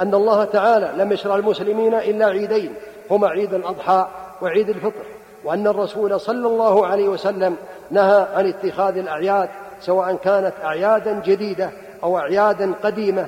أن 0.01 0.15
الله 0.15 0.45
تعالى 0.45 0.93
لم 0.97 1.13
يشرع 1.13 1.37
المسلمين 1.37 1.95
إلا 1.95 2.27
عيدين 2.27 2.75
هما 3.11 3.29
عيد 3.29 3.55
الأضحى 3.55 4.07
وعيد 4.43 4.69
الفطر 4.69 5.07
وأن 5.45 5.67
الرسول 5.67 6.21
صلى 6.21 6.47
الله 6.47 6.87
عليه 6.87 7.09
وسلم 7.09 7.57
نهى 7.91 8.27
عن 8.35 8.47
اتخاذ 8.49 8.97
الأعياد 8.97 9.49
سواء 9.81 10.15
كانت 10.25 10.53
أعيادا 10.65 11.23
جديدة 11.25 11.71
أو 12.03 12.19
أعيادا 12.19 12.73
قديمة 12.83 13.27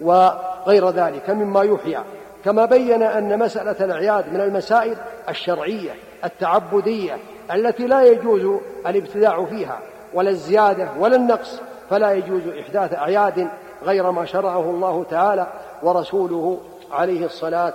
وغير 0.00 0.90
ذلك 0.90 1.30
مما 1.30 1.62
يحيى 1.62 1.98
كما 2.44 2.64
بين 2.64 3.02
أن 3.02 3.38
مسألة 3.38 3.84
الأعياد 3.84 4.32
من 4.32 4.40
المسائل 4.40 4.96
الشرعية 5.28 5.90
التعبدية 6.24 7.18
التي 7.54 7.86
لا 7.86 8.02
يجوز 8.02 8.60
الابتداع 8.86 9.44
فيها 9.44 9.78
ولا 10.14 10.30
الزيادة 10.30 10.88
ولا 10.98 11.16
النقص 11.16 11.60
فلا 11.90 12.12
يجوز 12.12 12.42
إحداث 12.60 12.94
أعياد 12.94 13.48
غير 13.84 14.10
ما 14.10 14.24
شرعه 14.24 14.70
الله 14.70 15.04
تعالى 15.10 15.46
ورسوله 15.82 16.60
عليه 16.92 17.26
الصلاة 17.26 17.74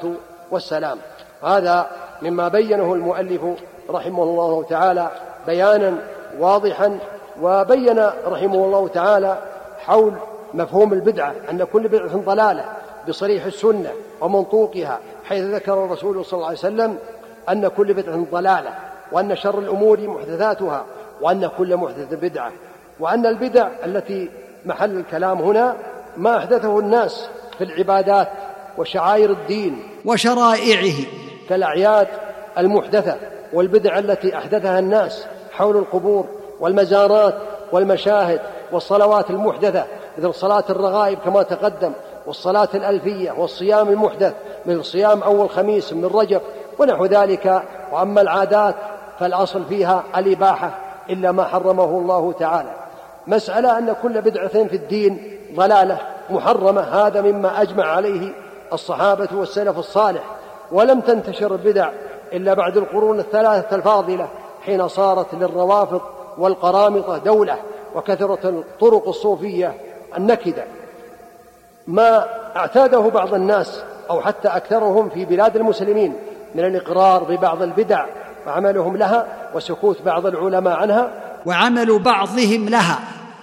والسلام. 0.51 0.97
هذا 1.43 1.88
مما 2.21 2.47
بينه 2.47 2.93
المؤلف 2.93 3.41
رحمه 3.89 4.23
الله 4.23 4.63
تعالى 4.63 5.11
بيانا 5.47 5.97
واضحا 6.39 6.99
وبين 7.41 7.99
رحمه 8.27 8.65
الله 8.65 8.88
تعالى 8.88 9.38
حول 9.85 10.13
مفهوم 10.53 10.93
البدعة 10.93 11.33
أن 11.51 11.63
كل 11.63 11.87
بدعة 11.87 12.17
ضلالة 12.17 12.65
بصريح 13.09 13.45
السنة 13.45 13.91
ومنطوقها 14.21 14.99
حيث 15.23 15.43
ذكر 15.43 15.85
الرسول 15.85 16.25
صلى 16.25 16.37
الله 16.37 16.47
عليه 16.47 16.57
وسلم 16.57 16.97
أن 17.49 17.67
كل 17.67 17.93
بدعة 17.93 18.25
ضلالة 18.31 18.73
وأن 19.11 19.35
شر 19.35 19.59
الأمور 19.59 20.07
محدثاتها 20.07 20.85
وأن 21.21 21.49
كل 21.57 21.77
محدث 21.77 22.13
بدعة 22.13 22.51
وأن 22.99 23.25
البدع 23.25 23.67
التي 23.85 24.29
محل 24.65 24.97
الكلام 24.97 25.41
هنا 25.41 25.75
ما 26.17 26.37
أحدثه 26.37 26.79
الناس 26.79 27.29
في 27.57 27.63
العبادات 27.63 28.27
وشعائر 28.77 29.31
الدين 29.31 29.83
وشرائعه. 30.05 31.05
كالأعياد 31.49 32.07
المحدثة 32.57 33.15
والبدع 33.53 33.99
التي 33.99 34.37
أحدثها 34.37 34.79
الناس 34.79 35.25
حول 35.51 35.77
القبور 35.77 36.25
والمزارات 36.59 37.35
والمشاهد 37.71 38.41
والصلوات 38.71 39.29
المحدثة. 39.29 39.85
مثل 40.18 40.34
صلاة 40.34 40.63
الرغائب 40.70 41.20
كما 41.20 41.43
تقدم 41.43 41.91
والصلاة 42.26 42.70
الألفية 42.74 43.32
والصيام 43.32 43.89
المحدث 43.89 44.34
مثل 44.65 44.86
صيام 44.86 45.24
أول 45.24 45.49
خميس 45.49 45.93
من 45.93 46.05
رجب 46.05 46.41
ونحو 46.80 47.05
ذلك. 47.05 47.63
وأما 47.91 48.22
العادات 48.22 48.76
فالأصل 49.20 49.65
فيها 49.65 50.03
الإباحة 50.18 50.80
إلا 51.09 51.32
ما 51.32 51.43
حرمه 51.43 51.84
الله 51.84 52.32
تعالى. 52.32 52.70
مسألة 53.28 53.78
أن 53.78 53.95
كل 54.01 54.22
بدعة 54.22 54.47
في 54.47 54.76
الدين 54.76 55.39
ضلالة 55.55 55.99
محرمة 56.30 56.82
هذا 56.82 57.22
مما 57.22 57.61
أجمع 57.61 57.86
عليه 57.86 58.34
الصحابة 58.74 59.28
والسلف 59.36 59.78
الصالح. 59.78 60.24
ولم 60.72 60.99
تنتشر 60.99 61.51
البدع 61.51 61.89
إلا 62.34 62.53
بعد 62.53 62.78
القرون 62.78 63.20
الثلاثة 63.20 63.76
الفاضلة 63.76 64.28
حين 64.65 64.88
صارت 64.88 65.34
للروافض 65.34 66.01
والقرامطة 66.38 67.18
دولة 67.18 67.55
وكثرت 67.95 68.45
الطرق 68.45 69.07
الصوفية 69.07 69.74
النكدة 70.18 70.63
ما 71.88 72.26
اعتاده 72.55 72.99
بعض 72.99 73.34
الناس 73.34 73.84
أو 74.09 74.22
حتى 74.22 74.47
أكثرهم 74.47 75.09
في 75.09 75.26
بلاد 75.26 75.55
المسلمين 75.55 76.13
من 76.55 76.65
الإقرار 76.65 77.24
ببعض 77.24 77.61
البدع 77.61 78.05
وعملهم 78.47 78.97
لها 78.97 79.28
وسكوت 79.55 80.01
بعض 80.01 80.26
العلماء 80.26 80.78
عنها 80.78 81.11
وعمل 81.45 81.99
بعضهم 81.99 82.70
لها. 82.70 82.99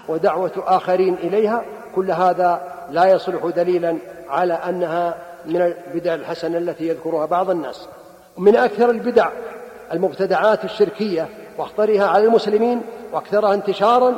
ودعوة 0.08 0.52
آخرين 0.56 1.14
إليها 1.14 1.64
كل 1.94 2.10
هذا 2.10 2.62
لا 2.90 3.04
يصلح 3.04 3.46
دليلا 3.56 3.96
على 4.28 4.54
أنها 4.54 5.16
من 5.46 5.60
البدع 5.62 6.14
الحسنة 6.14 6.58
التي 6.58 6.88
يذكرها 6.88 7.26
بعض 7.26 7.50
الناس. 7.50 7.88
من 8.38 8.56
أكثر 8.56 8.90
البدع 8.90 9.28
المبتدعات 9.92 10.64
الشركية 10.64 11.28
واخطرها 11.58 12.06
على 12.06 12.24
المسلمين 12.24 12.82
وأكثرها 13.12 13.54
انتشارا 13.54 14.14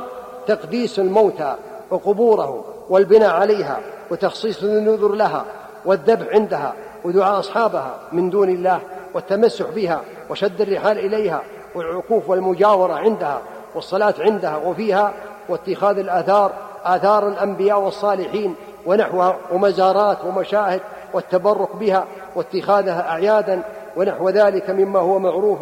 تقديس 0.47 0.99
الموتى. 0.99 1.55
وقبورهم 1.91 2.62
والبناء 2.91 3.30
عليها 3.30 3.80
وتخصيص 4.11 4.62
النذر 4.62 5.12
لها 5.12 5.45
والذبح 5.84 6.26
عندها 6.32 6.74
ودعاء 7.05 7.39
أصحابها 7.39 7.99
من 8.12 8.30
دون 8.30 8.49
الله 8.49 8.80
والتمسح 9.14 9.70
بها 9.70 10.01
وشد 10.30 10.61
الرحال 10.61 10.99
إليها 10.99 11.43
والعكوف 11.74 12.30
والمجاورة 12.30 12.95
عندها 12.95 13.41
والصلاة 13.74 14.14
عندها 14.18 14.57
وفيها 14.57 15.12
واتخاذ 15.49 15.99
الآثار 15.99 16.53
آثار 16.84 17.28
الأنبياء 17.28 17.80
والصالحين 17.80 18.55
ونحوها 18.87 19.37
ومزارات 19.53 20.24
ومشاهد 20.24 20.80
والتبرك 21.14 21.76
بها 21.76 22.05
واتخاذها 22.34 23.09
أعيادا 23.11 23.62
ونحو 23.97 24.28
ذلك 24.28 24.70
مما 24.70 24.99
هو 24.99 25.18
معروف 25.18 25.59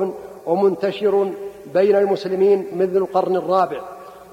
ومنتشر 0.46 1.30
بين 1.74 1.96
المسلمين 1.96 2.66
منذ 2.72 2.96
القرن 2.96 3.36
الرابع. 3.36 3.80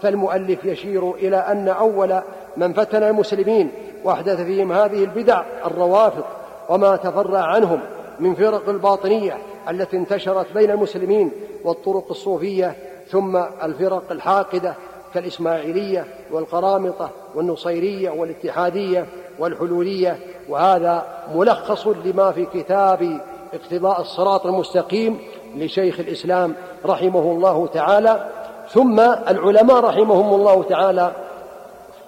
فالمؤلف 0.01 0.65
يشير 0.65 1.11
إلى 1.11 1.37
أن 1.37 1.67
أول 1.67 2.21
من 2.57 2.73
فتن 2.73 3.03
المسلمين 3.03 3.71
وأحدث 4.03 4.41
فيهم 4.41 4.71
هذه 4.71 5.03
البدع 5.03 5.43
الروافض 5.65 6.23
وما 6.69 6.95
تفرع 6.95 7.41
عنهم 7.41 7.79
من 8.19 8.35
فرق 8.35 8.69
الباطنية 8.69 9.37
التي 9.69 9.97
انتشرت 9.97 10.53
بين 10.53 10.71
المسلمين 10.71 11.31
والطرق 11.63 12.05
الصوفية 12.09 12.75
ثم 13.07 13.37
الفرق 13.63 14.11
الحاقدة 14.11 14.75
كالإسماعيلية 15.13 16.05
والقرامطة 16.31 17.09
والنصيرية 17.35 18.09
والاتحادية 18.09 19.05
والحلولية 19.39 20.17
وهذا 20.49 21.05
ملخص 21.35 21.87
لما 21.87 22.31
في 22.31 22.45
كتاب 22.45 23.21
اقتضاء 23.53 24.01
الصراط 24.01 24.45
المستقيم 24.45 25.17
لشيخ 25.55 25.99
الإسلام 25.99 26.55
رحمه 26.85 27.31
الله 27.31 27.67
تعالى 27.67 28.29
ثم 28.73 28.99
العلماء 28.99 29.79
رحمهم 29.79 30.33
الله 30.33 30.63
تعالى 30.63 31.11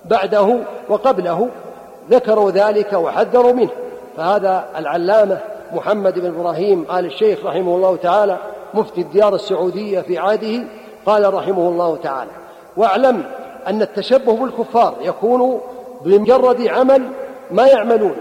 بعده 0.06 0.58
وقبله 0.90 1.50
ذكروا 2.10 2.52
ذلك 2.52 2.94
وحذروا 2.94 3.54
منه. 3.54 3.70
فهذا 4.18 4.66
العلامة 4.78 5.40
محمد 5.74 6.20
بن 6.20 6.40
إبراهيم 6.40 6.86
آل 6.92 7.06
الشيخ 7.06 7.46
رحمه 7.46 7.76
الله 7.76 7.96
تعالى 7.96 8.38
مفتي 8.74 9.02
الديار 9.02 9.36
السعودية 9.36 10.02
في 10.02 10.18
عهده 10.18 10.64
قال 11.06 11.34
رحمه 11.34 11.70
الله 11.70 11.98
تعالى 11.98 12.32
واعلم 12.78 13.24
أن 13.68 13.82
التشبه 13.82 14.36
بالكفار 14.36 14.96
يكون 15.02 15.62
بمجرد 16.02 16.68
عمل 16.68 17.04
ما 17.52 17.68
يعملون 17.68 18.16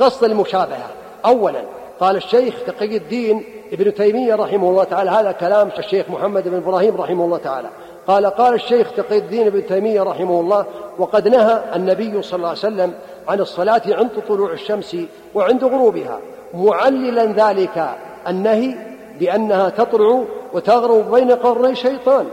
قصد 0.00 0.24
المشابهة. 0.24 0.88
أولا 1.26 1.60
قال 2.00 2.16
الشيخ 2.16 2.54
تقي 2.66 2.96
الدين 2.96 3.44
ابن 3.72 3.94
تيمية 3.94 4.34
رحمه 4.34 4.68
الله 4.68 4.84
تعالى 4.84 5.10
هذا 5.10 5.32
كلام 5.32 5.70
الشيخ 5.78 6.10
محمد 6.10 6.48
بن 6.48 6.56
إبراهيم 6.56 6.96
رحمه 6.96 7.24
الله 7.24 7.38
تعالى. 7.38 7.68
قال 8.06 8.26
قال 8.26 8.54
الشيخ 8.54 8.92
تقي 8.96 9.18
الدين 9.18 9.46
ابن 9.46 9.66
تيمية 9.66 10.02
رحمه 10.02 10.40
الله 10.40 10.66
وقد 10.98 11.28
نهى 11.28 11.62
النبي 11.74 12.22
صلى 12.22 12.36
الله 12.36 12.48
عليه 12.48 12.58
وسلم 12.58 12.94
عن 13.28 13.40
الصلاة 13.40 13.82
عند 13.88 14.10
طلوع 14.28 14.52
الشمس 14.52 14.96
وعند 15.34 15.64
غروبها 15.64 16.18
معللا 16.54 17.24
ذلك 17.24 17.88
النهي 18.28 18.74
بأنها 19.20 19.68
تطلع 19.68 20.24
وتغرب 20.52 21.14
بين 21.14 21.30
قرني 21.32 21.70
الشيطان 21.70 22.26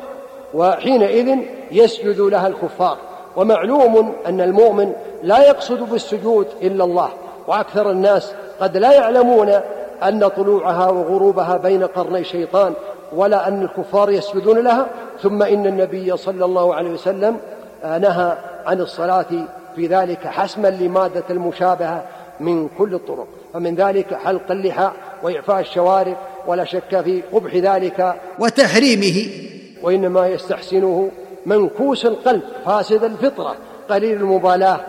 وحينئذ 0.54 1.38
يسجد 1.72 2.20
لها 2.20 2.48
الكفار. 2.48 2.98
ومعلوم 3.36 4.14
أن 4.26 4.42
المؤمن 4.42 4.92
لا 5.24 5.48
يقصد 5.48 5.90
بالسجود 5.90 6.48
إلا 6.62 6.84
الله 6.84 7.10
وأكثر 7.48 7.92
الناس 7.92 8.34
قد 8.62 8.78
لا 8.78 8.92
يعلمون 8.92 9.50
أن 10.04 10.28
طلوعها 10.28 10.90
وغروبها 10.90 11.58
بين 11.58 11.84
قرني 11.84 12.20
الشيطان 12.20 12.74
ولا 13.16 13.48
أن 13.48 13.62
الكفار 13.62 14.12
يسجدون 14.12 14.58
لها 14.60 14.88
ثم 15.22 15.44
إن 15.44 15.66
النبي 15.66 16.18
صلى 16.18 16.46
الله 16.46 16.76
عليه 16.76 16.90
وسلم 16.92 17.38
نهى 17.84 18.38
عن 18.66 18.82
الصلاة 18.82 19.26
في 19.76 19.88
ذلك 19.88 20.28
حسما 20.28 20.68
لمادة 20.68 21.24
المشابهة 21.30 22.04
من 22.40 22.70
كل 22.78 22.94
الطرق. 22.94 23.28
فمن 23.54 23.76
ذلك 23.76 24.14
حلق 24.14 24.52
اللحى 24.52 24.92
وإعفاء 25.24 25.60
الشوارب 25.60 26.16
ولا 26.48 26.66
شك 26.66 27.02
في 27.02 27.22
قبح 27.34 27.56
ذلك 27.56 28.16
وتحريمه. 28.40 29.30
وإنما 29.84 30.28
يستحسنه 30.28 31.12
منكوس 31.46 32.06
القلب 32.06 32.42
فاسد 32.66 33.04
الفطرة 33.04 33.56
قليل 33.90 34.18
المبالاة 34.18 34.80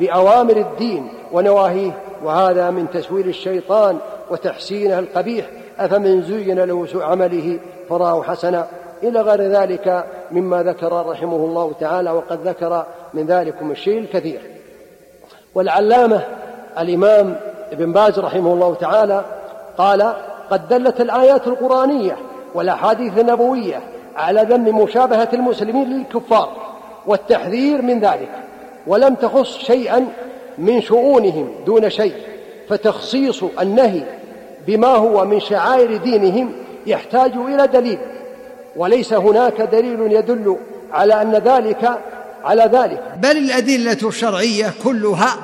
بأوامر 0.00 0.56
الدين 0.56 1.08
ونواهيه. 1.32 1.98
وهذا 2.24 2.70
من 2.70 2.90
تسويل 2.90 3.28
الشيطان 3.28 3.98
وتحسينه 4.30 4.98
القبيح. 4.98 5.46
أفمن 5.78 6.22
زين 6.22 6.58
له 6.60 6.86
سوء 6.86 7.02
عمله 7.02 7.58
فراه 7.88 8.22
حسنا 8.22 8.66
إلى 9.02 9.20
غير 9.20 9.42
ذلك 9.42 10.04
مما 10.30 10.62
ذكر 10.62 11.06
رحمه 11.06 11.36
الله 11.36 11.72
تعالى 11.80 12.10
وقد 12.10 12.48
ذكر 12.48 12.86
من 13.14 13.26
ذلكم 13.26 13.70
الشيء 13.70 13.98
الكثير. 13.98 14.40
والعلامة 15.54 16.22
الإمام 16.78 17.36
ابن 17.72 17.92
باز 17.92 18.18
رحمه 18.18 18.52
الله 18.52 18.74
تعالى 18.74 19.24
قال 19.78 20.12
قد 20.50 20.68
دلت 20.68 21.00
الآيات 21.00 21.46
القرآنية 21.46 22.16
والأحاديث 22.54 23.18
النبوية 23.18 23.80
على 24.16 24.42
ذم 24.42 24.78
مشابهة 24.82 25.28
المسلمين 25.32 25.88
للكفار 25.88 26.48
والتحذير 27.06 27.82
من 27.82 28.00
ذلك 28.00 28.30
ولم 28.86 29.14
تخص 29.14 29.58
شيئا 29.58 30.06
من 30.58 30.80
شؤونهم 30.80 31.50
دون 31.66 31.90
شيء 31.90 32.14
فتخصيص 32.68 33.42
النهي 33.60 34.02
بما 34.66 34.88
هو 34.88 35.24
من 35.24 35.40
شعائر 35.40 35.96
دينهم 35.96 36.52
يحتاج 36.86 37.32
إلى 37.36 37.66
دليل 37.66 37.98
وليس 38.76 39.12
هناك 39.12 39.60
دليل 39.60 40.12
يدل 40.12 40.56
على 40.92 41.22
أن 41.22 41.32
ذلك 41.32 41.90
على 42.44 42.62
ذلك. 42.62 43.02
بل 43.16 43.36
الأدلة 43.36 44.08
الشرعية 44.08 44.74
كلها 44.84 45.36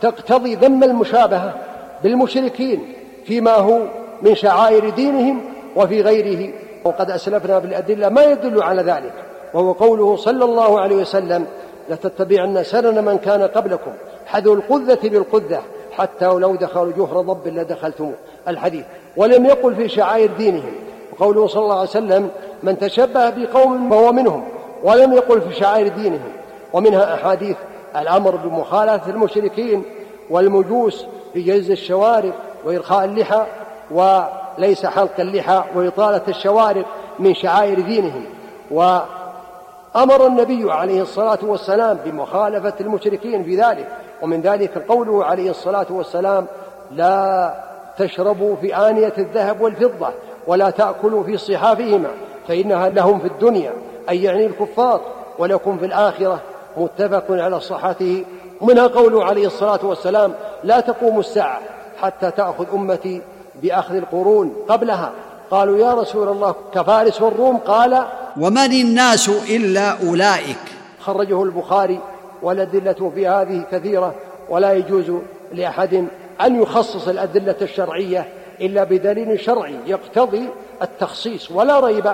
تقتضي 0.00 0.54
ذم 0.54 0.84
المشابهة 0.84 1.54
بالمشركين 2.02 2.92
فيما 3.26 3.54
هو 3.54 3.80
من 4.22 4.34
شعائر 4.34 4.88
دينهم 4.88 5.40
وفي 5.76 6.02
غيره. 6.02 6.52
وقد 6.84 7.10
أسلفنا 7.10 7.58
بالأدلة 7.58 8.08
ما 8.08 8.22
يدل 8.22 8.62
على 8.62 8.82
ذلك 8.82 9.12
وهو 9.54 9.72
قوله 9.72 10.16
صلى 10.16 10.44
الله 10.44 10.80
عليه 10.80 10.96
وسلم 10.96 11.46
لتتبعن 11.90 12.64
سنن 12.64 13.04
من 13.04 13.18
كان 13.18 13.42
قبلكم 13.42 13.90
حذو 14.26 14.54
القذة 14.54 15.08
بالقذة 15.08 15.62
حتى 15.92 16.26
ولو 16.26 16.56
دخلوا 16.56 16.92
جهر 16.96 17.20
ضب 17.20 17.48
لدخلتموه. 17.48 18.14
الحديث. 18.48 18.84
ولم 19.16 19.46
يقل 19.46 19.74
في 19.74 19.88
شعائر 19.88 20.30
دينهم. 20.38 20.72
وقوله 21.12 21.46
صلى 21.46 21.62
الله 21.62 21.78
عليه 21.78 21.90
وسلم 21.90 22.30
من 22.62 22.78
تشبه 22.78 23.30
بقوم 23.30 23.90
فهو 23.90 24.12
منهم 24.12 24.44
ولم 24.82 25.12
يقل 25.12 25.40
في 25.40 25.54
شعائر 25.54 25.88
دينهم 25.88 26.32
ومنها 26.72 27.14
أحاديث 27.14 27.56
الأمر 27.96 28.36
بمخالفة 28.36 29.10
المشركين 29.10 29.82
والمجوس 30.30 31.06
في 31.34 31.42
جز 31.42 31.70
الشوارب 31.70 32.32
وإرخاء 32.64 33.04
اللحى 33.04 33.46
وليس 33.90 34.86
حلق 34.86 35.20
اللحى 35.20 35.62
وإطالة 35.74 36.22
الشوارب 36.28 36.84
من 37.18 37.34
شعائر 37.34 37.80
دينهم. 37.80 38.24
وأمر 38.70 40.26
النبي 40.26 40.72
عليه 40.72 41.02
الصلاة 41.02 41.38
والسلام 41.42 41.98
بمخالفة 42.04 42.74
المشركين 42.80 43.44
في 43.44 43.56
ذلك 43.56 43.88
ومن 44.22 44.40
ذلك 44.40 44.78
قوله 44.88 45.24
عليه 45.24 45.50
الصلاة 45.50 45.86
والسلام 45.90 46.46
لا 46.90 47.54
تشربوا 47.98 48.56
في 48.56 48.76
آنية 48.76 49.12
الذهب 49.18 49.60
والفضة 49.60 50.08
ولا 50.46 50.70
تأكلوا 50.70 51.24
في 51.24 51.36
صحافهما 51.36 52.08
فإنها 52.48 52.88
لهم 52.88 53.18
في 53.18 53.26
الدنيا 53.26 53.72
أي 54.08 54.22
يعني 54.22 54.46
الكفار 54.46 55.00
ولكم 55.38 55.78
في 55.78 55.84
الآخرة. 55.84 56.40
متفق 56.76 57.24
على 57.30 57.60
صحته. 57.60 58.24
منها 58.60 58.86
قوله 58.86 59.24
عليه 59.24 59.46
الصلاة 59.46 59.80
والسلام 59.82 60.34
لا 60.64 60.80
تقوم 60.80 61.18
الساعة 61.18 61.60
حتى 62.00 62.30
تأخذ 62.30 62.66
أمتي 62.74 63.22
بأخذ 63.62 63.94
القرون 63.94 64.56
قبلها. 64.68 65.12
قالوا 65.50 65.78
يا 65.78 65.94
رسول 65.94 66.28
الله 66.28 66.54
كفارس 66.74 67.22
والروم 67.22 67.56
قال 67.56 68.04
ومن 68.40 68.72
الناس 68.72 69.28
إلا 69.50 70.08
أولئك. 70.08 70.58
خرجه 71.00 71.42
البخاري 71.42 72.00
والأدلة 72.42 73.12
في 73.14 73.26
هذه 73.26 73.62
كثيرة 73.72 74.14
ولا 74.48 74.72
يجوز 74.72 75.12
لأحد 75.52 76.06
أن 76.40 76.62
يخصص 76.62 77.08
الأدلة 77.08 77.56
الشرعية 77.62 78.28
إلا 78.60 78.84
بدليل 78.84 79.40
شرعي 79.40 79.74
يقتضي 79.86 80.48
التخصيص. 80.82 81.50
ولا 81.50 81.80
ريب 81.80 82.06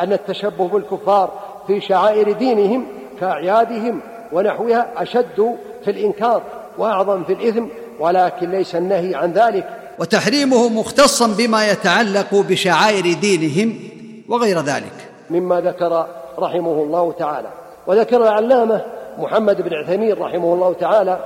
أن 0.00 0.12
التشبه 0.12 0.68
بالكفار 0.68 1.30
في 1.66 1.80
شعائر 1.80 2.32
دينهم 2.32 2.86
كأعيادهم 3.20 4.00
ونحوها 4.32 4.88
أشد 4.96 5.56
في 5.84 5.90
الإنكار 5.90 6.42
وأعظم 6.78 7.24
في 7.24 7.32
الإثم 7.32 7.64
ولكن 8.00 8.50
ليس 8.50 8.74
النهي 8.74 9.14
عن 9.14 9.32
ذلك. 9.32 9.68
وتحريمه 9.98 10.68
مختصا 10.68 11.26
بما 11.26 11.70
يتعلق 11.70 12.34
بشعائر 12.34 13.12
دينهم 13.12 13.78
وغير 14.28 14.60
ذلك. 14.60 15.10
مما 15.30 15.60
ذكر 15.60 16.06
رحمه 16.38 16.82
الله 16.82 17.12
تعالى. 17.12 17.48
وذكر 17.86 18.22
العلامة 18.22 18.84
محمد 19.18 19.62
بن 19.62 19.74
عثيمين 19.74 20.12
رحمه 20.12 20.54
الله 20.54 20.72
تعالى 20.72 21.18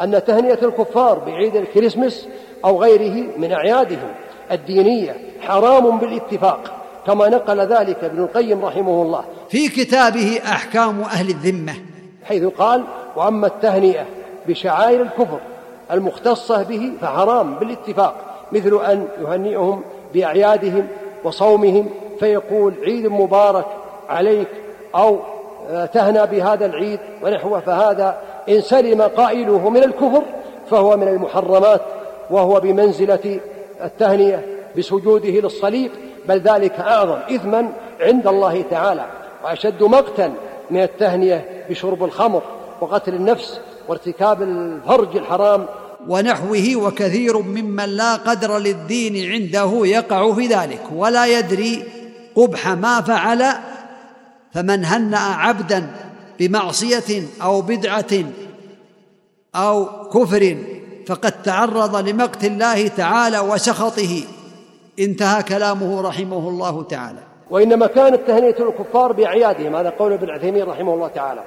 أن 0.00 0.24
تهنئة 0.24 0.64
الكفار 0.64 1.18
بعيد 1.18 1.56
الكريسماس 1.56 2.26
أو 2.64 2.82
غيره 2.82 3.38
من 3.38 3.52
أعيادهم 3.52 4.08
الدينية 4.52 5.16
حرام 5.40 5.98
بالاتفاق 5.98 6.60
كما 7.06 7.28
نقل 7.28 7.60
ذلك 7.60 8.04
ابن 8.04 8.22
القيم 8.22 8.64
رحمه 8.64 9.02
الله. 9.02 9.24
في 9.48 9.68
كتابه 9.68 10.40
أحكام 10.44 11.00
أهل 11.00 11.28
الذمة. 11.28 11.74
حيث 12.24 12.44
قال 12.44 12.84
وأما 13.16 13.46
التهنئة 13.46 14.06
بشعائر 14.48 15.02
الكفر 15.02 15.38
المختصة 15.92 16.62
به 16.62 16.92
فحرام 17.00 17.54
بالاتفاق 17.54 18.14
مثل 18.52 18.80
أن 18.84 19.08
يهنئهم 19.22 19.82
بأعيادهم 20.14 20.86
وصومهم 21.24 21.88
فيقول 22.20 22.74
عيد 22.82 23.06
مبارك 23.06 23.66
عليك 24.08 24.48
أو 24.94 25.18
تهنى 25.92 26.26
بهذا 26.26 26.66
العيد 26.66 27.00
ونحوه 27.22 27.60
فهذا 27.60 28.18
إن 28.48 28.60
سلم 28.60 29.02
قائله 29.02 29.70
من 29.70 29.84
الكفر 29.84 30.22
فهو 30.70 30.96
من 30.96 31.08
المحرمات 31.08 31.80
وهو 32.30 32.60
بمنزلة 32.60 33.40
التهنئة 33.84 34.42
بسجوده 34.78 35.28
للصليب 35.28 35.90
بل 36.28 36.38
ذلك 36.38 36.72
أعظم 36.72 37.18
إثما 37.34 37.72
عند 38.00 38.26
الله 38.26 38.64
تعالى 38.70 39.06
وأشد 39.44 39.82
مقتا 39.82 40.34
من 40.70 40.82
التهنئة 40.82 41.44
بشرب 41.70 42.04
الخمر 42.04 42.42
وقتل 42.80 43.14
النفس 43.14 43.60
وارتكاب 43.88 44.42
الفرج 44.42 45.16
الحرام. 45.16 45.66
ونحوه 46.08 46.76
وكثير 46.76 47.38
ممن 47.38 47.84
لا 47.84 48.16
قدر 48.16 48.58
للدين 48.58 49.32
عنده 49.32 49.86
يقع 49.86 50.32
في 50.32 50.46
ذلك 50.46 50.82
ولا 50.94 51.26
يدري 51.26 51.84
قبح 52.34 52.68
ما 52.68 53.00
فعل 53.00 53.44
فمن 54.52 54.84
هنأ 54.84 55.18
عبدا 55.18 55.90
بمعصية 56.38 57.22
أو 57.42 57.60
بدعة 57.60 58.24
أو 59.54 59.86
كفر 60.08 60.56
فقد 61.06 61.42
تعرض 61.42 62.08
لمقت 62.08 62.44
الله 62.44 62.88
تعالى 62.88 63.40
وسخطه. 63.40 64.24
انتهى 64.98 65.42
كلامه 65.42 66.00
رحمه 66.00 66.48
الله 66.48 66.82
تعالى. 66.82 67.18
وإنما 67.50 67.86
كانت 67.86 68.20
تهنئة 68.26 68.62
الكفار 68.62 69.12
بأعيادهم 69.12 69.76
هذا 69.76 69.90
قول 69.90 70.12
ابن 70.12 70.30
عثيمين 70.30 70.64
رحمه 70.64 70.94
الله 70.94 71.08
تعالى. 71.08 71.40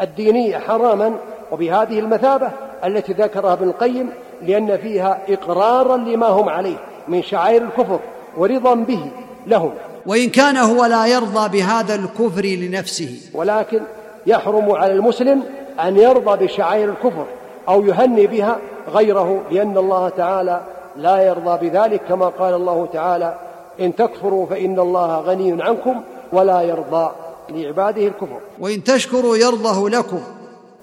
الدينية 0.00 0.58
حراما 0.58 1.14
وبهذه 1.52 1.98
المثابة 1.98 2.50
التي 2.84 3.12
ذكرها 3.12 3.52
ابن 3.52 3.68
القيم 3.68 4.10
لأن 4.42 4.76
فيها 4.76 5.18
إقرارا 5.28 5.96
لما 5.96 6.26
هم 6.26 6.48
عليه 6.48 6.76
من 7.08 7.22
شعائر 7.22 7.62
الكفر 7.62 8.00
ورضا 8.36 8.74
به 8.74 9.10
لهم. 9.46 9.72
وإن 10.06 10.30
كان 10.30 10.56
هو 10.56 10.84
لا 10.84 11.06
يرضى 11.06 11.58
بهذا 11.58 11.94
الكفر 11.94 12.44
لنفسه. 12.44 13.16
ولكن 13.34 13.80
يحرم 14.26 14.70
على 14.70 14.92
المسلم 14.92 15.42
أن 15.80 15.96
يرضى 15.96 16.46
بشعائر 16.46 16.88
الكفر 16.90 17.26
أو 17.68 17.86
يهني 17.86 18.26
بها 18.26 18.58
غيره 18.90 19.42
لأن 19.50 19.78
الله 19.78 20.08
تعالى 20.08 20.60
لا 20.96 21.22
يرضى 21.22 21.68
بذلك 21.68 22.00
كما 22.08 22.28
قال 22.28 22.54
الله 22.54 22.88
تعالى 22.92 23.34
إن 23.80 23.96
تكفروا 23.96 24.46
فإن 24.46 24.78
الله 24.78 25.20
غني 25.20 25.62
عنكم 25.62 26.00
ولا 26.32 26.62
يرضى 26.62 27.10
لعباده 27.50 28.06
الكفر. 28.06 28.40
وإن 28.60 28.84
تشكروا 28.84 29.36
يرضه 29.36 29.90
لكم. 29.90 30.20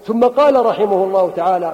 ثم 0.06 0.24
قال 0.24 0.66
رحمه 0.66 1.04
الله 1.04 1.32
تعالى 1.36 1.74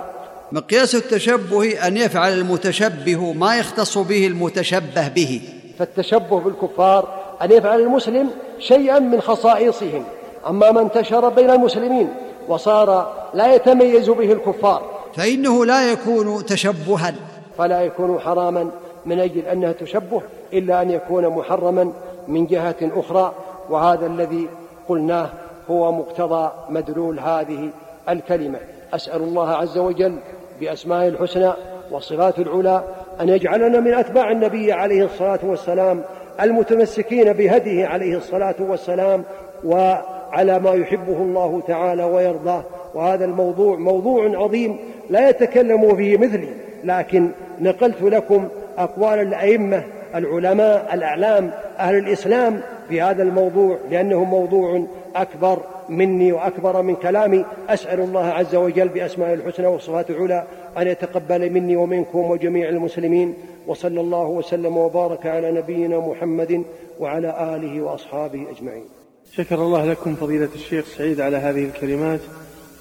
مقياس 0.52 0.96
التشبه 0.96 1.88
أن 1.88 1.98
يفعل 1.98 2.34
المتشبه 2.34 3.34
ما 3.34 3.58
يختص 3.58 3.98
به 3.98 4.28
المتشبه 4.28 5.08
به. 5.08 5.42
فالتشبه 5.80 6.40
بالكفار 6.40 7.08
أن 7.42 7.52
يفعل 7.52 7.80
المسلم 7.80 8.30
شيئا 8.60 9.00
من 9.00 9.22
خصائصهم. 9.22 10.04
أما 10.50 10.72
ما 10.72 10.82
انتشر 10.82 11.30
بين 11.30 11.50
المسلمين 11.50 12.10
وصار 12.48 13.14
لا 13.34 13.56
يتميز 13.56 14.10
به 14.10 14.32
الكفار 14.32 14.93
فإنه 15.16 15.66
لا 15.66 15.92
يكون 15.92 16.46
تشبها. 16.46 17.14
فلا 17.58 17.82
يكون 17.82 18.20
حراما 18.20 18.70
من 19.06 19.20
أجل 19.20 19.46
أنها 19.46 19.72
تشبه 19.72 20.22
إلا 20.54 20.82
أن 20.82 20.92
يكون 20.92 21.28
محرما 21.28 21.94
من 22.28 22.46
جهة 22.46 22.76
أخرى. 22.82 23.34
وهذا 23.70 24.06
الذي 24.06 24.48
قلناه 24.90 25.30
هو 25.70 25.92
مقتضى 25.92 26.52
مدلول 26.70 27.20
هذه 27.20 27.70
الكلمة. 28.10 28.60
أسأل 28.94 29.22
الله 29.22 29.50
عز 29.50 29.78
وجل 29.78 30.16
بأسمائه 30.60 31.08
الحسنى 31.08 31.52
والصفات 31.92 32.40
العلى 32.40 32.84
أن 33.22 33.30
يجعلنا 33.30 33.80
من 33.80 33.94
أتباع 33.94 34.32
النبي 34.32 34.72
عليه 34.72 35.06
الصلاة 35.06 35.40
والسلام 35.44 36.04
المتمسكين 36.42 37.34
بهديه 37.34 37.88
عليه 37.88 38.18
الصلاة 38.18 38.56
والسلام 38.60 39.24
وعلى 39.66 40.60
ما 40.60 40.74
يحبه 40.74 41.18
الله 41.18 41.62
تعالى 41.68 42.04
ويرضاه. 42.04 42.64
وهذا 42.94 43.26
الموضوع 43.26 43.76
موضوع 43.76 44.44
عظيم 44.44 44.80
لا 45.10 45.30
يتكلم 45.30 45.96
فيه 45.96 46.18
مثلي 46.18 46.50
لكن 46.84 47.30
نقلت 47.62 48.02
لكم 48.02 48.48
أقوال 48.78 49.20
الأئمة 49.20 49.84
العلماء 50.16 50.94
الأعلام 50.94 51.52
أهل 51.80 51.98
الإسلام 51.98 52.62
في 52.90 53.02
هذا 53.02 53.24
الموضوع 53.24 53.78
لأنه 53.90 54.24
موضوع 54.24 54.86
أكبر 55.16 55.60
مني 55.90 56.32
وأكبر 56.32 56.82
من 56.82 56.96
كلامي. 56.96 57.46
أسأل 57.70 58.00
الله 58.00 58.26
عز 58.26 58.56
وجل 58.56 58.88
بأسماء 58.88 59.34
الحسنى 59.34 59.68
والصفات 59.68 60.10
العلى 60.10 60.44
أن 60.78 60.88
يتقبل 60.88 61.50
مني 61.50 61.76
ومنكم 61.76 62.20
وجميع 62.20 62.70
المسلمين 62.70 63.34
وصلى 63.68 64.02
الله 64.02 64.28
وسلم 64.28 64.78
وبارك 64.78 65.26
على 65.26 65.52
نبينا 65.52 66.00
محمد 66.00 66.64
وعلى 67.00 67.56
آله 67.56 67.82
وأصحابه 67.82 68.46
أجمعين. 68.58 68.86
شكر 69.32 69.56
الله 69.56 69.86
لكم 69.86 70.16
فضيلة 70.16 70.50
الشيخ 70.56 70.86
سعيد 70.86 71.22
على 71.22 71.38
هذه 71.38 71.66
الكلمات. 71.66 72.20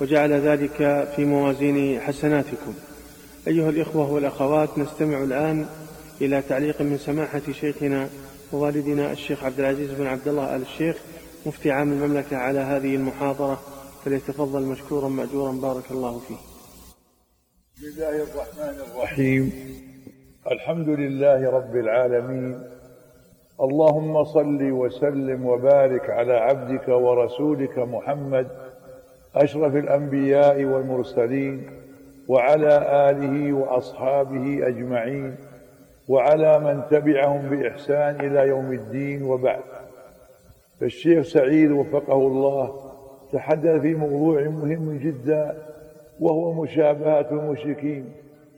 وجعل 0.02 0.32
ذلك 0.32 1.08
في 1.16 1.24
موازين 1.24 2.00
حسناتكم. 2.00 2.74
أيها 3.48 3.70
الإخوة 3.70 4.12
والأخوات 4.12 4.78
نستمع 4.78 5.22
الآن 5.22 5.66
إلى 6.20 6.42
تعليق 6.48 6.82
من 6.82 6.98
سماحة 6.98 7.42
شيخنا 7.52 8.08
ووالدنا 8.52 9.12
الشيخ 9.12 9.44
عبد 9.44 9.60
العزيز 9.60 9.90
بن 9.90 10.06
عبد 10.06 10.28
الله 10.28 10.56
آل 10.56 10.62
الشيخ 10.62 10.96
مفتي 11.46 11.70
عام 11.70 11.92
المملكة 11.92 12.36
على 12.36 12.58
هذه 12.58 12.94
المحاضرة 12.96 13.60
فليتفضل 14.04 14.62
مشكورا 14.62 15.08
مأجورا 15.08 15.52
بارك 15.52 15.90
الله 15.90 16.18
فيه. 16.18 16.36
بسم 17.76 17.86
الله 17.86 18.22
الرحمن 18.22 18.80
الرحيم. 18.80 19.52
الحمد 20.52 20.88
لله 20.88 21.50
رب 21.50 21.76
العالمين. 21.76 22.62
اللهم 23.60 24.24
صل 24.24 24.62
وسلم 24.62 25.46
وبارك 25.46 26.10
على 26.10 26.32
عبدك 26.32 26.88
ورسولك 26.88 27.78
محمد 27.78 28.71
أشرف 29.36 29.76
الأنبياء 29.76 30.64
والمرسلين 30.64 31.62
وعلى 32.28 32.76
آله 33.10 33.52
وأصحابه 33.52 34.68
أجمعين 34.68 35.34
وعلى 36.08 36.58
من 36.58 36.82
تبعهم 36.90 37.50
بإحسان 37.50 38.20
إلى 38.20 38.48
يوم 38.48 38.72
الدين 38.72 39.22
وبعد. 39.22 39.62
فالشيخ 40.80 41.24
سعيد 41.24 41.70
وفقه 41.70 42.26
الله 42.26 42.92
تحدث 43.32 43.80
في 43.80 43.94
موضوع 43.94 44.42
مهم 44.42 44.98
جدا 44.98 45.56
وهو 46.20 46.62
مشابهة 46.62 47.26
المشركين 47.30 48.12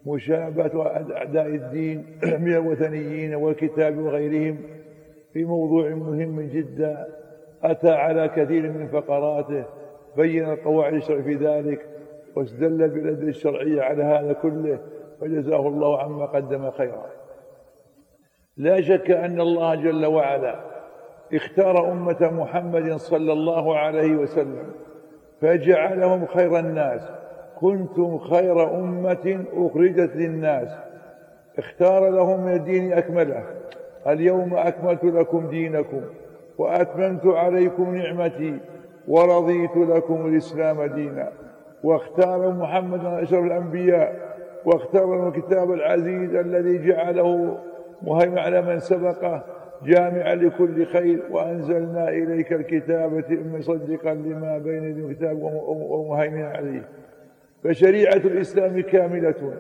مشابهة 0.07 0.87
أعداء 1.17 1.47
الدين 1.47 2.05
من 2.43 2.53
الوثنيين 2.53 3.35
والكتاب 3.35 3.99
وغيرهم 3.99 4.59
في 5.33 5.45
موضوع 5.45 5.89
مهم 5.89 6.41
جدا 6.41 7.07
أتى 7.63 7.91
على 7.91 8.29
كثير 8.29 8.73
من 8.73 8.89
فقراته 8.89 9.65
بين 10.17 10.51
القواعد 10.51 10.95
الشرعية 10.95 11.23
في 11.23 11.35
ذلك 11.35 11.87
واستدل 12.37 12.89
بالأدلة 12.89 13.29
الشرعية 13.29 13.83
على 13.83 14.05
هذا 14.05 14.33
كله 14.33 14.79
فجزاه 15.21 15.69
الله 15.69 16.03
عما 16.03 16.27
قدم 16.27 16.71
خيرا. 16.71 17.07
لا 18.57 18.81
شك 18.81 19.11
أن 19.11 19.41
الله 19.41 19.75
جل 19.75 20.07
وعلا 20.07 20.61
اختار 21.35 21.93
أمة 21.93 22.31
محمد 22.33 22.93
صلى 22.93 23.33
الله 23.33 23.79
عليه 23.79 24.17
وسلم 24.17 24.73
فجعلهم 25.41 26.27
خير 26.27 26.59
الناس. 26.59 27.11
كنتم 27.61 28.19
خير 28.19 28.79
أمة 28.79 29.45
أخرجت 29.53 30.17
للناس. 30.17 30.69
اختار 31.59 32.09
لهم 32.09 32.45
من 32.45 32.53
الدين 32.53 32.93
أكمله. 32.93 33.45
اليوم 34.07 34.55
أكملت 34.55 35.05
لكم 35.05 35.49
دينكم 35.49 36.01
وأتممت 36.59 37.27
عليكم 37.27 37.95
نعمتي. 37.95 38.59
ورضيت 39.09 39.77
لكم 39.77 40.27
الإسلام 40.27 40.83
دينا. 40.83 41.33
واختار 41.85 42.51
محمدا 42.51 43.23
أشرف 43.23 43.45
الأنبياء 43.45 44.35
واختار 44.65 45.29
الكتاب 45.29 45.73
العزيز 45.73 46.35
الذي 46.35 46.87
جعله 46.87 47.59
مهيمن 48.03 48.39
على 48.39 48.63
من 48.63 48.79
سبقه 48.79 49.45
جامعا 49.85 50.35
لكل 50.35 50.87
خير 50.87 51.23
وأنزلنا 51.31 52.09
إليك 52.09 52.53
الكتاب 52.53 53.25
مصدقا 53.55 54.15
لما 54.15 54.59
بين 54.59 54.85
الكتاب 54.85 55.39
ومهيمن 55.67 56.43
عليه. 56.43 56.89
فشريعة 57.65 58.17
الإسلام 58.17 58.81
كاملة 58.81 59.55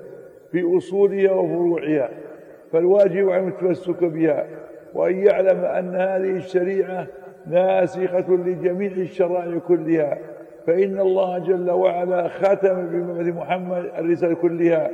في 0.53 0.77
أصولها 0.77 1.33
وفروعها 1.33 2.11
فالواجب 2.73 3.31
على 3.31 3.49
التمسك 3.49 4.05
بها 4.05 4.47
وأن 4.95 5.27
يعلم 5.27 5.59
أن 5.65 5.95
هذه 5.95 6.37
الشريعة 6.37 7.07
ناسخة 7.47 8.37
لجميع 8.37 8.93
الشرائع 8.93 9.59
كلها 9.59 10.19
فإن 10.67 11.01
الله 11.01 11.39
جل 11.39 11.71
وعلا 11.71 12.29
ختم 12.29 12.87
بمبعث 12.87 13.27
محمد 13.27 13.91
الرسالة 13.99 14.35
كلها. 14.35 14.91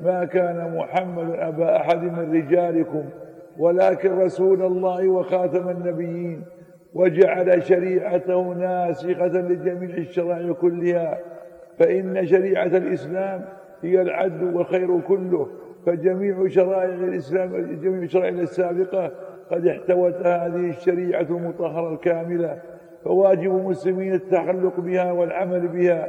ما 0.00 0.24
كان 0.24 0.76
محمد 0.76 1.30
أبا 1.30 1.76
أحد 1.76 2.02
من 2.02 2.32
رجالكم 2.36 3.04
ولكن 3.58 4.18
رسول 4.18 4.62
الله 4.62 5.08
وخاتم 5.08 5.68
النبيين 5.68 6.42
وجعل 6.94 7.62
شريعته 7.62 8.52
ناسخة 8.52 9.26
لجميع 9.26 9.96
الشرائع 9.96 10.52
كلها. 10.52 11.18
فإن 11.78 12.26
شريعة 12.26 12.66
الإسلام 12.66 13.44
هي 13.82 14.02
العدل 14.02 14.56
والخير 14.56 15.00
كله 15.00 15.48
فجميع 15.86 16.48
شرائع 16.48 16.94
الإسلام 16.94 17.78
جميع 17.82 18.02
الشرائع 18.02 18.28
السابقة 18.28 19.10
قد 19.50 19.66
احتوت 19.66 20.14
هذه 20.14 20.70
الشريعة 20.70 21.26
المطهرة 21.30 21.94
الكاملة 21.94 22.58
فواجب 23.04 23.56
المسلمين 23.56 24.14
التخلق 24.14 24.80
بها 24.80 25.12
والعمل 25.12 25.68
بها 25.68 26.08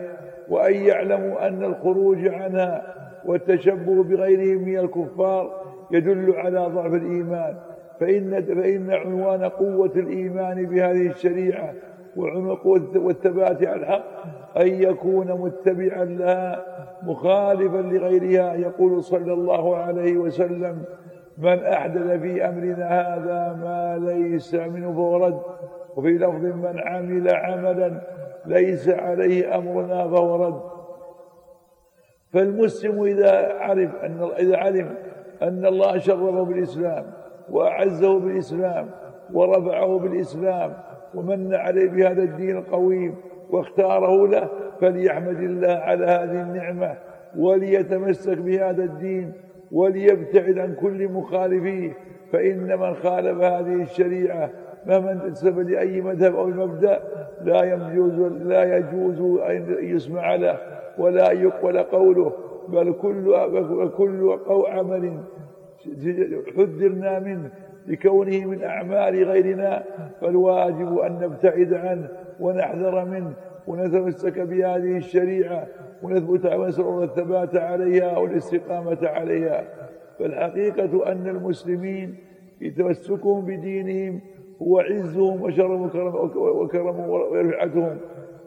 وأن 0.49 0.73
يعلموا 0.73 1.47
أن 1.47 1.63
الخروج 1.63 2.27
عنها 2.27 2.95
والتشبه 3.25 4.03
بغيرهم 4.03 4.63
من 4.63 4.77
الكفار 4.77 5.61
يدل 5.91 6.33
على 6.36 6.59
ضعف 6.59 6.93
الإيمان. 6.93 7.55
فإن, 7.99 8.41
فإن 8.43 8.91
عنوان 8.91 9.43
قوة 9.43 9.91
الإيمان 9.95 10.65
بهذه 10.65 11.07
الشريعة 11.07 11.73
والثبات 12.95 13.63
على 13.63 13.75
الحق 13.75 14.05
أن 14.57 14.67
يكون 14.67 15.31
متبعا 15.31 16.05
لها 16.05 16.65
مخالفا 17.03 17.77
لغيرها 17.77 18.53
يقول 18.53 19.03
صلى 19.03 19.33
الله 19.33 19.75
عليه 19.75 20.17
وسلم. 20.17 20.83
من 21.38 21.59
أحدث 21.59 22.21
في 22.21 22.49
أمرنا 22.49 22.88
هذا 22.88 23.59
ما 23.61 24.11
ليس 24.11 24.55
منه 24.55 24.93
فهو 24.93 25.25
رد. 25.25 25.41
وفي 25.95 26.17
لفظ 26.17 26.43
من 26.43 26.79
عمل 26.79 27.36
عملا 27.36 28.01
ليس 28.45 28.89
عليه 28.89 29.57
أمرنا 29.57 30.07
فهو 30.07 30.45
رد. 30.45 30.61
فالمسلم 32.33 33.03
إذا 33.03 33.53
عرف 33.59 33.95
أن 33.95 34.29
إذا 34.39 34.57
علم 34.57 34.95
أن 35.41 35.65
الله 35.65 35.97
شرفه 35.97 36.43
بالإسلام 36.43 37.05
وأعزه 37.49 38.19
بالإسلام 38.19 38.89
ورفعه 39.33 39.99
بالإسلام 39.99 40.73
ومن 41.15 41.55
عليه 41.55 41.89
بهذا 41.89 42.23
الدين 42.23 42.57
القويم 42.57 43.15
واختاره 43.49 44.27
له 44.27 44.49
فليحمد 44.81 45.39
الله 45.39 45.73
على 45.73 46.05
هذه 46.05 46.41
النعمة 46.41 46.97
وليتمسك 47.38 48.38
بهذا 48.38 48.83
الدين 48.83 49.33
وليبتعد 49.72 50.57
عن 50.57 50.76
كل 50.76 51.07
مخالفيه 51.07 51.91
فإن 52.32 52.80
من 52.80 52.93
خالف 52.93 53.41
هذه 53.41 53.82
الشريعة 53.82 54.49
مهما 54.86 55.11
انتسب 55.11 55.59
لأي 55.59 56.01
مذهب 56.01 56.36
أو 56.36 56.47
مبدأ 56.47 56.99
لا 57.41 57.63
يجوز 57.63 58.20
لا 58.32 58.78
يجوز 58.78 59.39
أن 59.41 59.78
يسمع 59.80 60.36
له 60.36 60.57
ولا 60.97 61.32
يقبل 61.32 61.78
قوله 61.78 62.32
بل 62.68 62.93
كل 62.93 63.36
كل 63.97 64.39
عمل 64.47 65.20
حذرنا 66.57 67.20
منه 67.20 67.49
لكونه 67.88 68.45
من 68.45 68.63
أعمال 68.63 69.24
غيرنا 69.24 69.84
فالواجب 70.22 70.97
أن 70.97 71.20
نبتعد 71.22 71.74
عنه 71.74 72.07
ونحذر 72.39 73.05
منه 73.05 73.34
ونتمسك 73.68 74.39
بهذه 74.39 74.97
الشريعة 74.97 75.68
ونثبت 76.05 76.45
ونسأل 76.45 77.03
الثبات 77.03 77.55
عليها 77.55 78.17
والاستقامة 78.17 78.97
عليها. 79.03 79.63
فالحقيقة 80.19 81.11
أن 81.11 81.27
المسلمين 81.27 82.15
في 82.59 82.69
تمسكهم 82.69 83.45
بدينهم 83.45 84.19
هو 84.61 84.79
عزهم 84.79 85.41
وشرفهم 85.41 85.89
وكرمهم 86.35 87.09
ورفعتهم. 87.09 87.97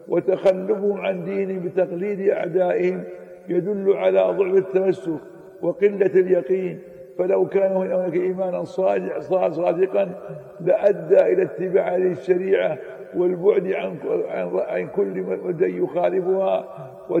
وتخلفهم 0.07 1.01
عن 1.01 1.23
دينهم 1.23 1.59
بتقليد 1.59 2.29
أعدائهم 2.29 3.03
يدل 3.49 3.93
على 3.93 4.21
ضعف 4.21 4.55
التمسك 4.55 5.19
وقلة 5.61 6.05
اليقين. 6.05 6.79
فلو 7.17 7.47
كان 7.47 7.71
هناك 7.71 8.13
إيمانا 8.13 8.63
صادقا 9.49 10.11
لأدى 10.61 11.21
إلى 11.21 11.43
اتباع 11.43 11.95
هذه 11.95 12.11
الشريعة 12.11 12.77
والبعد 13.15 13.67
عن 13.67 13.97
عن 14.67 14.87
كل 14.87 15.21
من 15.21 15.55
يخالفها 15.61 16.67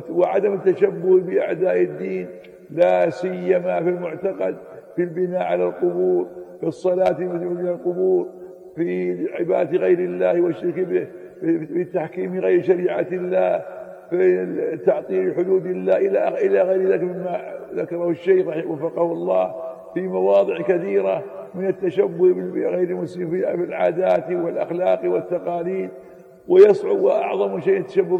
وعدم 0.09 0.53
التشبه 0.53 1.19
بأعداء 1.19 1.81
الدين 1.81 2.27
لا 2.69 3.09
سيما 3.09 3.83
في 3.83 3.89
المعتقد 3.89 4.55
في 4.95 5.01
البناء 5.01 5.43
على 5.43 5.63
القبور 5.63 6.27
في 6.59 6.67
الصلاة 6.67 7.13
في 7.13 7.23
القبور 7.23 8.27
في 8.75 9.17
عبادة 9.33 9.77
غير 9.77 9.99
الله 9.99 10.41
والشرك 10.41 10.79
به 10.79 11.07
في 11.43 11.83
تحكيم 11.83 12.39
غير 12.39 12.61
شريعة 12.61 13.07
الله 13.11 13.65
في 14.09 14.77
تعطيل 14.85 15.35
حدود 15.35 15.65
الله 15.65 15.97
إلى 15.97 16.27
إلى 16.45 16.61
غير 16.61 16.89
ذلك 16.89 17.03
مما 17.03 17.41
ذكره 17.73 18.09
الشيخ 18.09 18.47
وفقه 18.47 19.11
الله. 19.13 19.55
في 19.93 20.01
مواضع 20.01 20.61
كثيرة 20.61 21.23
من 21.55 21.67
التشبه 21.67 22.33
بغير 22.33 22.89
المسلم 22.89 23.29
في 23.29 23.53
العادات 23.53 24.31
والأخلاق 24.31 25.01
والتقاليد 25.05 25.89
ويصعب 26.47 26.99
وأعظم 26.99 27.59
شيء 27.59 27.77
التشبه 27.77 28.17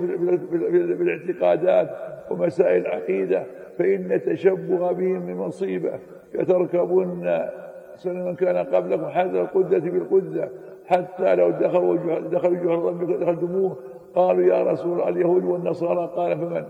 بالاعتقادات 0.98 1.90
ومسائل 2.32 2.82
العقيدة 2.82 3.44
فإن 3.78 4.12
التشبه 4.12 4.92
بهم 4.92 5.26
من 5.26 5.36
مصيبة. 5.36 6.00
يتركبن 6.34 7.50
سنة 7.96 8.26
من 8.26 8.36
كان 8.36 8.58
قبلكم 8.58 9.06
حذر 9.10 9.42
القدة 9.42 9.80
بالقدة 9.80 10.50
حتى 10.88 11.36
لو 11.36 11.50
دخلوا 11.50 12.20
دخلوا 12.20 12.56
جهر 12.56 12.92
دخلتموه 13.18 13.78
قالوا 14.16 14.44
يا 14.44 14.64
رسول 14.64 14.92
الله 14.92 15.10
اليهود 15.10 15.44
والنصارى 15.44 16.12
قال 16.16 16.38
فمن؟ 16.38 16.66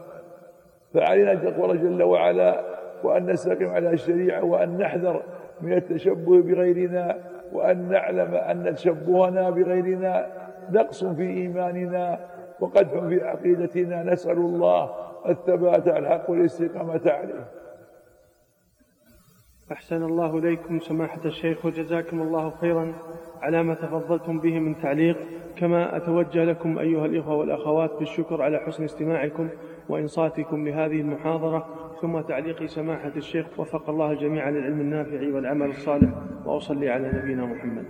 فعلينا 0.94 1.36
تقوى 1.36 1.78
جل 1.78 2.04
وعلا 2.04 2.62
وأن 3.04 3.26
نستقيم 3.26 3.70
على 3.70 3.94
الشريعة 3.94 4.44
وأن 4.44 4.78
نحذر 4.78 5.24
من 5.62 5.74
التشبه 5.74 6.42
بغيرنا 6.42 7.18
وأن 7.54 7.90
نعلم 7.90 8.34
أن 8.34 8.76
تشبهنا 8.76 9.50
بغيرنا 9.50 10.28
نقص 10.72 11.06
في 11.06 11.24
إيماننا 11.30 12.20
وقدح 12.60 13.08
في 13.08 13.24
عقيدتنا. 13.24 14.04
نسأل 14.04 14.38
الله 14.38 14.92
الثبات 15.30 15.88
على 15.88 16.00
الحق 16.00 16.30
والاستقامة 16.30 17.02
عليه. 17.06 17.48
أحسن 19.72 20.04
الله 20.04 20.38
إليكم 20.38 20.80
سماحة 20.80 21.22
الشيخ 21.26 21.66
وجزاكم 21.66 22.22
الله 22.22 22.50
خيرا 22.50 22.94
على 23.42 23.64
ما 23.64 23.74
تفضلتم 23.74 24.40
به 24.40 24.60
من 24.60 24.82
تعليق. 24.82 25.18
كما 25.58 25.98
أتوجه 25.98 26.44
لكم 26.44 26.80
أيها 26.80 27.06
الإخوة 27.06 27.36
والأخوات 27.36 27.92
بالشكر 28.00 28.42
على 28.42 28.60
حسن 28.60 28.84
استماعكم 28.84 29.50
وإنصاتكم 29.90 30.68
لهذه 30.68 31.02
المحاضرة. 31.02 31.89
ثم 32.02 32.22
تعليق 32.22 32.66
سماحة 32.66 33.12
الشيخ 33.16 33.60
وفق 33.60 33.90
الله 33.90 34.12
الجميع 34.12 34.50
للعلم 34.50 34.82
النافع 34.82 35.36
والعمل 35.36 35.70
الصالح 35.70 36.10
وأصلي 36.46 36.90
على 36.90 37.12
نبينا 37.14 37.46
محمد. 37.46 37.86